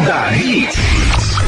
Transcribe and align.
Torcida 0.00 0.30
Hits. 0.32 1.39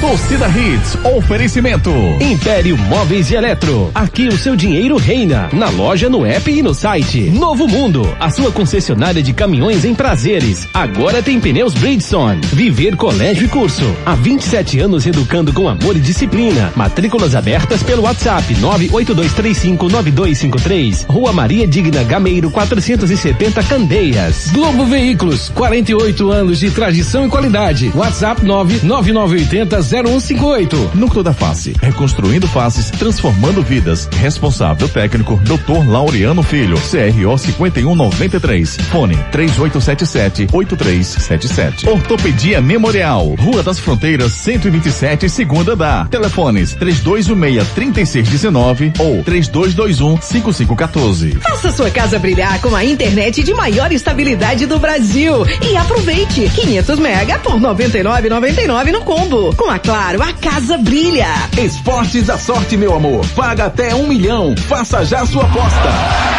Torcida 0.00 0.48
Hits, 0.48 0.96
oferecimento. 1.04 1.90
Império 2.20 2.76
Móveis 2.76 3.30
e 3.30 3.34
Eletro. 3.34 3.90
Aqui 3.94 4.28
o 4.28 4.36
seu 4.36 4.54
dinheiro 4.56 4.96
reina. 4.96 5.48
Na 5.52 5.68
loja, 5.70 6.10
no 6.10 6.26
app 6.26 6.50
e 6.50 6.62
no 6.62 6.74
site. 6.74 7.30
Novo 7.30 7.68
Mundo, 7.68 8.02
a 8.18 8.28
sua 8.30 8.50
concessionária 8.50 9.22
de 9.22 9.32
caminhões 9.32 9.84
em 9.84 9.94
prazeres. 9.94 10.66
Agora 10.74 11.22
tem 11.22 11.38
pneus 11.40 11.72
Bridgestone. 11.74 12.40
Viver 12.52 12.96
Colégio 12.96 13.46
e 13.46 13.48
Curso. 13.48 13.84
Há 14.04 14.14
27 14.14 14.80
anos 14.80 15.06
educando 15.06 15.52
com 15.52 15.68
amor 15.68 15.96
e 15.96 16.00
disciplina. 16.00 16.72
Matrículas 16.76 17.34
abertas 17.34 17.82
pelo 17.82 18.02
WhatsApp 18.02 18.54
982359253. 18.56 21.06
Rua 21.08 21.32
Maria 21.32 21.66
Digna 21.66 22.02
Gameiro 22.02 22.50
470 22.50 23.62
Candeias. 23.62 24.50
Globo 24.52 24.84
Veículos, 24.84 25.48
48 25.50 26.30
anos 26.30 26.58
de 26.58 26.70
tradição 26.70 27.26
e 27.26 27.30
qualidade. 27.30 27.90
WhatsApp 27.94 28.44
99980 28.44 29.29
0158. 29.30 30.90
Núcleo 30.94 31.22
da 31.22 31.32
Face, 31.32 31.74
reconstruindo 31.80 32.48
faces, 32.48 32.90
transformando 32.90 33.62
vidas. 33.62 34.08
Responsável 34.12 34.88
técnico, 34.88 35.40
Dr. 35.44 35.88
Laureano 35.88 36.42
Filho, 36.42 36.76
CRO 36.76 37.38
5193. 37.38 38.76
Fone 38.90 39.16
3877-8377. 39.32 41.86
Ortopedia 41.88 42.60
Memorial, 42.60 43.36
Rua 43.38 43.62
das 43.62 43.78
Fronteiras 43.78 44.32
127, 44.32 45.28
segunda 45.28 45.76
da. 45.76 46.06
Telefones 46.06 46.74
3216-3619 46.76 48.98
ou 48.98 49.22
3221-5514. 49.24 51.38
Faça 51.40 51.70
sua 51.72 51.90
casa 51.90 52.18
brilhar 52.18 52.60
com 52.60 52.74
a 52.74 52.84
internet 52.84 53.42
de 53.42 53.54
maior 53.54 53.90
estabilidade 53.92 54.66
do 54.66 54.78
Brasil 54.78 55.46
e 55.62 55.76
aproveite 55.76 56.48
500 56.48 56.98
mega 56.98 57.38
por 57.38 57.60
99,99 57.60 58.92
no 58.92 59.02
combo. 59.20 59.54
Com 59.56 59.70
a 59.70 59.78
Claro, 59.78 60.22
a 60.22 60.32
casa 60.32 60.78
brilha. 60.78 61.26
Esportes 61.58 62.26
da 62.26 62.38
sorte, 62.38 62.76
meu 62.76 62.94
amor. 62.94 63.24
Paga 63.34 63.66
até 63.66 63.94
um 63.94 64.06
milhão. 64.06 64.54
Faça 64.68 65.04
já 65.04 65.26
sua 65.26 65.44
aposta. 65.44 65.88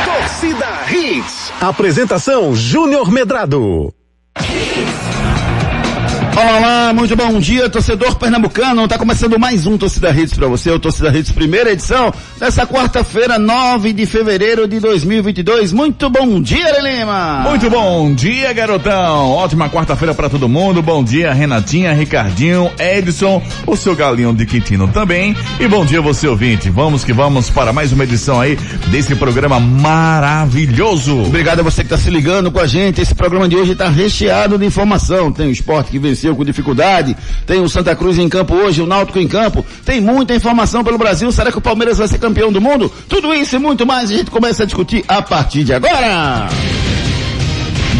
Torcida 0.05 0.67
Hits. 0.89 1.51
Apresentação 1.59 2.55
Júnior 2.55 3.11
Medrado. 3.11 3.93
Olá, 6.33 6.93
muito 6.93 7.13
bom 7.13 7.39
dia, 7.39 7.69
torcedor 7.69 8.15
pernambucano. 8.15 8.87
Tá 8.87 8.97
começando 8.97 9.37
mais 9.37 9.67
um 9.67 9.77
Torcida 9.77 10.11
Redes 10.11 10.33
para 10.33 10.47
você, 10.47 10.71
o 10.71 10.79
Torcida 10.79 11.11
Redes 11.11 11.31
primeira 11.31 11.71
edição 11.71 12.11
dessa 12.39 12.65
quarta-feira, 12.65 13.37
9 13.37 13.91
de 13.91 14.05
fevereiro 14.05 14.65
de 14.65 14.79
2022. 14.79 15.73
Muito 15.73 16.09
bom 16.09 16.41
dia, 16.41 16.79
Lima. 16.81 17.45
Muito 17.49 17.69
bom 17.69 18.13
dia, 18.13 18.53
garotão. 18.53 19.29
Ótima 19.31 19.69
quarta-feira 19.69 20.13
para 20.13 20.29
todo 20.29 20.47
mundo. 20.47 20.81
Bom 20.81 21.03
dia, 21.03 21.33
Renatinha, 21.33 21.93
Ricardinho, 21.93 22.71
Edson, 22.79 23.43
o 23.67 23.75
seu 23.75 23.93
galinho 23.93 24.33
de 24.33 24.45
Quintino 24.45 24.87
também. 24.87 25.35
E 25.59 25.67
bom 25.67 25.85
dia 25.85 26.01
você 26.01 26.27
ouvinte. 26.29 26.69
Vamos 26.69 27.03
que 27.03 27.11
vamos 27.11 27.49
para 27.49 27.73
mais 27.73 27.91
uma 27.91 28.05
edição 28.05 28.39
aí 28.39 28.57
desse 28.87 29.15
programa 29.15 29.59
maravilhoso. 29.59 31.23
Obrigado 31.23 31.59
a 31.59 31.63
você 31.63 31.83
que 31.83 31.89
tá 31.89 31.97
se 31.97 32.09
ligando 32.09 32.49
com 32.51 32.59
a 32.59 32.67
gente. 32.67 33.01
Esse 33.01 33.13
programa 33.13 33.49
de 33.49 33.57
hoje 33.57 33.75
tá 33.75 33.89
recheado 33.89 34.57
de 34.57 34.65
informação. 34.65 35.29
Tem 35.29 35.47
o 35.47 35.51
esporte 35.51 35.91
que 35.91 35.99
venceu 35.99 36.20
venceu 36.21 36.35
com 36.35 36.45
dificuldade, 36.45 37.17
tem 37.45 37.61
o 37.61 37.69
Santa 37.69 37.95
Cruz 37.95 38.19
em 38.19 38.29
campo 38.29 38.53
hoje, 38.53 38.81
o 38.81 38.85
Náutico 38.85 39.17
em 39.17 39.27
campo, 39.27 39.65
tem 39.83 39.99
muita 39.99 40.35
informação 40.35 40.83
pelo 40.83 40.97
Brasil, 40.97 41.31
será 41.31 41.51
que 41.51 41.57
o 41.57 41.61
Palmeiras 41.61 41.97
vai 41.97 42.07
ser 42.07 42.19
campeão 42.19 42.51
do 42.51 42.61
mundo? 42.61 42.91
Tudo 43.09 43.33
isso 43.33 43.55
e 43.55 43.59
muito 43.59 43.85
mais 43.85 44.11
a 44.11 44.13
gente 44.13 44.29
começa 44.29 44.63
a 44.63 44.65
discutir 44.65 45.03
a 45.07 45.21
partir 45.21 45.63
de 45.63 45.73
agora. 45.73 46.47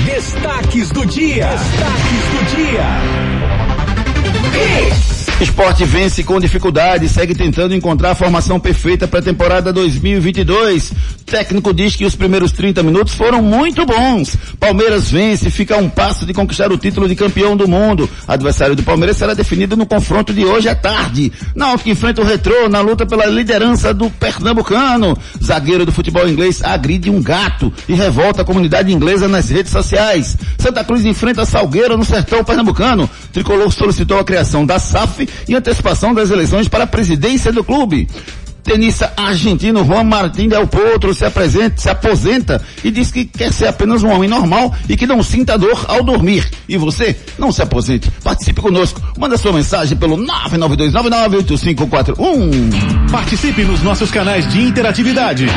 Destaques 0.06 0.92
do 0.92 1.06
dia. 1.06 1.48
Destaques 1.48 2.24
do 2.32 2.56
dia. 2.56 2.86
Esporte 5.42 5.84
vence 5.86 6.24
com 6.24 6.40
dificuldade, 6.40 7.10
segue 7.10 7.34
tentando 7.34 7.74
encontrar 7.74 8.12
a 8.12 8.16
formação 8.16 8.60
perfeita 8.60 9.08
para 9.08 9.22
a 9.22 9.24
temporada 9.24 9.74
2022. 9.74 10.94
Técnico 11.26 11.74
diz 11.74 11.96
que 11.96 12.06
os 12.06 12.16
primeiros 12.16 12.52
30 12.52 12.84
minutos 12.84 13.16
foram 13.16 13.42
muito 13.42 13.84
bons. 13.84 14.38
Palmeiras 14.60 15.10
vence, 15.10 15.50
fica 15.50 15.74
a 15.74 15.78
um 15.80 15.90
passo 15.90 16.28
de 16.28 16.34
conquistar 16.34 16.72
o 16.72 16.78
título 16.78 17.08
de 17.08 17.16
campeão 17.16 17.58
do 17.58 17.68
mundo. 17.68 18.08
Adversário 18.28 18.76
do 18.76 18.84
Palmeiras 18.84 19.18
será 19.18 19.34
definido 19.34 19.76
no 19.76 19.86
confronto 19.86 20.32
de 20.32 20.46
hoje 20.46 20.70
à 20.70 20.76
tarde. 20.76 21.32
Náutico 21.56 21.90
enfrenta 21.90 22.22
o 22.22 22.26
Retrô 22.26 22.70
na 22.70 22.82
luta 22.82 23.04
pela 23.08 23.26
liderança 23.26 23.96
do 23.96 24.12
pernambucano. 24.12 25.18
Zagueiro 25.44 25.88
do 25.88 25.92
futebol 25.92 26.30
inglês 26.30 26.62
agride 26.64 27.10
um 27.10 27.20
gato 27.20 27.74
e 27.90 27.96
revolta 27.96 28.44
a 28.44 28.46
comunidade 28.46 28.94
inglesa 28.94 29.28
nas 29.28 29.50
redes 29.50 29.72
sociais. 29.72 30.38
Santa 30.60 30.84
Cruz 30.84 31.04
enfrenta 31.04 31.46
Salgueiro 31.46 31.98
no 31.98 32.06
sertão 32.06 32.44
pernambucano. 32.44 33.10
Tricolor 33.34 33.72
solicitou 33.72 34.20
a 34.20 34.24
criação 34.24 34.66
da 34.66 34.78
SAF 34.78 35.31
e 35.48 35.56
antecipação 35.56 36.14
das 36.14 36.32
eleições 36.32 36.68
para 36.68 36.84
a 36.84 36.88
presidência 36.88 37.52
do 37.52 37.64
clube. 37.64 38.08
Tenista 38.64 39.12
argentino 39.18 39.84
Juan 39.84 40.08
Martín 40.08 40.48
Del 40.48 40.68
Potro 40.68 41.14
se 41.14 41.26
apresenta, 41.26 41.82
se 41.82 41.90
aposenta 41.90 42.62
e 42.84 42.92
diz 42.92 43.12
que 43.12 43.26
quer 43.26 43.52
ser 43.52 43.68
apenas 43.68 44.04
um 44.04 44.10
homem 44.10 44.30
normal 44.30 44.74
e 44.88 44.96
que 44.96 45.08
não 45.08 45.24
sinta 45.24 45.58
dor 45.58 45.84
ao 45.88 46.04
dormir. 46.04 46.48
E 46.68 46.78
você, 46.78 47.16
não 47.38 47.52
se 47.52 47.62
aposente. 47.62 48.10
Participe 48.24 48.62
conosco. 48.62 49.02
Manda 49.18 49.38
sua 49.38 49.54
mensagem 49.54 49.98
pelo 49.98 50.18
992998541. 50.18 53.12
Participe 53.12 53.64
nos 53.64 53.82
nossos 53.82 54.12
canais 54.12 54.48
de 54.48 54.62
interatividade. 54.62 55.48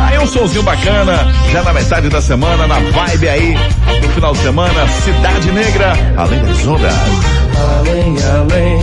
Aí 0.00 0.18
um 0.18 0.26
somzinho 0.26 0.62
bacana, 0.62 1.32
já 1.52 1.62
na 1.62 1.72
metade 1.72 2.08
da 2.08 2.20
semana, 2.20 2.66
na 2.66 2.78
vibe 2.78 3.28
aí, 3.28 3.56
no 4.02 4.08
final 4.10 4.32
de 4.32 4.38
semana, 4.40 4.88
Cidade 4.88 5.52
Negra, 5.52 5.92
além 6.16 6.42
das 6.42 6.66
ondas. 6.66 6.92
Além, 7.78 8.16
além, 8.34 8.80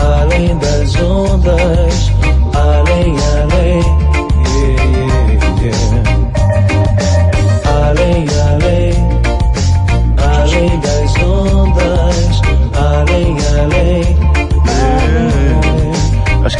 além 0.00 0.58
das 0.58 0.96
ondas, 0.96 2.12
além, 2.54 3.16
além, 3.16 3.35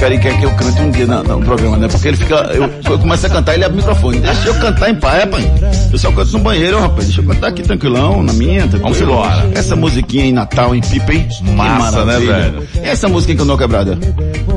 Acho 0.05 0.19
que 0.21 0.31
que 0.39 0.43
eu 0.45 0.51
cante 0.53 0.81
um 0.83 0.91
dia 0.91 1.07
na- 1.07 1.23
no 1.23 1.41
programa, 1.43 1.77
né? 1.79 1.89
Porque 1.89 2.09
ele 2.09 2.17
fica, 2.17 2.35
eu, 2.55 2.71
eu 2.91 2.99
começo 2.99 3.27
a 3.27 3.31
cantar, 3.31 3.55
ele 3.55 3.65
abre 3.65 3.77
o 3.79 3.81
microfone. 3.81 4.21
Deixa 4.21 4.49
eu 4.49 4.55
cantar 4.57 4.91
em 4.91 4.95
paz, 4.95 5.21
rapaz. 5.25 5.45
Eu 5.93 5.99
só 5.99 6.13
canto 6.13 6.33
no 6.33 6.39
banheiro, 6.41 6.79
rapaz. 6.81 7.07
Deixa 7.07 7.21
eu 7.21 7.25
cantar 7.27 7.49
aqui 7.49 7.63
tranquilão, 7.63 8.23
na 8.23 8.33
minha, 8.35 8.69
tranquilo. 8.69 8.83
Vamos 8.83 9.01
embora. 9.01 9.51
Essa 9.55 9.75
musiquinha 9.75 10.27
em 10.27 10.33
Natal, 10.33 10.75
em 10.75 10.81
Pipa, 10.81 11.13
hein? 11.13 11.27
Massa, 11.43 12.05
né, 12.05 12.19
velho? 12.19 12.69
E 12.75 12.79
essa 12.89 13.09
música 13.09 13.33
em 13.33 13.37
Canoa 13.37 13.57
Quebrada? 13.59 13.99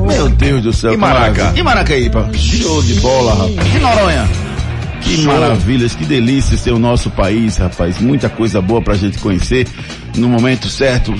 Meu 0.06 0.28
Deus 0.28 0.62
do 0.62 0.72
céu. 0.72 0.92
E 0.92 0.96
Maraca? 0.96 1.52
E 1.56 1.62
Maracaípa? 1.62 2.28
Show 2.34 2.82
de 2.82 2.94
bola, 2.94 3.32
rapaz. 3.32 3.74
E 3.74 3.78
Noronha? 3.78 4.28
Que 5.02 5.16
maravilhas, 5.22 5.94
que 5.94 6.04
delícia 6.04 6.58
ser 6.58 6.72
o 6.72 6.78
nosso 6.78 7.08
país, 7.10 7.56
rapaz. 7.56 7.98
Muita 7.98 8.28
coisa 8.28 8.60
boa 8.60 8.82
pra 8.82 8.94
gente 8.94 9.18
conhecer 9.18 9.66
no 10.16 10.28
momento 10.28 10.68
certo. 10.68 11.14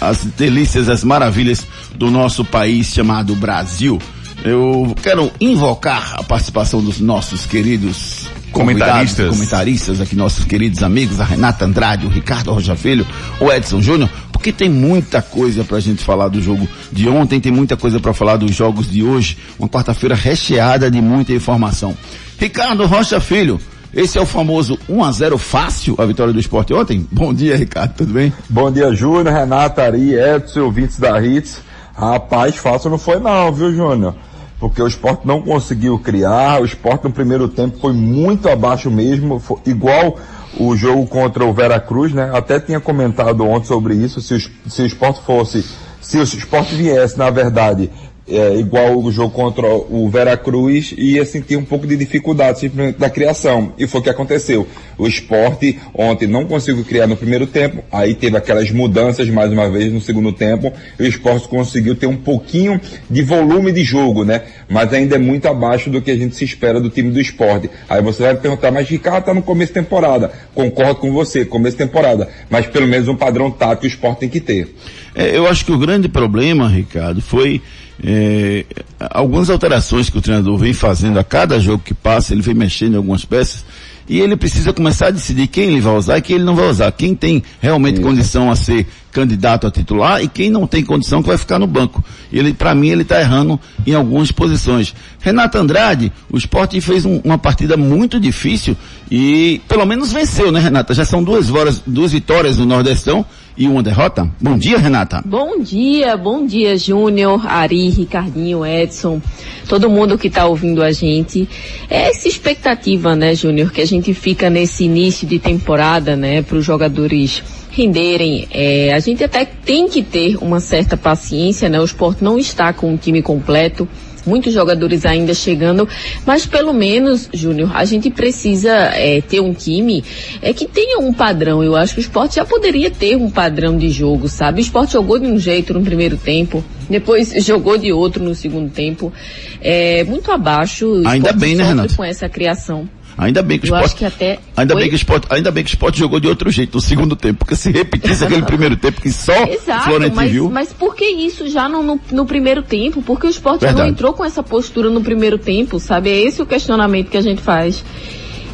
As 0.00 0.24
delícias, 0.24 0.88
as 0.88 1.04
maravilhas 1.04 1.66
do 1.94 2.10
nosso 2.10 2.44
país 2.44 2.88
chamado 2.88 3.34
Brasil. 3.34 3.98
Eu 4.42 4.94
quero 5.02 5.30
invocar 5.38 6.14
a 6.16 6.22
participação 6.22 6.82
dos 6.82 6.98
nossos 6.98 7.44
queridos 7.44 8.26
Comentaristas. 8.52 9.28
comentaristas 9.28 10.00
aqui, 10.00 10.16
nossos 10.16 10.44
queridos 10.44 10.82
amigos, 10.82 11.20
a 11.20 11.24
Renata 11.24 11.64
Andrade, 11.64 12.06
o 12.06 12.08
Ricardo 12.08 12.52
Rocha 12.52 12.74
Filho, 12.74 13.06
o 13.38 13.50
Edson 13.52 13.80
Júnior, 13.80 14.10
porque 14.32 14.52
tem 14.52 14.68
muita 14.68 15.22
coisa 15.22 15.62
pra 15.62 15.78
gente 15.78 16.02
falar 16.02 16.28
do 16.28 16.42
jogo 16.42 16.68
de 16.90 17.08
ontem, 17.08 17.38
tem 17.40 17.52
muita 17.52 17.76
coisa 17.76 18.00
pra 18.00 18.12
falar 18.12 18.36
dos 18.36 18.54
jogos 18.54 18.90
de 18.90 19.02
hoje, 19.02 19.36
uma 19.58 19.68
quarta-feira 19.68 20.14
recheada 20.14 20.90
de 20.90 21.00
muita 21.00 21.32
informação. 21.32 21.96
Ricardo 22.38 22.86
Rocha 22.86 23.20
Filho, 23.20 23.60
esse 23.92 24.18
é 24.18 24.20
o 24.20 24.26
famoso 24.26 24.78
1 24.88 25.04
a 25.04 25.12
0 25.12 25.38
fácil, 25.38 25.96
a 25.98 26.06
vitória 26.06 26.32
do 26.32 26.38
esporte 26.38 26.72
ontem? 26.72 27.06
Bom 27.10 27.34
dia, 27.34 27.56
Ricardo, 27.56 27.94
tudo 27.94 28.12
bem? 28.12 28.32
Bom 28.48 28.70
dia, 28.70 28.94
Júnior, 28.94 29.34
Renata, 29.34 29.82
Ari, 29.82 30.14
Edson, 30.14 30.60
ouvintes 30.60 30.98
da 30.98 31.20
Hits. 31.20 31.60
Rapaz, 31.92 32.56
fácil 32.56 32.90
não 32.90 32.98
foi 32.98 33.18
não, 33.18 33.52
viu, 33.52 33.74
Júnior? 33.74 34.14
Porque 34.60 34.80
o 34.80 34.86
esporte 34.86 35.26
não 35.26 35.42
conseguiu 35.42 35.98
criar, 35.98 36.60
o 36.62 36.64
esporte 36.64 37.04
no 37.04 37.12
primeiro 37.12 37.48
tempo 37.48 37.78
foi 37.80 37.92
muito 37.92 38.48
abaixo 38.48 38.90
mesmo, 38.90 39.42
igual 39.66 40.18
o 40.58 40.76
jogo 40.76 41.06
contra 41.06 41.44
o 41.44 41.52
Veracruz, 41.52 42.12
né? 42.12 42.30
Até 42.32 42.60
tinha 42.60 42.78
comentado 42.78 43.44
ontem 43.46 43.66
sobre 43.66 43.94
isso, 43.94 44.20
se 44.20 44.34
o 44.82 44.86
esporte 44.86 45.20
fosse, 45.24 45.64
se 46.00 46.18
o 46.18 46.22
esporte 46.22 46.74
viesse, 46.74 47.18
na 47.18 47.30
verdade, 47.30 47.90
é, 48.30 48.56
igual 48.56 48.98
o 48.98 49.10
jogo 49.10 49.34
contra 49.34 49.66
o 49.66 50.08
Veracruz, 50.08 50.94
ia 50.96 51.24
sentir 51.24 51.56
um 51.56 51.64
pouco 51.64 51.86
de 51.86 51.96
dificuldade 51.96 52.60
simplesmente 52.60 52.98
da 52.98 53.10
criação. 53.10 53.72
E 53.76 53.86
foi 53.86 54.00
o 54.00 54.04
que 54.04 54.10
aconteceu. 54.10 54.66
O 54.96 55.06
esporte 55.06 55.78
ontem 55.94 56.26
não 56.26 56.44
conseguiu 56.46 56.84
criar 56.84 57.06
no 57.06 57.16
primeiro 57.16 57.46
tempo, 57.46 57.82
aí 57.90 58.14
teve 58.14 58.36
aquelas 58.36 58.70
mudanças 58.70 59.28
mais 59.28 59.50
uma 59.50 59.68
vez 59.68 59.92
no 59.92 60.00
segundo 60.00 60.32
tempo, 60.32 60.72
e 60.98 61.02
o 61.02 61.06
esporte 61.06 61.48
conseguiu 61.48 61.96
ter 61.96 62.06
um 62.06 62.16
pouquinho 62.16 62.80
de 63.08 63.22
volume 63.22 63.72
de 63.72 63.82
jogo, 63.82 64.24
né? 64.24 64.42
Mas 64.68 64.92
ainda 64.92 65.16
é 65.16 65.18
muito 65.18 65.48
abaixo 65.48 65.90
do 65.90 66.00
que 66.00 66.10
a 66.10 66.16
gente 66.16 66.36
se 66.36 66.44
espera 66.44 66.80
do 66.80 66.90
time 66.90 67.10
do 67.10 67.20
esporte. 67.20 67.68
Aí 67.88 68.00
você 68.00 68.22
vai 68.22 68.36
perguntar, 68.36 68.70
mas 68.70 68.88
Ricardo 68.88 69.24
tá 69.24 69.34
no 69.34 69.42
começo 69.42 69.72
de 69.72 69.80
temporada. 69.80 70.30
Concordo 70.54 70.96
com 70.96 71.12
você, 71.12 71.44
começo 71.44 71.76
de 71.76 71.84
temporada. 71.84 72.28
Mas 72.48 72.66
pelo 72.66 72.86
menos 72.86 73.08
um 73.08 73.16
padrão 73.16 73.50
tático 73.50 73.84
o 73.84 73.88
esporte 73.88 74.20
tem 74.20 74.28
que 74.28 74.40
ter. 74.40 74.74
É, 75.14 75.36
eu 75.36 75.46
acho 75.46 75.64
que 75.64 75.72
o 75.72 75.78
grande 75.78 76.08
problema, 76.08 76.68
Ricardo, 76.68 77.20
foi 77.20 77.60
é, 78.02 78.64
algumas 78.98 79.50
alterações 79.50 80.08
que 80.08 80.18
o 80.18 80.22
treinador 80.22 80.56
vem 80.56 80.72
fazendo 80.72 81.18
a 81.18 81.24
cada 81.24 81.60
jogo 81.60 81.82
que 81.84 81.94
passa, 81.94 82.32
ele 82.32 82.42
vem 82.42 82.54
mexendo 82.54 82.94
em 82.94 82.96
algumas 82.96 83.24
peças, 83.24 83.64
e 84.08 84.18
ele 84.18 84.36
precisa 84.36 84.72
começar 84.72 85.06
a 85.06 85.10
decidir 85.10 85.46
quem 85.46 85.68
ele 85.68 85.80
vai 85.80 85.96
usar 85.96 86.18
e 86.18 86.22
quem 86.22 86.34
ele 86.34 86.44
não 86.44 86.56
vai 86.56 86.68
usar. 86.68 86.90
Quem 86.90 87.14
tem 87.14 87.44
realmente 87.60 88.00
condição 88.00 88.50
a 88.50 88.56
ser 88.56 88.84
candidato 89.12 89.68
a 89.68 89.70
titular 89.70 90.20
e 90.20 90.26
quem 90.26 90.50
não 90.50 90.66
tem 90.66 90.84
condição 90.84 91.22
que 91.22 91.28
vai 91.28 91.38
ficar 91.38 91.60
no 91.60 91.66
banco. 91.66 92.04
Ele, 92.32 92.52
para 92.52 92.74
mim, 92.74 92.88
ele 92.88 93.02
está 93.02 93.20
errando 93.20 93.60
em 93.86 93.94
algumas 93.94 94.32
posições. 94.32 94.92
Renato 95.20 95.58
Andrade, 95.58 96.10
o 96.28 96.36
esporte 96.36 96.80
fez 96.80 97.04
um- 97.04 97.20
uma 97.22 97.38
partida 97.38 97.76
muito 97.76 98.18
difícil 98.18 98.76
e 99.08 99.60
pelo 99.68 99.86
menos 99.86 100.10
venceu, 100.10 100.50
né, 100.50 100.58
Renata? 100.58 100.92
Já 100.92 101.04
são 101.04 101.22
duas, 101.22 101.48
horas, 101.48 101.80
duas 101.86 102.10
vitórias 102.10 102.58
no 102.58 102.66
Nordestão 102.66 103.24
e 103.60 103.68
uma 103.68 103.82
derrota. 103.82 104.26
Bom 104.40 104.56
dia, 104.56 104.78
Renata. 104.78 105.22
Bom 105.22 105.60
dia, 105.60 106.16
bom 106.16 106.46
dia, 106.46 106.78
Júnior, 106.78 107.46
Ari, 107.46 107.90
Ricardinho, 107.90 108.64
Edson, 108.64 109.20
todo 109.68 109.90
mundo 109.90 110.16
que 110.16 110.28
está 110.28 110.46
ouvindo 110.46 110.82
a 110.82 110.90
gente. 110.90 111.46
É 111.90 112.08
essa 112.08 112.26
expectativa, 112.26 113.14
né, 113.14 113.34
Júnior, 113.34 113.70
que 113.70 113.82
a 113.82 113.86
gente 113.86 114.14
fica 114.14 114.48
nesse 114.48 114.84
início 114.84 115.28
de 115.28 115.38
temporada, 115.38 116.16
né, 116.16 116.40
para 116.40 116.56
os 116.56 116.64
jogadores 116.64 117.42
renderem. 117.70 118.48
É, 118.50 118.94
a 118.94 118.98
gente 118.98 119.22
até 119.22 119.44
tem 119.44 119.86
que 119.90 120.02
ter 120.02 120.38
uma 120.40 120.58
certa 120.58 120.96
paciência, 120.96 121.68
né? 121.68 121.78
O 121.78 121.84
esporte 121.84 122.24
não 122.24 122.38
está 122.38 122.72
com 122.72 122.90
um 122.90 122.96
time 122.96 123.20
completo. 123.20 123.86
Muitos 124.26 124.52
jogadores 124.52 125.06
ainda 125.06 125.32
chegando, 125.32 125.88
mas 126.26 126.46
pelo 126.46 126.72
menos, 126.72 127.28
Júnior, 127.32 127.70
a 127.74 127.84
gente 127.84 128.10
precisa 128.10 128.70
é, 128.70 129.20
ter 129.20 129.40
um 129.40 129.52
time 129.52 130.04
é, 130.42 130.52
que 130.52 130.66
tenha 130.66 130.98
um 130.98 131.12
padrão. 131.12 131.62
Eu 131.62 131.76
acho 131.76 131.94
que 131.94 132.00
o 132.00 132.02
esporte 132.02 132.36
já 132.36 132.44
poderia 132.44 132.90
ter 132.90 133.16
um 133.16 133.30
padrão 133.30 133.76
de 133.76 133.90
jogo, 133.90 134.28
sabe? 134.28 134.60
O 134.60 134.62
esporte 134.62 134.92
jogou 134.92 135.18
de 135.18 135.26
um 135.26 135.38
jeito 135.38 135.72
no 135.72 135.82
primeiro 135.82 136.16
tempo, 136.16 136.62
depois 136.88 137.32
jogou 137.44 137.78
de 137.78 137.92
outro 137.92 138.22
no 138.22 138.34
segundo 138.34 138.70
tempo. 138.70 139.12
É, 139.60 140.04
muito 140.04 140.30
abaixo. 140.30 141.02
Ainda 141.06 141.32
bem, 141.32 141.54
né, 141.56 141.64
Renato? 141.64 141.96
com 141.96 142.04
essa 142.04 142.28
criação. 142.28 142.88
Ainda 143.18 143.42
bem 143.42 143.58
que 143.58 143.70
o 143.70 143.74
esporte. 143.74 144.04
até. 144.04 144.38
Ainda 144.56 144.74
Oi? 144.74 144.80
bem 144.80 144.88
que 144.88 144.94
o 144.94 144.96
esporte, 144.96 145.26
ainda 145.30 145.50
bem 145.50 145.62
que 145.64 145.70
o 145.70 145.74
esporte 145.74 145.98
jogou 145.98 146.18
de 146.20 146.26
outro 146.28 146.50
jeito 146.50 146.74
no 146.74 146.80
segundo 146.80 147.14
tempo, 147.14 147.40
porque 147.40 147.54
se 147.56 147.70
repetisse 147.70 148.24
aquele 148.24 148.42
primeiro 148.42 148.76
tempo 148.76 149.00
que 149.00 149.12
só 149.12 149.32
Exato, 149.46 149.84
Florentino 149.84 150.16
mas, 150.16 150.30
viu. 150.32 150.50
mas 150.50 150.72
por 150.72 150.94
que 150.94 151.04
isso 151.04 151.48
já 151.48 151.68
no, 151.68 151.82
no, 151.82 152.00
no 152.10 152.24
primeiro 152.26 152.62
tempo? 152.62 153.02
Porque 153.02 153.26
o 153.26 153.30
esporte 153.30 153.60
já 153.62 153.68
Verdade. 153.68 153.88
não 153.88 153.94
entrou 153.94 154.12
com 154.12 154.24
essa 154.24 154.42
postura 154.42 154.88
no 154.88 155.00
primeiro 155.02 155.36
tempo, 155.38 155.78
sabe? 155.78 156.10
É 156.10 156.20
esse 156.22 156.40
o 156.40 156.46
questionamento 156.46 157.08
que 157.10 157.16
a 157.16 157.22
gente 157.22 157.40
faz. 157.42 157.84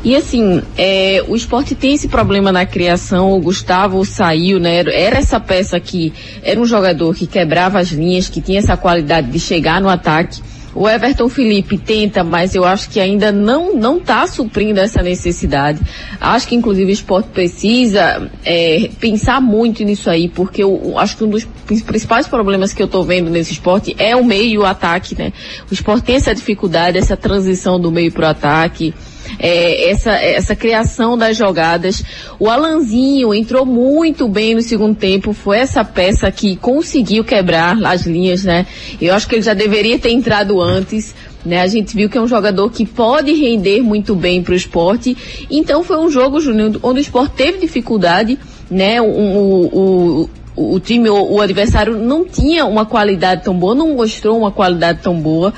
E 0.05 0.15
assim, 0.15 0.63
é, 0.79 1.25
o 1.27 1.35
esporte 1.35 1.75
tem 1.75 1.95
esse 1.95 2.07
problema 2.07 2.53
na 2.53 2.65
criação, 2.65 3.33
o 3.33 3.41
Gustavo 3.41 4.05
saiu, 4.05 4.61
né? 4.61 4.77
Era- 4.77 4.93
Era 4.95 5.19
essa 5.19 5.41
peça 5.41 5.81
que 5.81 6.13
era 6.45 6.61
um 6.61 6.67
jogador 6.67 7.13
que 7.15 7.27
quebrava 7.27 7.81
as 7.81 7.89
linhas, 7.91 8.29
que 8.29 8.41
tinha 8.41 8.59
essa 8.61 8.77
qualidade 8.77 9.31
de 9.31 9.41
chegar 9.41 9.81
no 9.81 9.89
ataque. 9.89 10.41
O 10.77 10.87
Everton 10.87 11.29
Felipe 11.31 11.79
tenta, 11.79 12.23
mas 12.23 12.55
eu 12.55 12.63
acho 12.65 12.91
que 12.91 13.01
ainda 13.01 13.33
não 13.33 13.75
não 13.75 13.97
está 13.97 14.27
suprindo 14.27 14.79
essa 14.79 15.03
necessidade. 15.03 15.81
Acho 16.21 16.47
que 16.47 16.55
inclusive 16.55 16.91
o 16.91 16.93
esporte 16.93 17.31
precisa 17.31 18.31
é, 18.45 18.91
pensar 19.01 19.41
muito 19.41 19.83
nisso 19.83 20.11
aí, 20.11 20.29
porque 20.29 20.63
eu, 20.63 20.99
acho 20.99 21.17
que 21.17 21.25
um 21.25 21.31
dos 21.31 21.45
prin- 21.67 21.81
principais 21.81 22.29
problemas 22.29 22.75
que 22.75 22.83
eu 22.83 22.87
estou 22.87 23.03
vendo 23.05 23.31
nesse 23.31 23.53
esporte 23.53 23.97
é 23.99 24.15
o 24.15 24.23
meio 24.23 24.45
e 24.47 24.59
o 24.59 24.67
ataque, 24.67 25.17
né? 25.19 25.33
O 25.71 25.73
esporte 25.73 26.05
tem 26.05 26.17
essa 26.17 26.35
dificuldade, 26.35 26.99
essa 26.99 27.17
transição 27.17 27.81
do 27.81 27.91
meio 27.91 28.13
para 28.13 28.27
o 28.27 28.31
ataque. 28.31 28.95
É, 29.39 29.91
essa, 29.91 30.13
essa 30.13 30.57
criação 30.57 31.17
das 31.17 31.37
jogadas. 31.37 32.03
O 32.39 32.49
Alanzinho 32.49 33.35
entrou 33.35 33.65
muito 33.65 34.29
bem 34.29 34.55
no 34.55 34.63
segundo 34.63 34.95
tempo, 34.95 35.33
foi 35.33 35.59
essa 35.59 35.85
peça 35.85 36.31
que 36.31 36.57
conseguiu 36.57 37.25
quebrar 37.25 37.77
as 37.85 38.07
linhas, 38.07 38.45
né? 38.45 38.67
Eu 39.01 39.15
acho 39.15 39.29
que 39.29 39.35
ele 39.35 39.43
já 39.43 39.55
deveria 39.55 39.99
ter 39.99 40.11
entrado 40.11 40.61
antes. 40.61 41.15
Né, 41.45 41.61
a 41.61 41.69
gente 41.69 41.95
viu 41.95 42.11
que 42.11 42.19
é 42.19 42.21
um 42.21 42.27
jogador 42.27 42.69
que 42.73 42.85
pode 42.85 43.33
render 43.33 43.81
muito 43.81 44.17
bem 44.17 44.43
para 44.43 44.53
o 44.53 44.57
esporte. 44.57 45.17
Então 45.49 45.85
foi 45.85 45.97
um 45.97 46.11
jogo, 46.11 46.41
Júnior, 46.41 46.81
onde 46.83 46.99
o 46.99 47.01
esporte 47.01 47.37
teve 47.37 47.59
dificuldade, 47.59 48.37
né? 48.69 49.01
O, 49.01 49.05
o, 49.05 50.29
o, 50.57 50.75
o 50.75 50.81
time, 50.81 51.09
o, 51.09 51.35
o 51.35 51.41
adversário 51.41 51.97
não 51.99 52.25
tinha 52.25 52.67
uma 52.67 52.85
qualidade 52.85 53.45
tão 53.45 53.55
boa, 53.57 53.77
não 53.77 53.95
mostrou 53.95 54.37
uma 54.37 54.51
qualidade 54.51 54.99
tão 55.03 55.21
boa. 55.21 55.55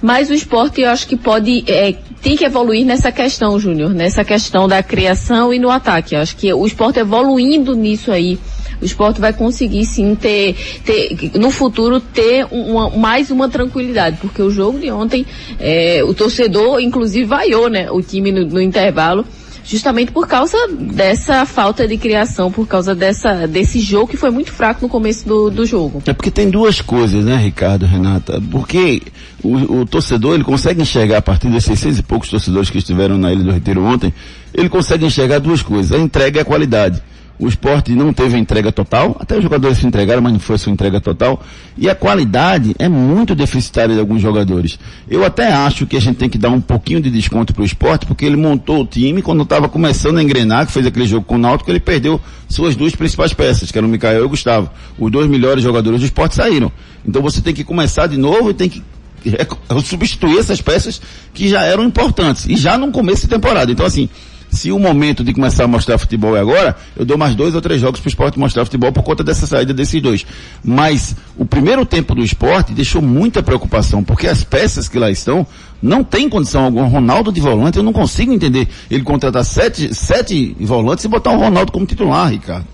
Mas 0.00 0.30
o 0.30 0.34
esporte 0.34 0.80
eu 0.80 0.90
acho 0.90 1.06
que 1.06 1.16
pode, 1.16 1.64
é, 1.66 1.94
tem 2.22 2.36
que 2.36 2.44
evoluir 2.44 2.86
nessa 2.86 3.10
questão, 3.10 3.58
Júnior, 3.58 3.92
nessa 3.92 4.24
questão 4.24 4.68
da 4.68 4.82
criação 4.82 5.52
e 5.52 5.58
no 5.58 5.70
ataque. 5.70 6.14
Acho 6.14 6.36
que 6.36 6.52
o 6.52 6.64
esporte 6.64 7.00
evoluindo 7.00 7.74
nisso 7.74 8.12
aí, 8.12 8.38
o 8.80 8.84
esporte 8.84 9.20
vai 9.20 9.32
conseguir 9.32 9.84
sim 9.84 10.14
ter, 10.14 10.54
ter 10.84 11.32
no 11.34 11.50
futuro 11.50 12.00
ter 12.00 12.46
uma, 12.50 12.90
mais 12.90 13.30
uma 13.30 13.48
tranquilidade, 13.48 14.18
porque 14.20 14.40
o 14.40 14.50
jogo 14.50 14.78
de 14.78 14.90
ontem, 14.90 15.26
é, 15.58 16.02
o 16.04 16.14
torcedor 16.14 16.80
inclusive 16.80 17.24
vaiou, 17.24 17.68
né, 17.68 17.90
o 17.90 18.00
time 18.00 18.30
no, 18.30 18.44
no 18.44 18.60
intervalo, 18.60 19.24
justamente 19.64 20.10
por 20.12 20.26
causa 20.26 20.56
dessa 20.68 21.46
falta 21.46 21.86
de 21.86 21.96
criação, 21.96 22.50
por 22.50 22.66
causa 22.66 22.94
dessa, 22.94 23.46
desse 23.46 23.80
jogo 23.80 24.08
que 24.08 24.16
foi 24.16 24.30
muito 24.30 24.52
fraco 24.52 24.82
no 24.82 24.88
começo 24.88 25.26
do, 25.26 25.50
do 25.50 25.64
jogo. 25.64 26.02
É 26.06 26.12
porque 26.12 26.30
tem 26.30 26.50
duas 26.50 26.80
coisas, 26.80 27.24
né, 27.24 27.36
Ricardo, 27.36 27.86
Renata? 27.86 28.42
Porque 28.50 29.02
o, 29.42 29.80
o 29.80 29.86
torcedor, 29.86 30.34
ele 30.34 30.44
consegue 30.44 30.80
enxergar, 30.80 31.18
a 31.18 31.22
partir 31.22 31.48
dos 31.48 31.64
600 31.64 31.98
e 31.98 32.02
poucos 32.02 32.28
torcedores 32.28 32.70
que 32.70 32.78
estiveram 32.78 33.18
na 33.18 33.32
Ilha 33.32 33.44
do 33.44 33.50
Retiro 33.50 33.84
ontem, 33.84 34.12
ele 34.54 34.68
consegue 34.68 35.04
enxergar 35.04 35.38
duas 35.38 35.62
coisas, 35.62 35.92
a 35.92 35.98
entrega 35.98 36.38
e 36.38 36.42
a 36.42 36.44
qualidade. 36.44 37.02
O 37.38 37.48
esporte 37.48 37.92
não 37.92 38.12
teve 38.12 38.36
a 38.36 38.38
entrega 38.38 38.70
total, 38.70 39.16
até 39.18 39.36
os 39.36 39.42
jogadores 39.42 39.78
se 39.78 39.86
entregaram, 39.86 40.22
mas 40.22 40.32
não 40.32 40.38
foi 40.38 40.54
a 40.54 40.58
sua 40.58 40.70
entrega 40.70 41.00
total. 41.00 41.42
E 41.76 41.90
a 41.90 41.94
qualidade 41.94 42.72
é 42.78 42.88
muito 42.88 43.34
deficitária 43.34 43.94
de 43.94 44.00
alguns 44.00 44.22
jogadores. 44.22 44.78
Eu 45.08 45.24
até 45.24 45.52
acho 45.52 45.84
que 45.84 45.96
a 45.96 46.00
gente 46.00 46.18
tem 46.18 46.28
que 46.28 46.38
dar 46.38 46.50
um 46.50 46.60
pouquinho 46.60 47.00
de 47.00 47.10
desconto 47.10 47.52
para 47.52 47.62
o 47.62 47.64
esporte, 47.64 48.06
porque 48.06 48.24
ele 48.24 48.36
montou 48.36 48.82
o 48.82 48.86
time 48.86 49.22
quando 49.22 49.42
estava 49.42 49.68
começando 49.68 50.18
a 50.18 50.22
engrenar, 50.22 50.66
que 50.66 50.72
fez 50.72 50.86
aquele 50.86 51.06
jogo 51.06 51.26
com 51.26 51.34
o 51.34 51.38
Náutico, 51.38 51.68
ele 51.68 51.80
perdeu 51.80 52.20
suas 52.48 52.76
duas 52.76 52.94
principais 52.94 53.32
peças, 53.32 53.72
que 53.72 53.78
eram 53.78 53.88
o 53.88 53.90
Mikael 53.90 54.20
e 54.20 54.24
o 54.24 54.28
Gustavo. 54.28 54.70
Os 54.96 55.10
dois 55.10 55.28
melhores 55.28 55.64
jogadores 55.64 55.98
do 55.98 56.04
esporte 56.04 56.36
saíram. 56.36 56.70
Então 57.04 57.20
você 57.20 57.40
tem 57.40 57.52
que 57.52 57.64
começar 57.64 58.06
de 58.06 58.16
novo 58.16 58.50
e 58.50 58.54
tem 58.54 58.68
que 58.68 58.80
substituir 59.84 60.38
essas 60.38 60.60
peças 60.60 61.00
que 61.32 61.48
já 61.48 61.62
eram 61.64 61.84
importantes 61.84 62.46
e 62.46 62.56
já 62.56 62.76
no 62.76 62.90
começo 62.90 63.22
de 63.22 63.28
temporada. 63.28 63.70
Então 63.70 63.86
assim, 63.86 64.08
se 64.52 64.70
o 64.70 64.78
momento 64.78 65.24
de 65.24 65.32
começar 65.32 65.64
a 65.64 65.66
mostrar 65.66 65.96
futebol 65.96 66.36
é 66.36 66.40
agora, 66.40 66.76
eu 66.94 67.06
dou 67.06 67.16
mais 67.16 67.34
dois 67.34 67.54
ou 67.54 67.60
três 67.62 67.80
jogos 67.80 68.00
para 68.00 68.08
o 68.08 68.10
esporte 68.10 68.38
mostrar 68.38 68.66
futebol 68.66 68.92
por 68.92 69.02
conta 69.02 69.24
dessa 69.24 69.46
saída 69.46 69.72
desses 69.72 70.00
dois. 70.02 70.26
Mas 70.62 71.16
o 71.38 71.46
primeiro 71.46 71.86
tempo 71.86 72.14
do 72.14 72.22
esporte 72.22 72.74
deixou 72.74 73.00
muita 73.00 73.42
preocupação, 73.42 74.04
porque 74.04 74.28
as 74.28 74.44
peças 74.44 74.88
que 74.88 74.98
lá 74.98 75.10
estão 75.10 75.46
não 75.80 76.04
tem 76.04 76.28
condição 76.28 76.64
alguma. 76.64 76.86
Ronaldo 76.86 77.32
de 77.32 77.40
volante, 77.40 77.78
eu 77.78 77.82
não 77.82 77.94
consigo 77.94 78.30
entender 78.30 78.68
ele 78.90 79.02
contratar 79.02 79.42
sete, 79.42 79.94
sete 79.94 80.54
volantes 80.60 81.06
e 81.06 81.08
botar 81.08 81.32
o 81.32 81.38
Ronaldo 81.38 81.72
como 81.72 81.86
titular, 81.86 82.30
Ricardo. 82.30 82.66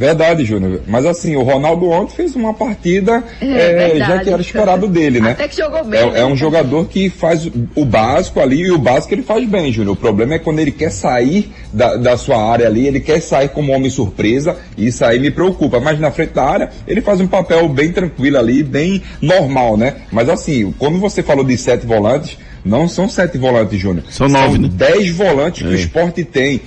Verdade, 0.00 0.46
Júnior. 0.46 0.80
Mas 0.86 1.04
assim, 1.04 1.36
o 1.36 1.42
Ronaldo 1.42 1.90
ontem 1.90 2.16
fez 2.16 2.34
uma 2.34 2.54
partida 2.54 3.22
É, 3.38 3.98
é, 3.98 3.98
já 3.98 4.18
que 4.20 4.30
era 4.30 4.40
esperado 4.40 4.88
dele, 4.88 5.20
né? 5.20 5.32
Até 5.32 5.46
que 5.46 5.54
jogou 5.58 5.84
bem, 5.84 6.00
É, 6.00 6.10
né? 6.10 6.20
é 6.20 6.24
um 6.24 6.34
jogador 6.34 6.86
que 6.86 7.10
faz 7.10 7.46
o 7.74 7.84
básico 7.84 8.40
ali 8.40 8.62
e 8.62 8.72
o 8.72 8.78
básico 8.78 9.12
ele 9.12 9.22
faz 9.22 9.46
bem, 9.46 9.70
Júnior. 9.70 9.92
O 9.92 9.96
problema 10.00 10.36
é 10.36 10.38
quando 10.38 10.58
ele 10.58 10.72
quer 10.72 10.90
sair 10.90 11.52
da, 11.70 11.96
da 11.96 12.16
sua 12.16 12.42
área 12.42 12.66
ali, 12.66 12.86
ele 12.86 12.98
quer 13.00 13.20
sair 13.20 13.50
como 13.50 13.72
homem 13.72 13.90
surpresa 13.90 14.56
e 14.74 14.86
isso 14.86 15.04
aí 15.04 15.18
me 15.18 15.30
preocupa. 15.30 15.78
Mas 15.78 16.00
na 16.00 16.10
frente 16.10 16.32
da 16.32 16.44
área, 16.44 16.70
ele 16.88 17.02
faz 17.02 17.20
um 17.20 17.26
papel 17.26 17.68
bem 17.68 17.92
tranquilo 17.92 18.38
ali, 18.38 18.62
bem 18.62 19.02
normal, 19.20 19.76
né? 19.76 19.96
Mas 20.10 20.30
assim, 20.30 20.74
quando 20.78 20.98
você 20.98 21.22
falou 21.22 21.44
de 21.44 21.58
sete 21.58 21.84
volantes, 21.84 22.38
não 22.64 22.88
são 22.88 23.08
sete 23.08 23.38
volantes, 23.38 23.78
Júnior. 23.78 24.04
São 24.10 24.28
nove, 24.28 24.58
né? 24.58 24.68
dez 24.72 25.08
volantes 25.10 25.62
que 25.62 25.68
o 25.68 25.72
É. 25.72 25.76
esporte 25.76 26.24
tem. 26.24 26.60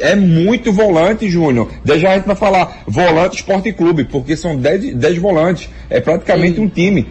É 0.00 0.14
muito 0.16 0.72
volante, 0.72 1.28
Júnior. 1.28 1.68
Já 1.84 2.12
a 2.12 2.16
gente 2.16 2.26
vai 2.26 2.36
falar 2.36 2.82
volante 2.86 3.36
esporte 3.36 3.72
clube, 3.72 4.04
porque 4.04 4.36
são 4.36 4.56
dez, 4.56 4.94
dez 4.94 5.18
volantes. 5.18 5.68
É 5.88 6.00
praticamente 6.00 6.60
um 6.60 6.68
time. 6.68 7.06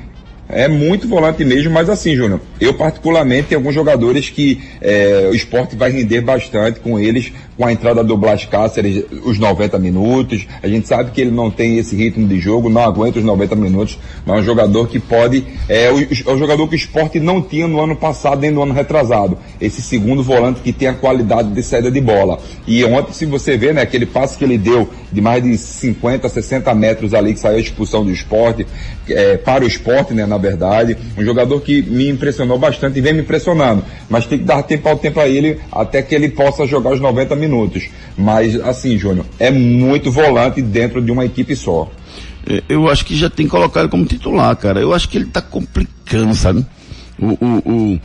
É 0.49 0.65
muito 0.67 1.09
volante 1.09 1.43
mesmo, 1.43 1.73
mas 1.73 1.89
assim, 1.89 2.15
Júnior, 2.15 2.39
eu 2.59 2.73
particularmente 2.73 3.49
tenho 3.49 3.59
alguns 3.59 3.75
jogadores 3.75 4.29
que 4.29 4.61
é, 4.79 5.27
o 5.29 5.35
esporte 5.35 5.75
vai 5.75 5.91
render 5.91 6.21
bastante 6.21 6.79
com 6.79 6.97
eles, 6.97 7.33
com 7.57 7.65
a 7.65 7.73
entrada 7.73 8.01
do 8.01 8.15
Blas 8.15 8.45
Cáceres, 8.45 9.03
os 9.25 9.37
90 9.37 9.77
minutos. 9.77 10.47
A 10.63 10.67
gente 10.69 10.87
sabe 10.87 11.11
que 11.11 11.19
ele 11.19 11.31
não 11.31 11.51
tem 11.51 11.77
esse 11.77 11.95
ritmo 11.97 12.25
de 12.25 12.39
jogo, 12.39 12.69
não 12.69 12.81
aguenta 12.81 13.19
os 13.19 13.25
90 13.25 13.55
minutos, 13.55 13.99
mas 14.25 14.37
é 14.37 14.39
um 14.39 14.43
jogador 14.43 14.87
que 14.87 14.99
pode, 14.99 15.43
é 15.67 15.91
o, 15.91 15.99
é 15.99 16.33
o 16.33 16.37
jogador 16.37 16.65
que 16.67 16.75
o 16.75 16.77
esporte 16.77 17.19
não 17.19 17.41
tinha 17.41 17.67
no 17.67 17.81
ano 17.81 17.95
passado 17.95 18.39
nem 18.39 18.51
no 18.51 18.63
ano 18.63 18.73
retrasado. 18.73 19.37
Esse 19.59 19.81
segundo 19.81 20.23
volante 20.23 20.61
que 20.61 20.71
tem 20.71 20.87
a 20.87 20.93
qualidade 20.93 21.51
de 21.51 21.61
saída 21.61 21.91
de 21.91 21.99
bola. 21.99 22.39
E 22.65 22.85
ontem, 22.85 23.11
se 23.11 23.25
você 23.25 23.57
vê, 23.57 23.73
né, 23.73 23.81
aquele 23.81 24.05
passe 24.05 24.37
que 24.37 24.45
ele 24.45 24.57
deu 24.57 24.89
de 25.11 25.19
mais 25.19 25.43
de 25.43 25.57
50, 25.57 26.29
60 26.29 26.73
metros 26.73 27.13
ali, 27.13 27.33
que 27.33 27.39
saiu 27.39 27.57
a 27.57 27.59
expulsão 27.59 28.05
do 28.05 28.11
esporte, 28.11 28.65
é, 29.09 29.35
para 29.35 29.65
o 29.65 29.67
esporte, 29.67 30.13
né, 30.13 30.25
na 30.25 30.36
verdade. 30.37 30.97
Um 31.17 31.23
jogador 31.23 31.59
que 31.61 31.81
me 31.81 32.09
impressionou 32.09 32.57
bastante 32.57 32.97
e 32.99 33.01
vem 33.01 33.13
me 33.13 33.21
impressionando. 33.21 33.83
Mas 34.09 34.25
tem 34.25 34.39
que 34.39 34.45
dar 34.45 34.63
tempo 34.63 34.87
ao 34.87 34.97
tempo 34.97 35.19
a 35.19 35.27
ele 35.27 35.59
até 35.71 36.01
que 36.01 36.13
ele 36.15 36.29
possa 36.29 36.65
jogar 36.65 36.93
os 36.93 36.99
90 36.99 37.35
minutos. 37.35 37.89
Mas, 38.17 38.59
assim, 38.61 38.97
Júnior, 38.97 39.25
é 39.39 39.51
muito 39.51 40.11
volante 40.11 40.61
dentro 40.61 41.01
de 41.01 41.11
uma 41.11 41.25
equipe 41.25 41.55
só. 41.55 41.89
É, 42.49 42.63
Eu 42.69 42.89
acho 42.89 43.05
que 43.05 43.15
já 43.15 43.29
tem 43.29 43.47
colocado 43.47 43.89
como 43.89 44.05
titular, 44.05 44.55
cara. 44.55 44.79
Eu 44.79 44.93
acho 44.93 45.09
que 45.09 45.17
ele 45.17 45.25
tá 45.25 45.41
complicando, 45.41 46.33
sabe? 46.33 46.65
O, 47.19 47.27
o, 47.43 47.99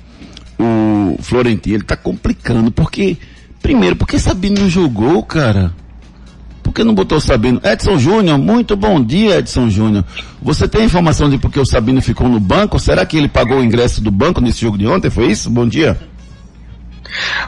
o, 0.59 0.65
o 0.65 1.23
Florentino, 1.23 1.77
ele 1.77 1.85
tá 1.85 1.97
complicando, 1.97 2.71
porque, 2.73 3.17
primeiro, 3.61 3.97
porque 3.97 4.19
Sabino 4.19 4.61
não 4.61 4.69
jogou, 4.69 5.23
cara? 5.23 5.73
Por 6.73 6.77
que 6.77 6.85
não 6.85 6.95
botou 6.95 7.19
o 7.19 7.21
Sabino? 7.21 7.61
Edson 7.63 7.99
Júnior, 7.99 8.39
muito 8.39 8.75
bom 8.75 9.05
dia, 9.05 9.41
Edson 9.41 9.69
Júnior. 9.69 10.07
Você 10.41 10.67
tem 10.67 10.87
informação 10.87 11.29
de 11.29 11.37
por 11.37 11.51
que 11.51 11.61
o 11.61 11.67
Sabino 11.67 12.01
ficou 12.01 12.31
no 12.31 12.41
banco? 12.41 12.79
Será 12.79 13.05
que 13.05 13.19
ele 13.19 13.29
pagou 13.29 13.59
o 13.59 13.63
ingresso 13.63 14.01
do 14.01 14.11
banco 14.11 14.41
nesse 14.41 14.63
jogo 14.63 14.79
de 14.79 14.87
ontem? 14.87 15.11
Foi 15.11 15.27
isso? 15.27 15.51
Bom 15.51 15.69
dia. 15.69 16.01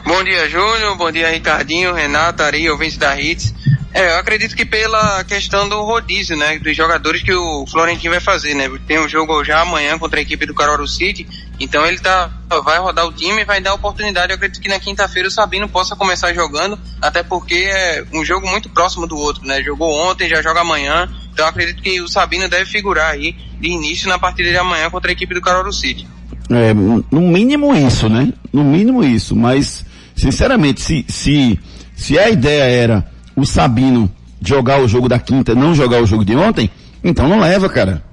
Bom 0.05 0.23
dia, 0.23 0.47
Júnior. 0.47 0.95
Bom 0.95 1.11
dia, 1.11 1.31
Ricardinho, 1.31 1.91
Renato, 1.91 2.43
Ari, 2.43 2.69
ouvintes 2.69 2.97
da 2.97 3.19
Hits. 3.19 3.51
É, 3.95 4.11
eu 4.11 4.17
acredito 4.17 4.57
que 4.57 4.65
pela 4.65 5.23
questão 5.23 5.69
do 5.69 5.81
rodízio, 5.81 6.35
né, 6.35 6.59
dos 6.59 6.75
jogadores 6.75 7.23
que 7.23 7.33
o 7.33 7.65
Florentino 7.65 8.11
vai 8.11 8.19
fazer, 8.19 8.53
né? 8.53 8.69
Tem 8.85 8.99
um 8.99 9.07
jogo 9.07 9.41
já 9.45 9.61
amanhã 9.61 9.97
contra 9.97 10.19
a 10.19 10.21
equipe 10.21 10.45
do 10.45 10.53
Caruaru 10.53 10.85
City, 10.85 11.25
então 11.61 11.85
ele 11.85 11.97
tá, 11.99 12.29
vai 12.61 12.77
rodar 12.77 13.07
o 13.07 13.13
time 13.13 13.43
e 13.43 13.45
vai 13.45 13.61
dar 13.61 13.73
oportunidade. 13.73 14.33
Eu 14.33 14.35
acredito 14.35 14.61
que 14.61 14.67
na 14.67 14.81
quinta-feira 14.81 15.29
o 15.29 15.31
Sabino 15.31 15.69
possa 15.69 15.95
começar 15.95 16.33
jogando, 16.33 16.77
até 17.01 17.23
porque 17.23 17.55
é 17.55 18.03
um 18.11 18.25
jogo 18.25 18.45
muito 18.45 18.67
próximo 18.67 19.07
do 19.07 19.15
outro, 19.15 19.47
né? 19.47 19.63
Jogou 19.63 19.89
ontem, 19.89 20.27
já 20.27 20.41
joga 20.41 20.59
amanhã, 20.59 21.09
então 21.31 21.47
acredito 21.47 21.81
que 21.81 22.01
o 22.01 22.09
Sabino 22.09 22.49
deve 22.49 22.65
figurar 22.65 23.11
aí 23.11 23.33
de 23.61 23.69
início 23.69 24.09
na 24.09 24.19
partida 24.19 24.49
de 24.49 24.57
amanhã 24.57 24.89
contra 24.89 25.09
a 25.09 25.13
equipe 25.13 25.33
do 25.33 25.41
Caruaru 25.41 25.71
City. 25.71 26.05
É, 26.49 26.73
no 26.73 27.21
mínimo 27.21 27.73
isso, 27.73 28.09
né? 28.09 28.33
No 28.51 28.65
mínimo 28.65 29.05
isso, 29.05 29.33
mas, 29.37 29.85
sinceramente, 30.13 30.81
se, 30.81 31.05
se, 31.07 31.57
se 31.95 32.19
a 32.19 32.29
ideia 32.29 32.63
era 32.63 33.14
o 33.35 33.45
Sabino 33.45 34.09
jogar 34.41 34.81
o 34.81 34.87
jogo 34.87 35.09
da 35.09 35.19
quinta, 35.19 35.55
não 35.55 35.73
jogar 35.73 36.01
o 36.01 36.05
jogo 36.05 36.23
de 36.23 36.35
ontem, 36.35 36.69
então 37.03 37.27
não 37.27 37.39
leva, 37.39 37.67
cara. 37.69 38.03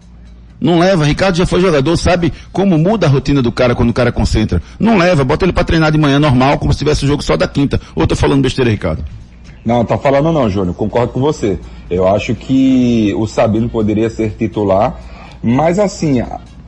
Não 0.60 0.78
leva. 0.78 1.04
Ricardo 1.04 1.36
já 1.36 1.44
foi 1.44 1.60
jogador, 1.60 1.96
sabe 1.96 2.32
como 2.52 2.78
muda 2.78 3.06
a 3.06 3.10
rotina 3.10 3.42
do 3.42 3.50
cara 3.50 3.74
quando 3.74 3.90
o 3.90 3.92
cara 3.94 4.12
concentra. 4.12 4.62
Não 4.78 4.96
leva, 4.96 5.24
bota 5.24 5.44
ele 5.44 5.52
pra 5.52 5.64
treinar 5.64 5.90
de 5.90 5.98
manhã 5.98 6.20
normal, 6.20 6.56
como 6.58 6.72
se 6.72 6.78
tivesse 6.78 7.04
o 7.04 7.08
jogo 7.08 7.22
só 7.22 7.36
da 7.36 7.48
quinta. 7.48 7.80
Ou 7.96 8.06
tô 8.06 8.14
falando 8.14 8.42
besteira, 8.42 8.70
Ricardo? 8.70 9.04
Não, 9.64 9.84
tá 9.84 9.98
falando 9.98 10.32
não, 10.32 10.48
Júnior. 10.48 10.74
Concordo 10.74 11.12
com 11.12 11.20
você. 11.20 11.58
Eu 11.90 12.06
acho 12.06 12.34
que 12.34 13.12
o 13.16 13.26
Sabino 13.26 13.68
poderia 13.68 14.08
ser 14.08 14.30
titular, 14.38 15.00
mas 15.42 15.78
assim, 15.80 16.22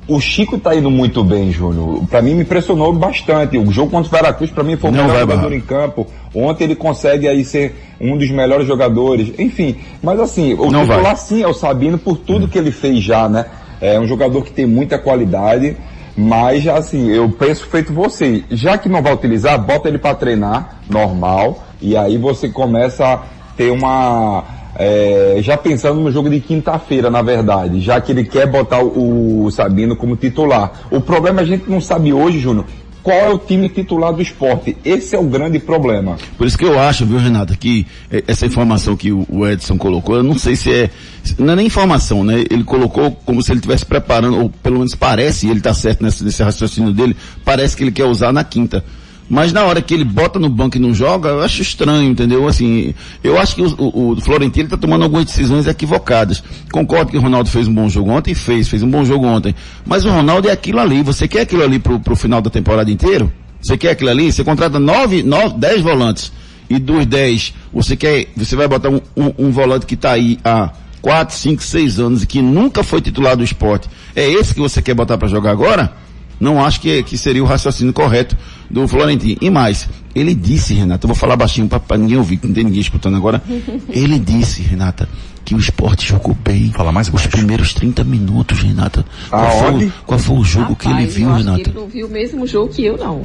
o 0.07 0.21
Chico 0.21 0.59
tá 0.59 0.75
indo 0.75 0.91
muito 0.91 1.25
bem, 1.25 1.51
Júnior. 1.51 2.05
Pra 2.07 2.21
mim 2.21 2.35
me 2.35 2.43
impressionou 2.43 2.93
bastante. 2.93 3.57
O 3.57 3.71
jogo 3.73 3.91
contra 3.91 4.09
o 4.09 4.11
Veracruz 4.11 4.51
pra 4.51 4.63
mim 4.63 4.77
foi 4.77 4.91
o 4.91 4.93
melhor 4.93 5.09
jogador 5.09 5.37
barrar. 5.37 5.53
em 5.53 5.61
campo. 5.61 6.07
Ontem 6.35 6.65
ele 6.65 6.77
consegue 6.77 7.27
aí 7.27 7.45
ser 7.45 7.75
um 8.01 8.17
dos 8.17 8.31
melhores 8.31 8.67
jogadores. 8.67 9.33
Enfim, 9.39 9.77
mas 10.03 10.19
assim, 10.21 10.55
o 10.55 10.71
Não 10.71 10.83
titular 10.83 11.03
vai. 11.03 11.17
sim 11.17 11.43
é 11.43 11.49
o 11.49 11.55
Sabino 11.55 11.99
por 11.99 12.17
tudo 12.17 12.49
que 12.49 12.59
ele 12.59 12.71
fez 12.71 13.03
já, 13.03 13.29
né? 13.29 13.47
É 13.81 13.99
um 13.99 14.07
jogador 14.07 14.43
que 14.43 14.53
tem 14.53 14.67
muita 14.67 14.99
qualidade. 14.99 15.77
Mas, 16.17 16.67
assim, 16.69 17.11
eu 17.11 17.29
penso 17.29 17.67
feito 17.67 17.93
você. 17.93 18.45
Já 18.51 18.79
que 18.79 18.89
não 18.89 19.03
vai 19.03 19.13
utilizar, 19.13 19.59
bota 19.59 19.89
ele 19.89 19.99
para 19.99 20.15
treinar, 20.15 20.79
normal. 20.89 21.65
E 21.83 21.97
aí 21.97 22.17
você 22.17 22.49
começa 22.49 23.05
a 23.05 23.23
ter 23.57 23.71
uma. 23.73 24.45
é, 24.79 25.39
já 25.41 25.57
pensando 25.57 26.01
no 26.01 26.13
jogo 26.13 26.31
de 26.31 26.39
quinta-feira, 26.39 27.11
na 27.11 27.21
verdade. 27.21 27.81
Já 27.81 28.01
que 28.01 28.13
ele 28.13 28.25
quer 28.25 28.47
botar 28.47 28.81
o, 28.81 29.45
o 29.45 29.51
Sabino 29.51 29.97
como 29.97 30.17
titular. 30.17 30.71
O 30.89 31.01
problema 31.01 31.41
a 31.43 31.45
gente 31.45 31.69
não 31.69 31.81
sabe 31.81 32.13
hoje, 32.13 32.39
Júnior, 32.39 32.65
qual 33.05 33.19
é 33.19 33.29
o 33.29 33.39
time 33.39 33.69
titular 33.69 34.15
do 34.15 34.23
esporte. 34.23 34.75
Esse 34.83 35.15
é 35.15 35.19
o 35.19 35.25
grande 35.25 35.59
problema. 35.59 36.17
Por 36.39 36.47
isso 36.47 36.57
que 36.57 36.65
eu 36.65 36.81
acho, 36.81 37.05
viu, 37.05 37.19
Renata, 37.19 37.55
que 37.55 37.87
eh, 38.11 38.25
essa 38.27 38.47
informação 38.47 38.97
que 38.97 39.13
o 39.13 39.47
Edson 39.47 39.77
colocou, 39.77 40.17
eu 40.17 40.23
não 40.23 40.39
sei 40.39 40.57
se 40.57 40.73
é, 40.73 40.91
não 41.39 41.53
é 41.53 41.57
nem 41.57 41.67
informação, 41.67 42.25
né? 42.25 42.43
Ele 42.51 42.65
colocou 42.65 43.13
como 43.27 43.43
se 43.43 43.53
ele 43.53 43.59
estivesse 43.59 43.85
preparando, 43.85 44.41
ou 44.41 44.49
pelo 44.49 44.79
menos 44.79 44.95
parece, 44.95 45.47
ele 45.47 45.59
está 45.59 45.75
certo 45.75 46.03
nesse, 46.03 46.25
nesse 46.25 46.43
raciocínio 46.43 46.93
dele, 46.95 47.15
parece 47.45 47.77
que 47.77 47.85
ele 47.85 47.93
quer 47.93 48.07
usar 48.07 48.33
na 48.33 48.43
quinta. 48.43 48.83
Mas 49.29 49.53
na 49.53 49.65
hora 49.65 49.81
que 49.81 49.95
ele 49.95 50.05
bota 50.05 50.39
no 50.39 50.49
banco 50.49 50.77
e 50.77 50.81
não 50.81 50.93
joga, 50.93 51.31
eu 51.31 51.43
acho 51.43 51.63
estranho, 51.63 52.11
entendeu? 52.11 52.47
Assim, 52.47 52.95
eu 53.23 53.39
acho 53.39 53.55
que 53.57 53.63
o, 53.63 53.75
o, 53.79 54.11
o 54.13 54.21
Florentino 54.21 54.67
está 54.67 54.77
tomando 54.77 55.03
algumas 55.03 55.25
decisões 55.25 55.67
equivocadas. 55.67 56.43
Concordo 56.71 57.11
que 57.11 57.17
o 57.17 57.21
Ronaldo 57.21 57.49
fez 57.49 57.67
um 57.67 57.75
bom 57.75 57.89
jogo 57.89 58.11
ontem, 58.11 58.35
fez, 58.35 58.69
fez 58.69 58.83
um 58.83 58.91
bom 58.91 59.05
jogo 59.05 59.27
ontem. 59.27 59.55
Mas 59.87 60.05
o 60.05 60.11
Ronaldo 60.11 60.49
é 60.49 60.53
aquilo 60.53 60.79
ali. 60.79 61.03
Você 61.03 61.27
quer 61.27 61.41
aquilo 61.41 61.63
ali 61.63 61.79
pro, 61.79 61.99
pro 61.99 62.15
final 62.15 62.43
da 62.43 62.51
temporada 62.51 62.91
inteiro? 62.91 63.33
Você 63.63 63.79
quer 63.79 63.91
aquilo 63.91 64.11
ali? 64.11 64.31
Você 64.31 64.45
contrata 64.45 64.79
nove, 64.79 65.23
nove, 65.23 65.59
dez 65.59 65.81
volantes. 65.81 66.31
E 66.69 66.79
dos 66.79 67.07
dez, 67.07 67.55
você 67.73 67.97
quer, 67.97 68.27
você 68.37 68.57
vai 68.57 68.69
botar 68.69 68.91
um, 68.91 69.01
um, 69.17 69.47
um 69.47 69.51
volante 69.51 69.87
que 69.87 69.95
está 69.95 70.13
aí 70.13 70.39
há 70.45 70.71
quatro, 71.01 71.35
cinco, 71.37 71.63
seis 71.63 71.99
anos 71.99 72.23
e 72.23 72.27
que 72.27 72.41
nunca 72.41 72.83
foi 72.83 73.01
titular 73.01 73.37
do 73.37 73.45
esporte. 73.45 73.89
É 74.15 74.27
esse 74.29 74.55
que 74.55 74.61
você 74.61 74.81
quer 74.81 74.95
botar 74.95 75.19
para 75.19 75.29
jogar 75.29 75.51
agora? 75.51 76.04
Não 76.41 76.65
acho 76.65 76.81
que, 76.81 77.03
que 77.03 77.17
seria 77.17 77.43
o 77.43 77.47
raciocínio 77.47 77.93
correto 77.93 78.37
do 78.69 78.87
Florentino. 78.89 79.39
E 79.41 79.51
mais, 79.51 79.89
ele 80.15 80.35
disse, 80.35 80.75
Renata, 80.75 81.05
eu 81.05 81.09
vou 81.09 81.17
falar 81.17 81.37
baixinho 81.37 81.69
para 81.69 81.97
ninguém 81.97 82.17
ouvir, 82.19 82.37
que 82.39 82.47
não 82.47 82.55
tem 82.55 82.65
ninguém 82.65 82.81
escutando 82.81 83.17
agora. 83.17 83.43
Ele 83.89 84.19
disse, 84.19 84.63
Renata, 84.63 85.09
que 85.45 85.55
o 85.55 85.59
esporte 85.59 86.07
jogou 86.09 86.37
bem. 86.45 86.73
Fala 86.73 86.91
mais 86.91 87.07
Os 87.09 87.13
baixo. 87.15 87.29
primeiros 87.29 87.73
30 87.75 88.03
minutos, 88.05 88.59
Renata. 88.61 89.05
Qual 89.31 89.51
foi, 89.51 89.93
qual 90.07 90.19
foi 90.19 90.37
o 90.37 90.45
jogo 90.45 90.75
que 90.77 90.87
ele 90.87 90.95
Rapaz, 90.95 91.15
viu, 91.15 91.29
eu 91.29 91.35
acho 91.35 91.43
que 91.43 91.51
Renata? 91.51 91.71
ele 91.71 91.79
não 91.79 91.87
viu 91.87 92.07
o 92.07 92.11
mesmo 92.11 92.47
jogo 92.47 92.73
que 92.73 92.85
eu, 92.85 92.97
não. 92.97 93.23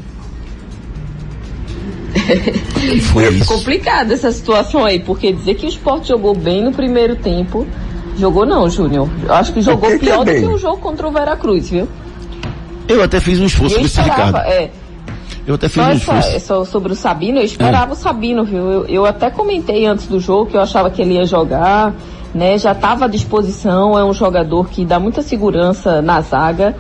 Foi 3.11 3.29
isso. 3.33 3.45
Complicada 3.45 4.13
essa 4.13 4.31
situação 4.31 4.83
aí, 4.85 4.99
porque 4.99 5.31
dizer 5.31 5.55
que 5.55 5.65
o 5.65 5.69
esporte 5.69 6.09
jogou 6.09 6.35
bem 6.35 6.63
no 6.63 6.71
primeiro 6.71 7.15
tempo, 7.15 7.67
jogou 8.17 8.45
não, 8.45 8.69
Júnior. 8.69 9.09
Eu 9.23 9.33
acho 9.33 9.53
que 9.53 9.61
jogou 9.61 9.89
que 9.91 9.99
que 9.99 10.05
é 10.09 10.11
pior 10.11 10.25
do 10.25 10.31
que 10.31 10.45
o 10.45 10.57
jogo 10.57 10.77
contra 10.77 11.07
o 11.07 11.11
Veracruz, 11.11 11.69
viu? 11.69 11.87
Eu 12.89 13.03
até 13.03 13.19
fiz 13.19 13.39
um 13.39 13.45
esforço 13.45 13.75
eu 13.75 13.85
esse 13.85 13.99
esperava, 13.99 14.39
é, 14.47 14.71
Eu 15.45 15.53
até 15.53 15.69
fiz 15.69 15.83
só, 15.83 15.89
um 15.89 15.93
esforço. 15.93 16.39
só 16.39 16.65
sobre 16.65 16.91
o 16.91 16.95
Sabino, 16.95 17.37
eu 17.37 17.45
esperava 17.45 17.93
o 17.93 17.95
Sabino, 17.95 18.43
viu? 18.43 18.71
Eu, 18.71 18.85
eu 18.87 19.05
até 19.05 19.29
comentei 19.29 19.85
antes 19.85 20.07
do 20.07 20.19
jogo 20.19 20.49
que 20.49 20.57
eu 20.57 20.61
achava 20.61 20.89
que 20.89 20.99
ele 20.99 21.13
ia 21.13 21.25
jogar, 21.25 21.93
né? 22.33 22.57
Já 22.57 22.71
estava 22.71 23.05
à 23.05 23.07
disposição, 23.07 23.97
é 23.97 24.03
um 24.03 24.11
jogador 24.11 24.67
que 24.69 24.83
dá 24.83 24.99
muita 24.99 25.21
segurança 25.21 26.01
na 26.01 26.19
zaga. 26.21 26.75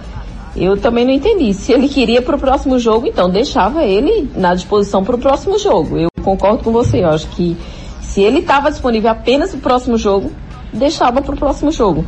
Eu 0.55 0.75
também 0.77 1.05
não 1.05 1.13
entendi. 1.13 1.53
Se 1.53 1.71
ele 1.71 1.87
queria 1.87 2.23
para 2.23 2.35
o 2.35 2.39
próximo 2.39 2.79
jogo, 2.79 3.05
então 3.05 3.29
deixava 3.29 3.83
ele 3.83 4.31
na 4.35 4.55
disposição 4.55 5.03
para 5.03 5.15
o 5.15 5.19
próximo 5.19 5.59
jogo. 5.59 5.95
Eu 5.95 6.09
concordo 6.23 6.63
com 6.63 6.71
você. 6.71 7.03
Eu 7.03 7.09
acho 7.09 7.27
que 7.27 7.55
se 8.01 8.21
ele 8.21 8.39
estava 8.39 8.71
disponível 8.71 9.11
apenas 9.11 9.51
para 9.51 9.59
o 9.59 9.61
próximo 9.61 9.95
jogo, 9.95 10.31
deixava 10.73 11.21
para 11.21 11.35
o 11.35 11.37
próximo 11.37 11.71
jogo. 11.71 12.03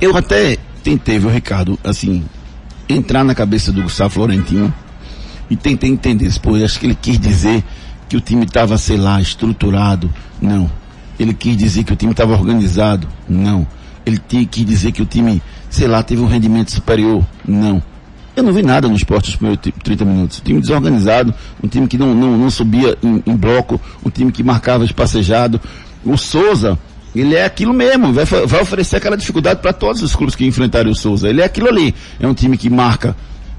Eu 0.00 0.16
até 0.16 0.56
tentei, 0.82 1.18
viu, 1.18 1.28
Ricardo, 1.28 1.78
assim, 1.84 2.24
entrar 2.92 3.24
na 3.24 3.34
cabeça 3.34 3.72
do 3.72 3.82
Gustavo 3.82 4.10
Florentino 4.10 4.72
e 5.48 5.56
tentei 5.56 5.90
entender. 5.90 6.30
Pô, 6.40 6.54
acho 6.54 6.78
que 6.78 6.86
ele 6.86 6.94
quis 6.94 7.18
dizer 7.18 7.64
que 8.08 8.16
o 8.16 8.20
time 8.20 8.44
estava, 8.44 8.76
sei 8.78 8.96
lá, 8.96 9.20
estruturado. 9.20 10.10
Não. 10.40 10.70
Ele 11.18 11.34
quis 11.34 11.56
dizer 11.56 11.84
que 11.84 11.92
o 11.92 11.96
time 11.96 12.12
estava 12.12 12.32
organizado. 12.32 13.06
Não. 13.28 13.66
Ele 14.06 14.18
tinha 14.18 14.44
quis 14.44 14.64
dizer 14.64 14.92
que 14.92 15.02
o 15.02 15.06
time, 15.06 15.42
sei 15.68 15.86
lá, 15.86 16.02
teve 16.02 16.20
um 16.22 16.26
rendimento 16.26 16.72
superior. 16.72 17.24
Não. 17.46 17.82
Eu 18.34 18.42
não 18.42 18.52
vi 18.52 18.62
nada 18.62 18.88
no 18.88 18.94
esporte 18.94 19.26
nos 19.26 19.36
primeiros 19.36 19.72
30 19.82 20.04
minutos. 20.04 20.38
Um 20.38 20.42
time 20.44 20.60
desorganizado, 20.60 21.34
um 21.62 21.68
time 21.68 21.86
que 21.86 21.98
não, 21.98 22.14
não, 22.14 22.38
não 22.38 22.50
subia 22.50 22.96
em, 23.02 23.22
em 23.26 23.36
bloco, 23.36 23.80
um 24.04 24.08
time 24.08 24.32
que 24.32 24.42
marcava 24.42 24.84
espacejado. 24.84 25.60
O 26.04 26.16
Souza, 26.16 26.78
ele 27.14 27.34
é 27.34 27.44
aquilo 27.44 27.72
mesmo, 27.72 28.12
vai, 28.12 28.24
vai 28.24 28.62
oferecer 28.62 28.96
aquela 28.96 29.16
dificuldade 29.16 29.60
para 29.60 29.72
todos 29.72 30.02
os 30.02 30.14
clubes 30.14 30.36
que 30.36 30.46
enfrentarem 30.46 30.90
o 30.90 30.94
Souza. 30.94 31.28
Ele 31.28 31.40
é 31.40 31.44
aquilo 31.44 31.68
ali. 31.68 31.94
É 32.20 32.26
um 32.26 32.34
time 32.34 32.56
que 32.56 32.70
marca 32.70 33.16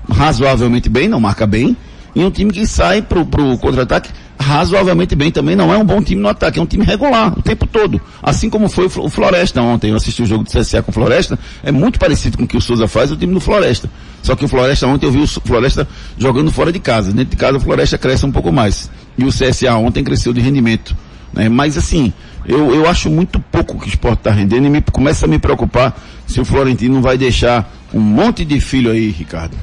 razoavelmente 0.09 0.89
bem, 0.89 1.07
não 1.07 1.19
marca 1.19 1.45
bem, 1.45 1.75
e 2.15 2.23
um 2.23 2.31
time 2.31 2.51
que 2.51 2.65
sai 2.65 3.01
pro, 3.01 3.25
pro 3.25 3.57
contra-ataque 3.57 4.09
razoavelmente 4.41 5.15
bem 5.15 5.31
também. 5.31 5.55
Não 5.55 5.73
é 5.73 5.77
um 5.77 5.85
bom 5.85 6.01
time 6.01 6.21
no 6.21 6.27
ataque, 6.27 6.59
é 6.59 6.61
um 6.61 6.65
time 6.65 6.83
regular 6.83 7.37
o 7.37 7.41
tempo 7.41 7.67
todo. 7.67 8.01
Assim 8.21 8.49
como 8.49 8.67
foi 8.67 8.85
o 8.85 9.09
Floresta 9.09 9.61
ontem. 9.61 9.91
Eu 9.91 9.97
assisti 9.97 10.21
o 10.21 10.25
jogo 10.25 10.43
do 10.43 10.49
CSA 10.49 10.81
com 10.81 10.91
o 10.91 10.93
Floresta, 10.93 11.37
é 11.63 11.71
muito 11.71 11.99
parecido 11.99 12.37
com 12.37 12.43
o 12.43 12.47
que 12.47 12.57
o 12.57 12.61
Souza 12.61 12.87
faz, 12.87 13.11
o 13.11 13.17
time 13.17 13.33
do 13.33 13.39
Floresta. 13.39 13.89
Só 14.23 14.35
que 14.35 14.45
o 14.45 14.47
Floresta 14.47 14.87
ontem 14.87 15.05
eu 15.05 15.11
vi 15.11 15.19
o 15.19 15.27
Floresta 15.27 15.87
jogando 16.17 16.51
fora 16.51 16.71
de 16.71 16.79
casa. 16.79 17.11
Dentro 17.11 17.31
de 17.31 17.37
casa 17.37 17.57
o 17.57 17.61
Floresta 17.61 17.97
cresce 17.97 18.25
um 18.25 18.31
pouco 18.31 18.51
mais. 18.51 18.89
E 19.17 19.23
o 19.23 19.29
CSA 19.29 19.75
ontem 19.75 20.03
cresceu 20.03 20.33
de 20.33 20.41
rendimento. 20.41 20.95
Né? 21.33 21.47
Mas 21.49 21.77
assim, 21.77 22.11
eu, 22.45 22.73
eu 22.73 22.89
acho 22.89 23.09
muito 23.09 23.39
pouco 23.39 23.79
que 23.79 23.85
o 23.85 23.89
esporte 23.89 24.19
está 24.19 24.31
rendendo 24.31 24.65
e 24.67 24.69
me, 24.69 24.81
começa 24.81 25.25
a 25.25 25.27
me 25.27 25.39
preocupar 25.39 25.95
se 26.27 26.39
o 26.39 26.45
Florentino 26.45 26.95
não 26.95 27.01
vai 27.01 27.17
deixar 27.17 27.71
um 27.93 27.99
monte 27.99 28.45
de 28.45 28.59
filho 28.59 28.91
aí, 28.91 29.09
Ricardo. 29.09 29.55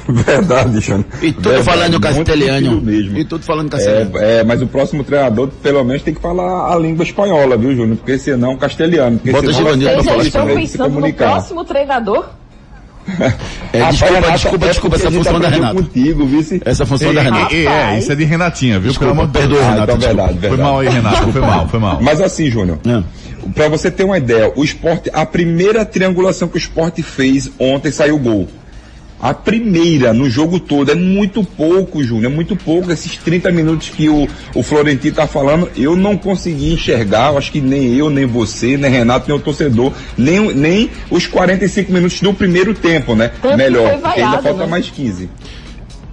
Verdade, 0.08 0.80
Xande. 0.80 1.06
E 1.22 1.32
tudo 1.32 1.50
Verdade, 1.50 1.64
falando 1.64 2.00
castelhano. 2.00 2.80
mesmo. 2.80 3.18
E 3.18 3.24
tudo 3.24 3.44
falando 3.44 3.70
castelhano. 3.70 4.18
É, 4.18 4.38
é, 4.38 4.44
mas 4.44 4.62
o 4.62 4.66
próximo 4.66 5.04
treinador, 5.04 5.48
pelo 5.62 5.84
menos, 5.84 6.02
tem 6.02 6.14
que 6.14 6.20
falar 6.20 6.72
a 6.72 6.76
língua 6.76 7.04
espanhola, 7.04 7.56
viu, 7.56 7.74
Júnior? 7.74 7.96
Porque 7.96 8.18
senão, 8.18 8.56
castelhano. 8.56 9.18
Porque 9.18 9.32
Bota 9.32 9.46
senão 9.46 9.58
Givanildo 9.58 9.94
pra 9.94 10.04
falar 10.04 10.16
Vocês 10.16 10.32
já 10.32 10.44
difícil 10.44 10.64
estão 10.64 10.90
pensando 10.90 11.06
no 11.06 11.12
próximo 11.12 11.64
treinador? 11.64 12.39
É, 13.72 13.78
Rapaz, 13.78 13.98
desculpa, 13.98 14.14
Renata, 14.14 14.32
desculpa, 14.32 14.64
é 14.64 14.68
desculpa, 14.68 14.96
essa 14.96 15.08
a 15.08 15.10
gente 15.10 15.24
função 15.24 15.40
da 15.40 15.48
Renata. 15.48 15.74
contigo, 15.74 16.26
vice. 16.26 16.62
Essa 16.64 16.86
função 16.86 17.08
Ei, 17.08 17.14
da 17.14 17.22
Renata. 17.22 17.54
ei, 17.54 17.66
é, 17.66 17.98
isso 17.98 18.12
é 18.12 18.14
de 18.14 18.24
Renatinha, 18.24 18.78
viu? 18.80 18.88
Desculpa, 18.90 19.12
Pelo 19.12 19.22
amor 19.22 19.32
de 19.32 19.38
perdoa, 19.38 19.58
Deus. 19.58 19.68
Renata. 19.70 19.82
então 19.84 19.98
desculpa. 19.98 20.22
verdade, 20.22 20.38
Foi 20.40 20.48
verdade. 20.48 20.62
mal 20.70 20.80
aí, 20.80 20.88
Renato. 20.88 21.32
Foi 21.32 21.40
mal, 21.40 21.68
foi 21.68 21.80
mal. 21.80 21.98
Mas 22.02 22.20
assim, 22.20 22.50
Júnior, 22.50 22.78
É. 22.86 23.02
Pra 23.54 23.68
você 23.68 23.90
ter 23.90 24.04
uma 24.04 24.18
ideia, 24.18 24.52
o 24.54 24.62
esporte, 24.62 25.10
a 25.14 25.24
primeira 25.24 25.82
triangulação 25.84 26.46
que 26.46 26.56
o 26.56 26.58
esporte 26.58 27.02
fez 27.02 27.50
ontem 27.58 27.90
saiu 27.90 28.18
gol. 28.18 28.46
A 29.20 29.34
primeira 29.34 30.14
no 30.14 30.30
jogo 30.30 30.58
todo 30.58 30.90
é 30.90 30.94
muito 30.94 31.44
pouco, 31.44 32.02
Júnior, 32.02 32.32
é 32.32 32.34
muito 32.34 32.56
pouco. 32.56 32.90
Esses 32.90 33.16
30 33.18 33.50
minutos 33.52 33.90
que 33.90 34.08
o, 34.08 34.26
o 34.54 34.62
Florentino 34.62 35.14
tá 35.14 35.26
falando, 35.26 35.70
eu 35.76 35.94
não 35.94 36.16
consegui 36.16 36.72
enxergar, 36.72 37.36
acho 37.36 37.52
que 37.52 37.60
nem 37.60 37.94
eu, 37.94 38.08
nem 38.08 38.24
você, 38.24 38.78
nem 38.78 38.90
Renato, 38.90 39.28
nem 39.28 39.36
o 39.36 39.40
torcedor, 39.40 39.92
nem, 40.16 40.54
nem 40.54 40.90
os 41.10 41.26
45 41.26 41.92
minutos 41.92 42.20
do 42.20 42.32
primeiro 42.32 42.72
tempo, 42.72 43.14
né? 43.14 43.30
Tanto 43.42 43.58
Melhor, 43.58 43.92
porque 43.92 44.20
ainda 44.20 44.30
vaiado, 44.30 44.42
falta 44.42 44.64
né? 44.64 44.66
mais 44.66 44.88
15. 44.88 45.28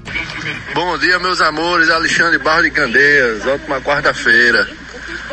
Bom 0.73 0.97
dia, 0.97 1.19
meus 1.19 1.41
amores. 1.41 1.89
Alexandre 1.89 2.37
Barro 2.39 2.63
de 2.63 2.71
Candeias, 2.71 3.45
ótima 3.45 3.81
quarta-feira. 3.81 4.80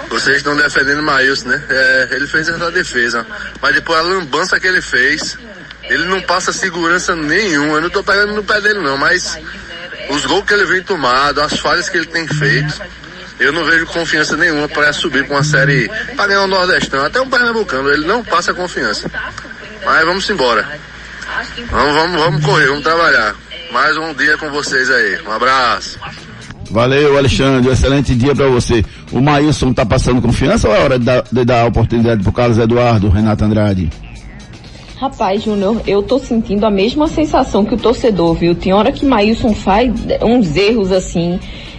Vocês 0.09 0.39
estão 0.39 0.57
defendendo 0.57 1.01
o 1.01 1.03
Maílson, 1.03 1.49
né? 1.49 1.63
É, 1.69 2.09
ele 2.13 2.27
fez 2.27 2.49
essa 2.49 2.71
defesa. 2.71 3.27
Mas 3.61 3.75
depois 3.75 3.99
a 3.99 4.03
lambança 4.03 4.59
que 4.59 4.67
ele 4.67 4.81
fez, 4.81 5.39
ele 5.85 6.05
não 6.05 6.21
passa 6.23 6.53
segurança 6.53 7.15
nenhuma. 7.15 7.77
Eu 7.77 7.83
não 7.83 7.91
tô 7.91 8.03
pegando 8.03 8.35
no 8.35 8.45
pé 8.45 8.61
dele, 8.61 8.81
não, 8.81 8.97
mas 8.97 9.39
os 10.11 10.25
gols 10.27 10.45
que 10.45 10.55
ele 10.55 10.65
vem 10.65 10.83
tomado, 10.83 11.41
as 11.41 11.59
falhas 11.59 11.89
que 11.89 11.99
ele 11.99 12.07
tem 12.07 12.27
feito, 12.27 12.75
eu 13.39 13.53
não 13.53 13.65
vejo 13.65 13.87
confiança 13.87 14.37
nenhuma 14.37 14.69
para 14.69 14.93
subir 14.93 15.27
com 15.27 15.35
uma 15.35 15.45
série, 15.45 15.89
para 16.17 16.27
ganhar 16.27 16.43
um 16.43 16.49
Nordestão, 16.49 17.05
até 17.05 17.21
um 17.21 17.29
Pernambucano. 17.29 17.91
Ele 17.91 18.07
não 18.07 18.25
passa 18.25 18.55
confiança. 18.55 19.11
Mas 19.85 20.05
vamos 20.05 20.29
embora. 20.29 20.67
Vamos, 21.71 21.95
vamos, 21.95 22.21
vamos 22.21 22.45
correr, 22.45 22.67
vamos 22.67 22.83
trabalhar. 22.83 23.35
Mais 23.71 23.97
um 23.97 24.15
dia 24.15 24.37
com 24.39 24.51
vocês 24.51 24.91
aí. 24.91 25.21
Um 25.23 25.33
abraço. 25.33 25.99
Valeu, 26.71 27.17
Alexandre. 27.17 27.69
Um 27.69 27.73
excelente 27.73 28.15
dia 28.15 28.35
pra 28.35 28.49
você. 28.49 28.85
O 29.13 29.21
Maílson 29.21 29.73
tá 29.73 29.87
passando 29.87 30.21
confiança 30.21 30.69
ou 30.69 30.75
é 30.75 30.81
hora 30.81 30.99
de 30.99 31.05
dar, 31.05 31.25
de 31.31 31.45
dar 31.45 31.63
a 31.63 31.67
oportunidade 31.67 32.23
pro 32.23 32.33
Carlos 32.33 32.59
Eduardo, 32.59 33.09
Renato 33.09 33.45
Andrade? 33.45 33.89
Rapaz, 35.01 35.45
Júnior, 35.45 35.81
eu 35.87 36.03
tô 36.03 36.19
sentindo 36.19 36.67
a 36.67 36.71
mesma 36.71 37.07
sensação 37.07 37.65
que 37.65 37.75
o 37.75 37.79
torcedor, 37.79 38.35
viu? 38.35 38.55
Tem 38.55 38.73
hora 38.73 38.91
que 38.91 39.07
Maílson 39.07 39.55
faz 39.55 39.93
uns 40.23 40.57
erros 40.57 40.91
assim. 40.91 41.39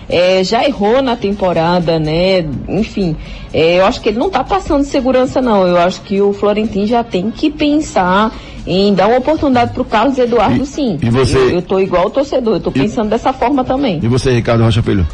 É, 0.10 0.44
já 0.44 0.66
errou 0.66 1.02
na 1.02 1.16
temporada, 1.16 2.00
né? 2.00 2.46
Enfim, 2.68 3.16
é, 3.54 3.80
eu 3.80 3.86
acho 3.86 4.02
que 4.02 4.10
ele 4.10 4.18
não 4.18 4.30
tá 4.30 4.44
passando 4.44 4.84
segurança, 4.84 5.40
não. 5.42 5.68
Eu 5.68 5.78
acho 5.78 6.02
que 6.02 6.20
o 6.22 6.34
Florentino 6.34 6.88
já 6.88 7.04
tem 7.04 7.30
que 7.32 7.50
pensar 7.52 8.36
em 8.66 8.94
dar 8.94 9.08
uma 9.08 9.18
oportunidade 9.20 9.72
pro 9.74 9.86
Carlos 9.86 10.18
Eduardo, 10.18 10.64
E- 10.64 10.66
sim. 10.66 10.98
e 11.02 11.10
você- 11.10 11.38
Eu, 11.38 11.50
eu 11.52 11.62
tô 11.62 11.80
igual 11.80 12.08
o 12.08 12.10
torcedor, 12.10 12.56
eu 12.56 12.60
tô 12.60 12.72
pensando 12.72 13.10
dessa 13.10 13.32
forma 13.32 13.64
também. 13.64 14.00
E 14.04 14.08
você, 14.08 14.32
Ricardo 14.34 14.64
Rocha 14.64 14.82
Filho? 14.82 15.08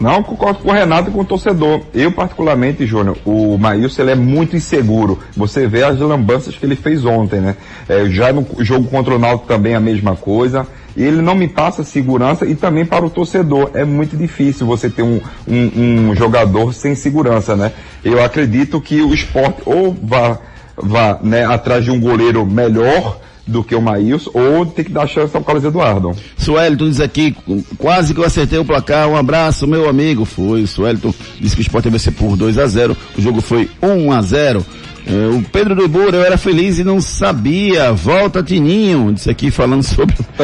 Não, 0.00 0.20
concordo 0.20 0.58
com 0.58 0.70
o 0.70 0.72
Renato 0.72 1.10
e 1.10 1.12
com 1.12 1.20
o 1.20 1.24
torcedor. 1.24 1.80
Eu, 1.94 2.10
particularmente, 2.10 2.84
Júnior, 2.84 3.16
o 3.24 3.56
Maílson 3.56 4.02
ele 4.02 4.10
é 4.10 4.14
muito 4.16 4.56
inseguro. 4.56 5.20
Você 5.36 5.68
vê 5.68 5.84
as 5.84 5.96
lambanças 6.00 6.56
que 6.56 6.66
ele 6.66 6.74
fez 6.74 7.04
ontem, 7.04 7.40
né? 7.40 7.54
É, 7.88 8.06
já 8.06 8.32
no 8.32 8.44
jogo 8.58 8.88
contra 8.88 9.14
o 9.14 9.18
Náutico 9.18 9.46
também 9.46 9.76
a 9.76 9.80
mesma 9.80 10.16
coisa. 10.16 10.66
Ele 10.96 11.22
não 11.22 11.34
me 11.34 11.48
passa 11.48 11.84
segurança 11.84 12.46
e 12.46 12.54
também 12.54 12.84
para 12.84 13.04
o 13.04 13.10
torcedor. 13.10 13.70
É 13.74 13.84
muito 13.84 14.16
difícil 14.16 14.66
você 14.66 14.90
ter 14.90 15.02
um, 15.02 15.20
um, 15.46 16.10
um 16.10 16.16
jogador 16.16 16.72
sem 16.74 16.94
segurança, 16.94 17.56
né? 17.56 17.72
Eu 18.04 18.22
acredito 18.22 18.80
que 18.80 19.00
o 19.00 19.14
esporte 19.14 19.62
ou 19.64 19.96
vá, 20.02 20.38
vá 20.76 21.18
né, 21.22 21.44
atrás 21.44 21.84
de 21.84 21.90
um 21.90 22.00
goleiro 22.00 22.44
melhor 22.44 23.18
do 23.46 23.64
que 23.64 23.74
o 23.74 23.82
Maílson, 23.82 24.30
ou 24.34 24.64
tem 24.64 24.84
que 24.84 24.92
dar 24.92 25.06
chance 25.06 25.36
ao 25.36 25.42
Carlos 25.42 25.64
Eduardo. 25.64 26.14
Suelton 26.36 26.88
diz 26.88 27.00
aqui, 27.00 27.36
quase 27.76 28.14
que 28.14 28.20
eu 28.20 28.24
acertei 28.24 28.58
o 28.58 28.64
placar, 28.64 29.08
um 29.08 29.16
abraço, 29.16 29.66
meu 29.66 29.88
amigo. 29.88 30.24
Foi, 30.24 30.62
o 30.62 30.66
Suelton 30.66 31.12
disse 31.40 31.56
que 31.56 31.60
o 31.60 31.66
Sport 31.66 31.86
ia 31.86 31.90
vencer 31.90 32.12
por 32.12 32.36
2 32.36 32.58
a 32.58 32.66
0 32.66 32.96
o 33.16 33.20
jogo 33.20 33.40
foi 33.40 33.68
1 33.82 34.12
a 34.12 34.22
0 34.22 34.60
É, 34.60 34.91
o 35.06 35.42
Pedro 35.50 35.74
do 35.74 35.84
Ibura, 35.84 36.16
eu 36.16 36.24
era 36.24 36.38
feliz 36.38 36.78
e 36.78 36.84
não 36.84 37.00
sabia. 37.00 37.92
Volta, 37.92 38.42
Tininho. 38.42 39.12
Disse 39.12 39.30
aqui 39.30 39.50
falando 39.50 39.82
sobre. 39.82 40.14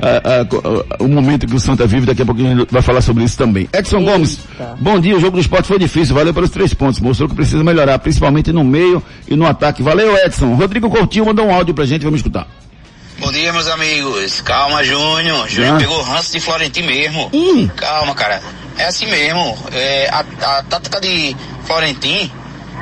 ah, 0.00 0.22
ah, 0.24 1.02
o 1.02 1.08
momento 1.08 1.46
que 1.46 1.54
o 1.54 1.60
Santa 1.60 1.86
vive, 1.86 2.06
daqui 2.06 2.22
a 2.22 2.26
pouquinho 2.26 2.52
a 2.52 2.56
gente 2.60 2.72
vai 2.72 2.82
falar 2.82 3.00
sobre 3.00 3.24
isso 3.24 3.36
também. 3.36 3.68
Edson 3.72 3.98
Eita. 3.98 4.12
Gomes, 4.12 4.38
bom 4.80 4.98
dia, 4.98 5.16
o 5.16 5.20
jogo 5.20 5.36
do 5.36 5.40
esporte 5.40 5.68
foi 5.68 5.78
difícil, 5.78 6.14
valeu 6.14 6.32
pelos 6.32 6.50
três 6.50 6.72
pontos, 6.74 7.00
mostrou 7.00 7.28
que 7.28 7.34
precisa 7.34 7.62
melhorar, 7.62 7.98
principalmente 7.98 8.52
no 8.52 8.64
meio 8.64 9.02
e 9.28 9.36
no 9.36 9.46
ataque. 9.46 9.82
Valeu, 9.82 10.16
Edson. 10.24 10.54
Rodrigo 10.54 10.88
Coutinho 10.90 11.26
mandou 11.26 11.46
um 11.46 11.54
áudio 11.54 11.74
pra 11.74 11.84
gente, 11.84 12.02
vamos 12.04 12.18
escutar. 12.18 12.46
Bom 13.20 13.30
dia, 13.30 13.52
meus 13.52 13.68
amigos. 13.68 14.40
Calma, 14.40 14.82
Júnior. 14.82 15.48
Júnior 15.48 15.76
Ah. 15.76 15.78
pegou 15.78 16.02
ranço 16.02 16.32
de 16.32 16.40
Florentino 16.40 16.88
mesmo. 16.88 17.30
Calma, 17.76 18.14
cara. 18.14 18.42
É 18.76 18.86
assim 18.86 19.06
mesmo. 19.06 19.56
É, 19.72 20.08
a, 20.10 20.24
a 20.58 20.62
tática 20.64 21.00
de 21.00 21.36
Florentino 21.64 22.30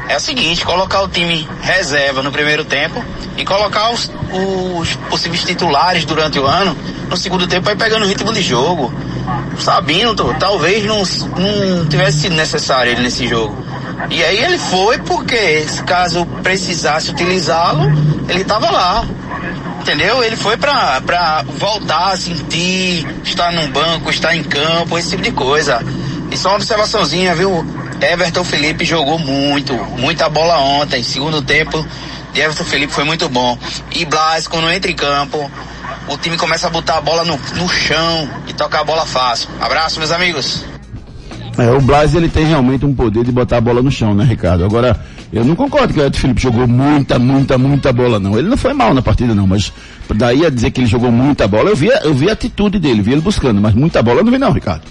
é 0.08 0.14
a 0.14 0.20
seguinte: 0.20 0.64
colocar 0.64 1.02
o 1.02 1.08
time 1.08 1.48
reserva 1.60 2.22
no 2.22 2.30
primeiro 2.32 2.64
tempo 2.64 3.04
e 3.36 3.44
colocar 3.44 3.90
os, 3.90 4.10
os 4.78 4.94
possíveis 5.10 5.44
titulares 5.44 6.04
durante 6.04 6.38
o 6.38 6.46
ano 6.46 6.76
no 7.08 7.16
segundo 7.16 7.46
tempo 7.46 7.64
vai 7.66 7.76
pegando 7.76 8.04
o 8.04 8.08
ritmo 8.08 8.32
de 8.32 8.42
jogo. 8.42 8.92
Sabino, 9.58 10.14
tô- 10.14 10.32
talvez 10.34 10.84
não, 10.84 10.98
não 10.98 11.86
tivesse 11.86 12.22
sido 12.22 12.34
necessário 12.34 12.92
ele 12.92 13.02
nesse 13.02 13.26
jogo. 13.28 13.56
E 14.10 14.22
aí 14.24 14.42
ele 14.42 14.58
foi 14.58 14.98
porque, 14.98 15.64
caso 15.86 16.26
precisasse 16.42 17.10
utilizá-lo, 17.10 17.84
ele 18.28 18.42
estava 18.42 18.70
lá. 18.70 19.04
Entendeu? 19.80 20.22
Ele 20.22 20.36
foi 20.36 20.56
pra, 20.56 21.00
pra 21.00 21.44
voltar 21.58 22.12
a 22.12 22.16
sentir, 22.16 23.06
estar 23.24 23.52
num 23.52 23.68
banco, 23.70 24.10
estar 24.10 24.34
em 24.34 24.42
campo, 24.42 24.96
esse 24.98 25.10
tipo 25.10 25.22
de 25.22 25.32
coisa. 25.32 25.84
E 26.30 26.36
só 26.36 26.50
uma 26.50 26.56
observaçãozinha, 26.56 27.34
viu? 27.34 27.64
Everton 28.02 28.44
Felipe 28.44 28.84
jogou 28.84 29.18
muito, 29.18 29.74
muita 29.98 30.28
bola 30.28 30.58
ontem. 30.58 31.02
Segundo 31.02 31.40
tempo 31.40 31.86
de 32.32 32.40
Everton 32.40 32.64
Felipe 32.64 32.92
foi 32.92 33.04
muito 33.04 33.28
bom. 33.28 33.56
E 33.94 34.04
Blas, 34.04 34.46
quando 34.48 34.70
entra 34.70 34.90
em 34.90 34.94
campo, 34.94 35.50
o 36.08 36.16
time 36.16 36.36
começa 36.36 36.66
a 36.66 36.70
botar 36.70 36.98
a 36.98 37.00
bola 37.00 37.24
no, 37.24 37.38
no 37.56 37.68
chão 37.68 38.28
e 38.48 38.52
tocar 38.52 38.80
a 38.80 38.84
bola 38.84 39.06
fácil. 39.06 39.48
Abraço, 39.60 39.98
meus 39.98 40.10
amigos. 40.10 40.64
É, 41.58 41.70
o 41.70 41.80
Blas 41.80 42.14
ele 42.14 42.28
tem 42.28 42.44
realmente 42.46 42.84
um 42.84 42.94
poder 42.94 43.24
de 43.24 43.30
botar 43.30 43.58
a 43.58 43.60
bola 43.60 43.82
no 43.82 43.90
chão, 43.90 44.14
né, 44.14 44.24
Ricardo? 44.24 44.64
Agora, 44.64 44.98
eu 45.32 45.44
não 45.44 45.54
concordo 45.54 45.92
que 45.92 46.00
o 46.00 46.04
Edson 46.04 46.20
Felipe 46.20 46.42
jogou 46.42 46.66
muita, 46.66 47.18
muita, 47.18 47.58
muita 47.58 47.92
bola, 47.92 48.18
não. 48.18 48.38
Ele 48.38 48.48
não 48.48 48.56
foi 48.56 48.72
mal 48.72 48.92
na 48.94 49.02
partida, 49.02 49.34
não, 49.34 49.46
mas 49.46 49.72
daí 50.14 50.44
a 50.44 50.50
dizer 50.50 50.70
que 50.70 50.80
ele 50.80 50.88
jogou 50.88 51.12
muita 51.12 51.46
bola, 51.46 51.70
eu 51.70 51.76
vi, 51.76 51.88
eu 52.02 52.14
vi 52.14 52.30
a 52.30 52.32
atitude 52.32 52.78
dele, 52.78 53.02
vi 53.02 53.12
ele 53.12 53.20
buscando, 53.20 53.60
mas 53.60 53.74
muita 53.74 54.02
bola 54.02 54.20
eu 54.20 54.24
não 54.24 54.32
vi 54.32 54.38
não, 54.38 54.50
Ricardo. 54.50 54.82